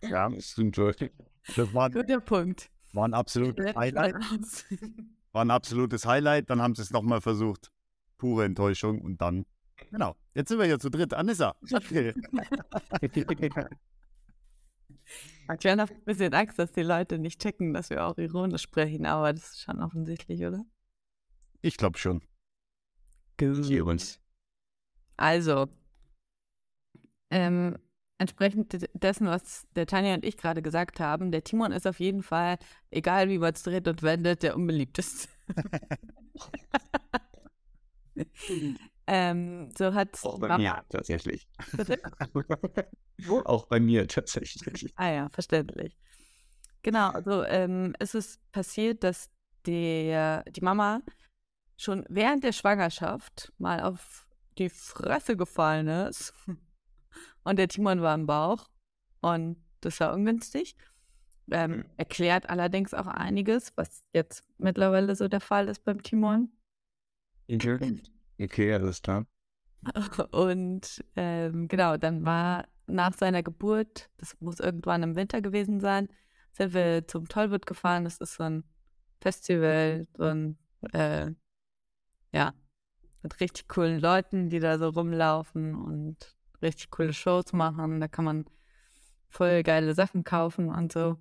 Ja, 0.01 0.27
das 0.35 0.49
stimmt. 0.49 0.77
Das 0.77 1.73
war, 1.73 1.89
Guter 1.89 2.19
Punkt. 2.19 2.69
war 2.91 3.07
ein 3.07 3.13
absolutes 3.13 3.73
Highlight. 3.73 4.15
War 5.31 5.45
ein 5.45 5.51
absolutes 5.51 6.05
Highlight. 6.05 6.49
Dann 6.49 6.61
haben 6.61 6.75
sie 6.75 6.81
es 6.81 6.91
nochmal 6.91 7.21
versucht. 7.21 7.71
Pure 8.17 8.43
Enttäuschung 8.43 9.01
und 9.01 9.21
dann 9.21 9.45
Genau. 9.89 10.17
Jetzt 10.33 10.49
sind 10.49 10.59
wir 10.59 10.65
hier 10.65 10.79
zu 10.79 10.89
dritt. 10.89 11.13
Anissa. 11.13 11.55
Ich 11.61 11.71
habe 15.47 15.47
ein 15.47 15.87
bisschen 16.03 16.33
Angst, 16.33 16.59
dass 16.59 16.73
die 16.73 16.83
Leute 16.83 17.19
nicht 17.19 17.41
checken, 17.41 17.73
dass 17.73 17.89
wir 17.89 18.05
auch 18.05 18.17
ironisch 18.17 18.63
sprechen, 18.63 19.05
aber 19.05 19.31
das 19.31 19.51
ist 19.51 19.61
schon 19.61 19.81
offensichtlich, 19.81 20.43
oder? 20.43 20.65
Ich 21.61 21.77
glaube 21.77 21.97
schon. 21.97 22.21
Hier 23.39 23.85
uns. 23.85 24.19
Also, 25.17 25.67
ähm, 27.29 27.77
entsprechend 28.17 28.73
de- 28.73 28.89
dessen, 28.93 29.27
was 29.27 29.65
der 29.75 29.87
Tanja 29.87 30.13
und 30.13 30.25
ich 30.25 30.37
gerade 30.37 30.61
gesagt 30.61 30.99
haben, 30.99 31.31
der 31.31 31.43
Timon 31.43 31.71
ist 31.71 31.87
auf 31.87 31.99
jeden 31.99 32.23
Fall, 32.23 32.57
egal 32.91 33.29
wie 33.29 33.39
man 33.39 33.53
es 33.53 33.63
dreht 33.63 33.87
und 33.87 34.03
wendet, 34.03 34.43
der 34.43 34.55
unbeliebteste. 34.55 35.27
ähm, 39.07 39.69
so 39.77 39.93
hat 39.93 40.19
Auch 40.23 40.39
bei 40.39 40.47
Mama- 40.47 40.57
mir 40.57 40.85
tatsächlich. 40.89 41.47
Bitte? 41.75 41.99
Auch 43.45 43.67
bei 43.67 43.79
mir 43.79 44.07
tatsächlich. 44.07 44.93
Ah 44.95 45.11
ja, 45.11 45.29
verständlich. 45.29 45.97
Genau, 46.81 47.09
also 47.09 47.43
ähm, 47.43 47.95
es 47.99 48.13
ist 48.13 48.39
passiert, 48.51 49.03
dass 49.03 49.29
der, 49.65 50.43
die 50.51 50.61
Mama 50.61 51.01
schon 51.77 52.05
während 52.09 52.43
der 52.43 52.51
Schwangerschaft 52.51 53.51
mal 53.57 53.81
auf 53.81 54.27
die 54.57 54.69
Fresse 54.69 55.35
gefallen 55.35 55.87
ist. 55.87 56.33
Und 57.43 57.57
der 57.57 57.67
Timon 57.67 58.01
war 58.01 58.15
im 58.15 58.25
Bauch. 58.25 58.69
Und 59.21 59.57
das 59.81 59.99
war 59.99 60.13
ungünstig. 60.13 60.75
Ähm, 61.51 61.85
erklärt 61.97 62.49
allerdings 62.49 62.93
auch 62.93 63.07
einiges, 63.07 63.73
was 63.75 64.03
jetzt 64.13 64.43
mittlerweile 64.57 65.15
so 65.15 65.27
der 65.27 65.41
Fall 65.41 65.67
ist 65.67 65.83
beim 65.83 66.01
Timon. 66.01 66.51
Okay, 68.39 68.73
alles 68.73 69.01
klar. 69.01 69.25
Und 70.31 71.03
ähm, 71.15 71.67
genau, 71.67 71.97
dann 71.97 72.25
war 72.25 72.67
nach 72.87 73.13
seiner 73.13 73.43
Geburt, 73.43 74.09
das 74.17 74.39
muss 74.39 74.59
irgendwann 74.59 75.03
im 75.03 75.15
Winter 75.15 75.41
gewesen 75.41 75.79
sein, 75.79 76.09
sind 76.53 76.73
wir 76.73 77.07
zum 77.07 77.27
Tollwood 77.27 77.65
gefahren. 77.65 78.05
Das 78.05 78.17
ist 78.17 78.35
so 78.35 78.43
ein 78.43 78.63
Festival, 79.21 80.07
so 80.15 80.23
ein, 80.23 80.57
äh, 80.93 81.31
ja, 82.33 82.53
mit 83.21 83.39
richtig 83.39 83.67
coolen 83.69 84.01
Leuten, 84.01 84.49
die 84.49 84.59
da 84.59 84.77
so 84.77 84.89
rumlaufen 84.89 85.75
und 85.75 86.35
richtig 86.61 86.89
coole 86.91 87.13
Shows 87.13 87.53
machen. 87.53 88.01
Da 88.01 88.07
kann 88.07 88.25
man 88.25 88.45
voll 89.29 89.63
geile 89.63 89.93
Sachen 89.93 90.23
kaufen 90.23 90.69
und 90.69 90.91
so. 90.91 91.17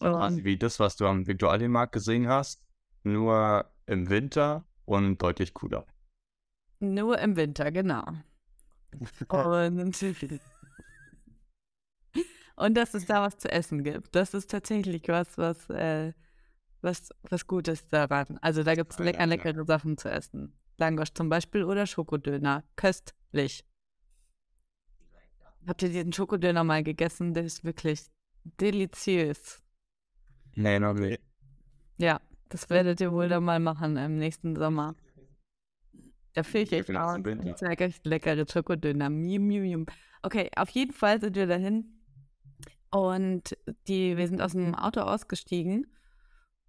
Und, 0.00 0.44
wie 0.44 0.58
das, 0.58 0.80
was 0.80 0.96
du 0.96 1.06
am 1.06 1.26
Viktualienmarkt 1.26 1.92
gesehen 1.92 2.28
hast, 2.28 2.64
nur 3.04 3.70
im 3.86 4.08
Winter 4.10 4.66
und 4.84 5.22
deutlich 5.22 5.54
cooler. 5.54 5.86
nur 6.80 7.18
im 7.18 7.36
Winter, 7.36 7.70
genau. 7.70 8.04
Und, 9.28 10.40
und 12.56 12.74
dass 12.74 12.94
es 12.94 13.06
da 13.06 13.22
was 13.22 13.38
zu 13.38 13.50
essen 13.50 13.84
gibt. 13.84 14.14
Das 14.14 14.34
ist 14.34 14.50
tatsächlich 14.50 15.08
was, 15.08 15.38
was, 15.38 15.70
äh, 15.70 16.12
was, 16.84 17.08
was 17.22 17.46
Gutes 17.46 17.86
daran. 17.88 18.38
Also 18.40 18.62
da 18.62 18.74
gibt 18.74 18.92
es 18.92 18.98
Ja, 18.98 19.04
lecker, 19.04 19.16
klar. 19.16 19.26
leckere 19.26 19.64
Sachen 19.64 19.98
zu 19.98 20.08
essen. 20.10 20.56
Langosch 20.76 21.12
zum 21.14 21.28
Beispiel 21.28 21.64
oder 21.64 21.86
Schokodöner. 21.86 22.64
Köstlich. 22.76 23.64
Habt 25.66 25.82
ihr 25.82 25.88
diesen 25.88 26.12
Schokodöner 26.12 26.62
mal 26.62 26.82
gegessen? 26.82 27.32
Der 27.34 27.44
ist 27.44 27.64
wirklich 27.64 28.02
deliziös. 28.60 29.62
Nee, 30.54 30.78
noch 30.78 30.94
nicht. 30.94 31.22
Ja, 31.96 32.20
das 32.50 32.68
werdet 32.70 33.00
ihr 33.00 33.12
wohl 33.12 33.28
dann 33.28 33.44
mal 33.44 33.60
machen 33.60 33.96
im 33.96 34.18
nächsten 34.18 34.56
Sommer. 34.56 34.94
Da 36.34 36.42
fühle 36.42 36.64
ich 36.64 36.72
Ich 36.72 36.80
echt 36.80 36.96
aus. 36.96 37.20
Das 37.22 37.62
ist 37.62 37.80
echt 37.80 38.06
leckere 38.06 38.44
Schokodöner. 38.48 39.08
Mium, 39.08 39.46
mium, 39.46 39.62
mium. 39.62 39.86
Okay, 40.22 40.50
auf 40.56 40.70
jeden 40.70 40.92
Fall 40.92 41.20
sind 41.20 41.36
wir 41.36 41.46
dahin. 41.46 42.02
Und 42.90 43.56
die, 43.88 44.16
wir 44.16 44.28
sind 44.28 44.42
aus 44.42 44.52
dem 44.52 44.74
Auto 44.74 45.00
ausgestiegen. 45.00 45.86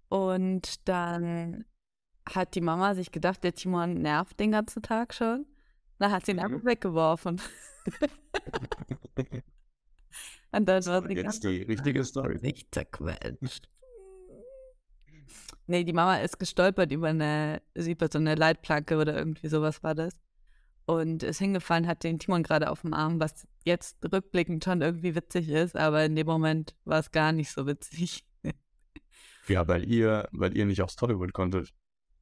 Und 0.08 0.88
dann 0.88 1.64
hat 2.28 2.54
die 2.54 2.60
Mama 2.60 2.94
sich 2.94 3.12
gedacht, 3.12 3.42
der 3.44 3.54
Timon 3.54 3.94
nervt 4.02 4.38
den 4.40 4.52
ganzen 4.52 4.82
Tag 4.82 5.14
schon. 5.14 5.46
Dann 5.98 6.12
hat 6.12 6.26
sie 6.26 6.32
ihn 6.32 6.36
Mhm. 6.38 6.42
einfach 6.44 6.64
weggeworfen. 6.64 7.40
Und 10.52 10.66
dann 10.66 10.84
war 10.86 11.02
sie 11.06 11.14
ganz 11.14 11.36
Jetzt 11.36 11.44
die 11.44 11.62
richtige 11.62 12.04
Story. 12.04 12.38
nicht 12.40 12.74
zerquetscht. 12.74 13.68
Nee, 15.66 15.84
die 15.84 15.92
Mama 15.92 16.18
ist 16.18 16.38
gestolpert 16.38 16.92
über 16.92 17.08
eine, 17.08 17.60
über 17.74 18.08
so 18.10 18.18
eine 18.18 18.36
Leitplanke 18.36 18.96
oder 18.98 19.16
irgendwie 19.16 19.48
sowas 19.48 19.82
war 19.82 19.94
das. 19.94 20.14
Und 20.86 21.24
ist 21.24 21.40
hingefallen, 21.40 21.88
hat 21.88 22.04
den 22.04 22.20
Timon 22.20 22.44
gerade 22.44 22.70
auf 22.70 22.82
dem 22.82 22.94
Arm, 22.94 23.18
was 23.18 23.48
jetzt 23.64 23.96
rückblickend 24.12 24.62
schon 24.64 24.80
irgendwie 24.82 25.16
witzig 25.16 25.48
ist, 25.48 25.74
aber 25.76 26.04
in 26.04 26.14
dem 26.14 26.26
Moment 26.28 26.76
war 26.84 27.00
es 27.00 27.10
gar 27.10 27.32
nicht 27.32 27.50
so 27.50 27.66
witzig. 27.66 28.24
Ja, 29.48 29.66
weil 29.68 29.84
ihr, 29.88 30.28
weil 30.32 30.56
ihr 30.56 30.66
nicht 30.66 30.82
aufs 30.82 30.96
Tollywood 30.96 31.32
konntet, 31.32 31.72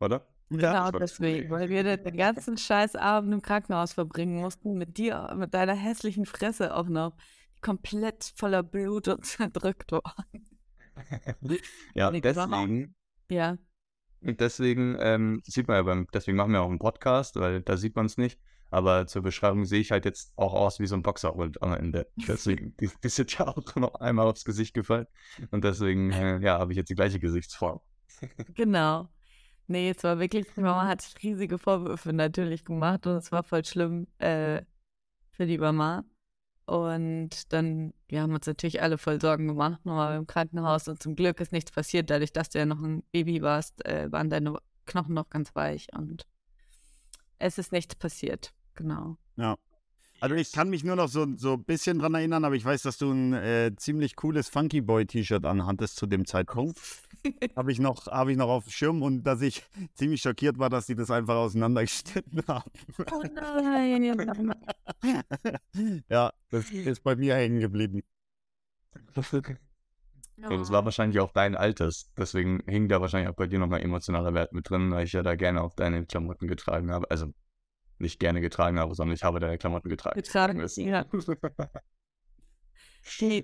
oder? 0.01 0.27
Genau 0.51 0.73
war- 0.73 0.93
deswegen, 0.93 1.51
weil 1.51 1.69
wir 1.71 1.97
den 1.97 2.17
ganzen 2.17 2.59
scheiß 2.59 2.97
Abend 2.97 3.33
im 3.33 3.43
Krankenhaus 3.43 3.95
verbringen 3.95 4.37
mussten, 4.41 4.75
mit 4.75 4.99
dir, 4.99 5.35
mit 5.37 5.55
deiner 5.55 5.75
hässlichen 5.75 6.27
Fresse 6.27 6.75
auch 6.77 6.89
noch, 6.89 7.17
komplett 7.63 8.33
voller 8.37 8.63
Blut 8.63 9.09
und 9.09 9.25
zerdrückt 9.27 9.91
war. 9.93 10.15
ja, 11.95 12.11
Nee, 12.11 12.21
deswegen, 12.21 12.95
Ja, 13.31 13.57
deswegen 14.21 14.97
ähm, 15.01 15.41
sieht 15.45 15.67
man 15.69 15.77
ja 15.79 15.83
beim, 15.83 16.07
deswegen 16.13 16.37
machen 16.37 16.53
wir 16.53 16.63
auch 16.63 16.69
einen 16.69 16.79
Podcast, 16.79 17.37
weil 17.37 17.63
da 17.63 17.77
sieht 17.77 17.97
man 17.97 18.07
es 18.07 18.17
nicht. 18.19 18.39
Aber 18.75 19.07
zur 19.07 19.23
Beschreibung 19.23 19.65
sehe 19.65 19.81
ich 19.81 19.93
halt 19.93 20.05
jetzt 20.05 20.33
auch 20.37 20.53
aus 20.53 20.81
wie 20.81 20.87
so 20.87 20.97
ein 20.97 21.03
Boxerhund 21.03 21.63
am 21.63 21.73
Ende. 21.75 22.09
Deswegen, 22.17 22.77
die, 22.79 22.91
die 23.03 23.09
sind 23.09 23.39
ja 23.39 23.47
auch 23.47 23.77
noch 23.77 23.95
einmal 23.97 24.27
aufs 24.27 24.45
Gesicht 24.45 24.75
gefallen. 24.75 25.07
Und 25.53 25.63
deswegen, 25.63 26.11
äh, 26.11 26.41
ja, 26.41 26.59
habe 26.59 26.73
ich 26.73 26.77
jetzt 26.77 26.91
die 26.91 26.97
gleiche 26.97 27.21
Gesichtsform. 27.21 27.81
Genau. 28.55 29.09
Nee, 29.67 29.91
es 29.91 30.05
war 30.05 30.19
wirklich, 30.19 30.47
die 30.55 30.61
Mama 30.61 30.87
hat 30.87 31.03
riesige 31.23 31.57
Vorwürfe 31.59 32.13
natürlich 32.13 32.65
gemacht 32.65 33.07
und 33.07 33.15
es 33.17 33.33
war 33.33 33.43
voll 33.43 33.65
schlimm 33.65 34.07
äh, 34.19 34.63
für 35.31 35.47
die 35.47 35.59
Mama. 35.59 36.05
Und 36.67 37.53
dann, 37.53 37.95
wir 38.09 38.23
haben 38.23 38.35
uns 38.35 38.47
natürlich 38.47 38.83
alle 38.83 38.99
voll 38.99 39.21
Sorgen 39.21 39.49
gemacht, 39.49 39.85
nochmal 39.85 40.17
im 40.17 40.27
Krankenhaus 40.27 40.89
und 40.89 41.03
zum 41.03 41.17
Glück 41.17 41.41
ist 41.41 41.53
nichts 41.53 41.71
passiert. 41.73 42.11
Dadurch, 42.11 42.33
dass 42.33 42.51
du 42.51 42.59
ja 42.59 42.67
noch 42.67 42.83
ein 42.83 43.03
Baby 43.11 43.41
warst, 43.43 43.85
äh, 43.87 44.11
waren 44.13 44.31
deine 44.31 44.59
Knochen 44.87 45.15
noch 45.15 45.31
ganz 45.31 45.55
weich 45.55 45.89
und 45.97 46.27
es 47.39 47.59
ist 47.59 47.73
nichts 47.73 47.95
passiert. 47.95 48.53
Genau. 48.75 49.17
Ja. 49.37 49.57
Also 50.21 50.37
ich 50.37 50.53
kann 50.53 50.71
mich 50.71 50.85
nur 50.85 50.97
noch 50.97 51.09
so, 51.09 51.27
so 51.37 51.55
ein 51.55 51.65
bisschen 51.65 51.99
dran 51.99 52.15
erinnern, 52.15 52.45
aber 52.45 52.55
ich 52.55 52.65
weiß, 52.65 52.83
dass 52.83 52.97
du 52.97 53.11
ein 53.11 53.35
äh, 53.35 53.73
ziemlich 53.77 54.17
cooles 54.17 54.49
Funky 54.49 54.81
Boy 54.81 55.07
T-Shirt 55.07 55.45
anhattest 55.45 55.97
zu 55.97 56.07
dem 56.07 56.25
Zeitpunkt. 56.25 56.79
Habe 57.57 57.73
ich, 57.73 57.79
noch, 57.79 58.07
hab 58.07 58.29
ich 58.29 58.37
noch 58.37 58.49
auf 58.49 58.65
dem 58.65 58.71
Schirm 58.71 59.03
und 59.03 59.25
dass 59.25 59.43
ich 59.43 59.63
ziemlich 59.95 60.23
schockiert 60.23 60.59
war, 60.59 60.71
dass 60.71 60.87
sie 60.87 60.95
das 60.95 61.11
einfach 61.11 61.35
auseinandergeschnitten 61.35 62.43
haben. 62.49 62.71
Oh 63.13 63.23
nein. 63.35 64.55
ja, 66.09 66.33
das 66.51 66.71
ist 66.71 67.03
bei 67.03 67.17
mir 67.17 67.35
hängen 67.35 67.61
geblieben. 67.61 68.03
Und 70.37 70.61
es 70.61 70.71
war 70.71 70.85
wahrscheinlich 70.85 71.21
auch 71.21 71.33
dein 71.33 71.55
Alters. 71.55 72.11
Deswegen 72.17 72.63
hing 72.67 72.89
da 72.89 73.01
wahrscheinlich 73.01 73.31
auch 73.31 73.37
bei 73.37 73.47
dir 73.47 73.59
nochmal 73.59 73.83
emotionaler 73.83 74.35
Wert 74.35 74.53
mit 74.53 74.69
drin, 74.69 74.91
weil 74.91 75.05
ich 75.05 75.13
ja 75.13 75.23
da 75.23 75.35
gerne 75.35 75.63
auch 75.63 75.75
deine 75.75 76.05
Klamotten 76.07 76.49
getragen 76.49 76.91
habe. 76.91 77.11
Also 77.11 77.33
nicht 77.99 78.21
gerne 78.21 78.41
getragen 78.41 78.79
habe, 78.79 78.95
sondern 78.95 79.15
ich 79.15 79.25
habe 79.25 79.41
deine 79.41 79.59
Klamotten 79.59 79.89
getragen. 79.89 80.17
Getragen, 80.17 80.59
wir 80.59 80.85
ja. 80.85 81.05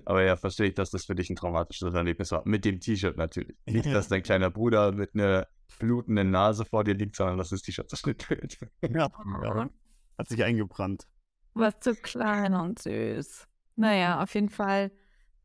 Aber 0.05 0.23
ja, 0.23 0.37
verstehe 0.37 0.67
ich, 0.67 0.73
dass 0.73 0.89
das 0.89 1.05
für 1.05 1.15
dich 1.15 1.29
ein 1.29 1.35
traumatisches 1.35 1.93
Erlebnis 1.93 2.31
war. 2.31 2.41
Mit 2.45 2.65
dem 2.65 2.79
T-Shirt 2.79 3.17
natürlich. 3.17 3.55
Nicht, 3.65 3.87
dass 3.87 4.07
dein 4.07 4.23
kleiner 4.23 4.49
Bruder 4.49 4.91
mit 4.91 5.13
einer 5.13 5.47
blutenden 5.79 6.31
Nase 6.31 6.65
vor 6.65 6.83
dir 6.83 6.93
liegt, 6.93 7.15
sondern 7.15 7.37
dass 7.37 7.49
das 7.49 7.61
T-Shirt 7.61 7.89
zerschnitten 7.89 8.29
wird. 8.29 8.57
Ja, 8.81 9.09
ja. 9.43 9.69
Hat 10.17 10.29
sich 10.29 10.43
eingebrannt. 10.43 11.07
Was 11.53 11.79
zu 11.79 11.95
klein 11.95 12.53
und 12.53 12.79
süß. 12.79 13.47
Naja, 13.75 14.21
auf 14.21 14.33
jeden 14.35 14.49
Fall, 14.49 14.91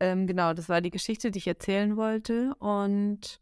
ähm, 0.00 0.26
genau, 0.26 0.52
das 0.52 0.68
war 0.68 0.80
die 0.80 0.90
Geschichte, 0.90 1.30
die 1.30 1.38
ich 1.38 1.46
erzählen 1.46 1.96
wollte. 1.96 2.54
Und 2.58 3.40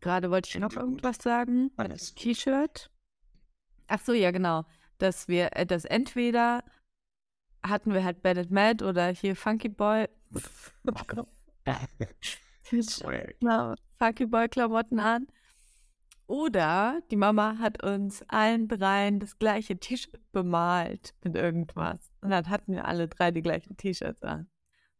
gerade 0.00 0.30
wollte 0.30 0.48
ich 0.48 0.58
noch 0.58 0.74
irgendwas 0.74 1.18
sagen. 1.18 1.70
Alles. 1.76 2.14
T-Shirt. 2.14 2.90
Ach 3.90 4.00
so, 4.00 4.12
ja, 4.12 4.30
genau. 4.30 4.64
Dass 4.98 5.26
wir, 5.26 5.56
äh, 5.56 5.66
dass 5.66 5.84
entweder 5.84 6.62
hatten 7.62 7.92
wir 7.92 8.04
halt 8.04 8.22
Bad 8.22 8.50
Mad 8.50 8.84
oder 8.84 9.08
hier 9.08 9.34
Funky 9.34 9.68
Boy. 9.68 10.06
Genau, 13.40 13.74
Funky 13.98 14.26
Boy 14.26 14.48
Klamotten 14.48 15.00
an. 15.00 15.26
Oder 16.28 17.00
die 17.10 17.16
Mama 17.16 17.58
hat 17.58 17.82
uns 17.82 18.22
allen 18.28 18.68
dreien 18.68 19.18
das 19.18 19.36
gleiche 19.40 19.76
T-Shirt 19.76 20.20
bemalt 20.30 21.12
mit 21.24 21.34
irgendwas. 21.34 22.12
Und 22.20 22.30
dann 22.30 22.48
hatten 22.48 22.74
wir 22.74 22.84
alle 22.84 23.08
drei 23.08 23.32
die 23.32 23.42
gleichen 23.42 23.76
T-Shirts 23.76 24.22
an. 24.22 24.48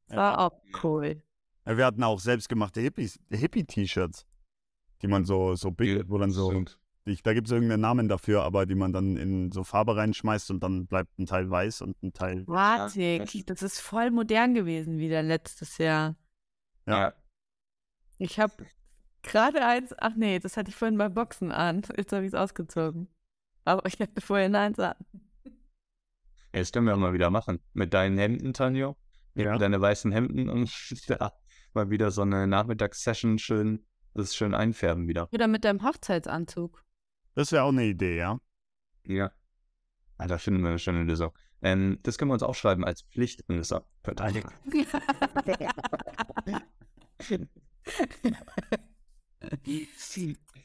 Das 0.08 0.16
war 0.16 0.40
auch 0.40 0.60
cool. 0.82 1.22
Ja, 1.64 1.76
Wir 1.76 1.86
hatten 1.86 2.02
auch 2.02 2.18
selbstgemachte 2.18 2.80
Hippies- 2.80 3.20
Hippie-T-Shirts, 3.30 4.26
die 5.02 5.06
man 5.06 5.24
so, 5.24 5.54
so 5.54 5.70
bildet, 5.70 6.10
wo 6.10 6.18
dann 6.18 6.32
so 6.32 6.50
Stimmt. 6.50 6.79
Nicht. 7.10 7.26
Da 7.26 7.34
gibt 7.34 7.48
es 7.48 7.52
irgendeinen 7.52 7.82
Namen 7.82 8.08
dafür, 8.08 8.42
aber 8.42 8.64
die 8.64 8.74
man 8.74 8.92
dann 8.92 9.16
in 9.16 9.52
so 9.52 9.64
Farbe 9.64 9.96
reinschmeißt 9.96 10.50
und 10.50 10.62
dann 10.62 10.86
bleibt 10.86 11.18
ein 11.18 11.26
Teil 11.26 11.50
weiß 11.50 11.82
und 11.82 12.02
ein 12.02 12.12
Teil. 12.12 12.44
Batik, 12.44 13.46
das 13.46 13.62
ist 13.62 13.80
voll 13.80 14.10
modern 14.10 14.54
gewesen 14.54 14.98
wieder 14.98 15.22
letztes 15.22 15.78
Jahr. 15.78 16.16
Ja. 16.86 17.12
Ich 18.18 18.38
habe 18.40 18.66
gerade 19.22 19.64
eins, 19.64 19.94
ach 19.98 20.14
nee, 20.16 20.38
das 20.38 20.56
hatte 20.56 20.70
ich 20.70 20.76
vorhin 20.76 20.98
beim 20.98 21.12
Boxen 21.12 21.52
an. 21.52 21.82
Jetzt 21.96 22.12
habe 22.12 22.24
ich 22.24 22.32
es 22.32 22.34
ausgezogen. 22.34 23.08
Aber 23.64 23.86
ich 23.86 24.00
hatte 24.00 24.20
vorhin 24.20 24.54
eins 24.54 24.78
an. 24.78 24.94
Ja, 25.44 25.50
Das 26.52 26.72
können 26.72 26.86
wir 26.86 26.94
auch 26.94 26.98
mal 26.98 27.12
wieder 27.12 27.30
machen. 27.30 27.60
Mit 27.72 27.92
deinen 27.94 28.18
Hemden, 28.18 28.52
Tanjo. 28.52 28.96
Ja. 29.34 29.52
Mit 29.52 29.60
deine 29.60 29.80
weißen 29.80 30.10
Hemden 30.12 30.48
und 30.48 30.70
ja, 31.08 31.32
mal 31.74 31.90
wieder 31.90 32.10
so 32.10 32.22
eine 32.22 32.46
Nachmittagssession 32.46 33.38
schön, 33.38 33.84
das 34.14 34.34
schön 34.34 34.54
einfärben 34.54 35.06
wieder. 35.06 35.28
Oder 35.32 35.46
mit 35.46 35.64
deinem 35.64 35.82
Hochzeitsanzug. 35.82 36.84
Das 37.34 37.52
wäre 37.52 37.64
auch 37.64 37.68
eine 37.70 37.84
Idee, 37.84 38.16
ja. 38.18 38.38
Ja. 39.06 39.30
Ah, 40.18 40.26
da 40.26 40.38
finden 40.38 40.62
wir 40.62 40.68
eine 40.70 40.78
schöne 40.78 41.04
Lösung. 41.04 41.32
Ähm, 41.62 41.98
das 42.02 42.18
können 42.18 42.30
wir 42.30 42.34
uns 42.34 42.42
aufschreiben 42.42 42.84
als 42.84 43.02
Pflicht 43.02 43.42
in 43.48 43.56
dieser 43.58 43.84
Verteidigung. 44.02 44.52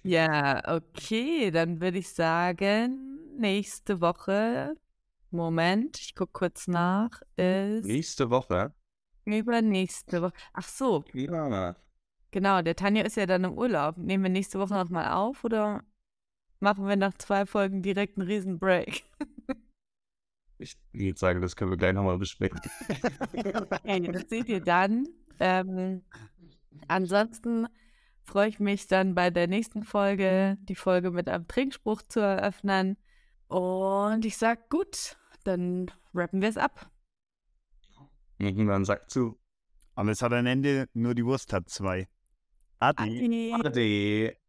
ja, 0.03 0.75
okay, 0.75 1.51
dann 1.51 1.81
würde 1.81 1.97
ich 1.99 2.09
sagen, 2.09 3.19
nächste 3.37 4.01
Woche, 4.01 4.75
Moment, 5.31 5.99
ich 5.99 6.15
gucke 6.15 6.31
kurz 6.33 6.67
nach, 6.67 7.21
ist 7.35 7.85
Nächste 7.85 8.29
Woche. 8.29 8.73
übernächste 9.25 10.21
Woche. 10.21 10.33
Ach 10.53 10.67
so, 10.67 11.03
Ja. 11.13 11.75
genau, 12.31 12.61
der 12.61 12.75
Tanja 12.75 13.03
ist 13.03 13.17
ja 13.17 13.25
dann 13.25 13.43
im 13.43 13.57
Urlaub. 13.57 13.97
Nehmen 13.97 14.23
wir 14.23 14.29
nächste 14.31 14.59
Woche 14.59 14.73
nochmal 14.73 15.11
auf 15.13 15.43
oder 15.43 15.83
machen 16.65 16.87
wir 16.87 16.95
nach 16.95 17.13
zwei 17.13 17.45
Folgen 17.45 17.83
direkt 17.83 18.17
einen 18.17 18.27
riesen 18.27 18.59
Break? 18.59 19.03
Ich 20.57 20.77
würde 20.93 21.19
sagen, 21.19 21.41
das 21.41 21.57
können 21.57 21.71
wir 21.71 21.77
gleich 21.77 21.93
nochmal 21.93 22.17
besprechen. 22.17 22.61
Das 24.13 24.29
seht 24.29 24.47
ihr 24.47 24.61
dann. 24.61 25.05
Ähm, 25.37 26.05
ansonsten 26.87 27.67
freue 28.23 28.47
ich 28.47 28.61
mich 28.61 28.87
dann 28.87 29.15
bei 29.15 29.31
der 29.31 29.47
nächsten 29.47 29.83
Folge, 29.83 30.57
die 30.61 30.75
Folge 30.75 31.11
mit 31.11 31.27
einem 31.27 31.45
Trinkspruch 31.45 32.03
zu 32.03 32.21
eröffnen. 32.21 32.95
Und 33.49 34.23
ich 34.23 34.37
sag 34.37 34.69
gut, 34.69 35.17
dann 35.43 35.91
rappen 36.13 36.41
wir 36.41 36.47
es 36.47 36.57
ab. 36.57 36.89
Und 38.39 38.65
dann 38.65 38.85
sagt 38.85 39.11
zu. 39.11 39.37
Alles 39.93 40.21
hat 40.21 40.31
ein 40.31 40.45
Ende, 40.45 40.87
nur 40.93 41.15
die 41.15 41.25
Wurst 41.25 41.51
hat 41.51 41.67
zwei. 41.67 42.07
Adi. 42.79 43.25
Adi. 43.25 43.53
Ade. 43.53 44.44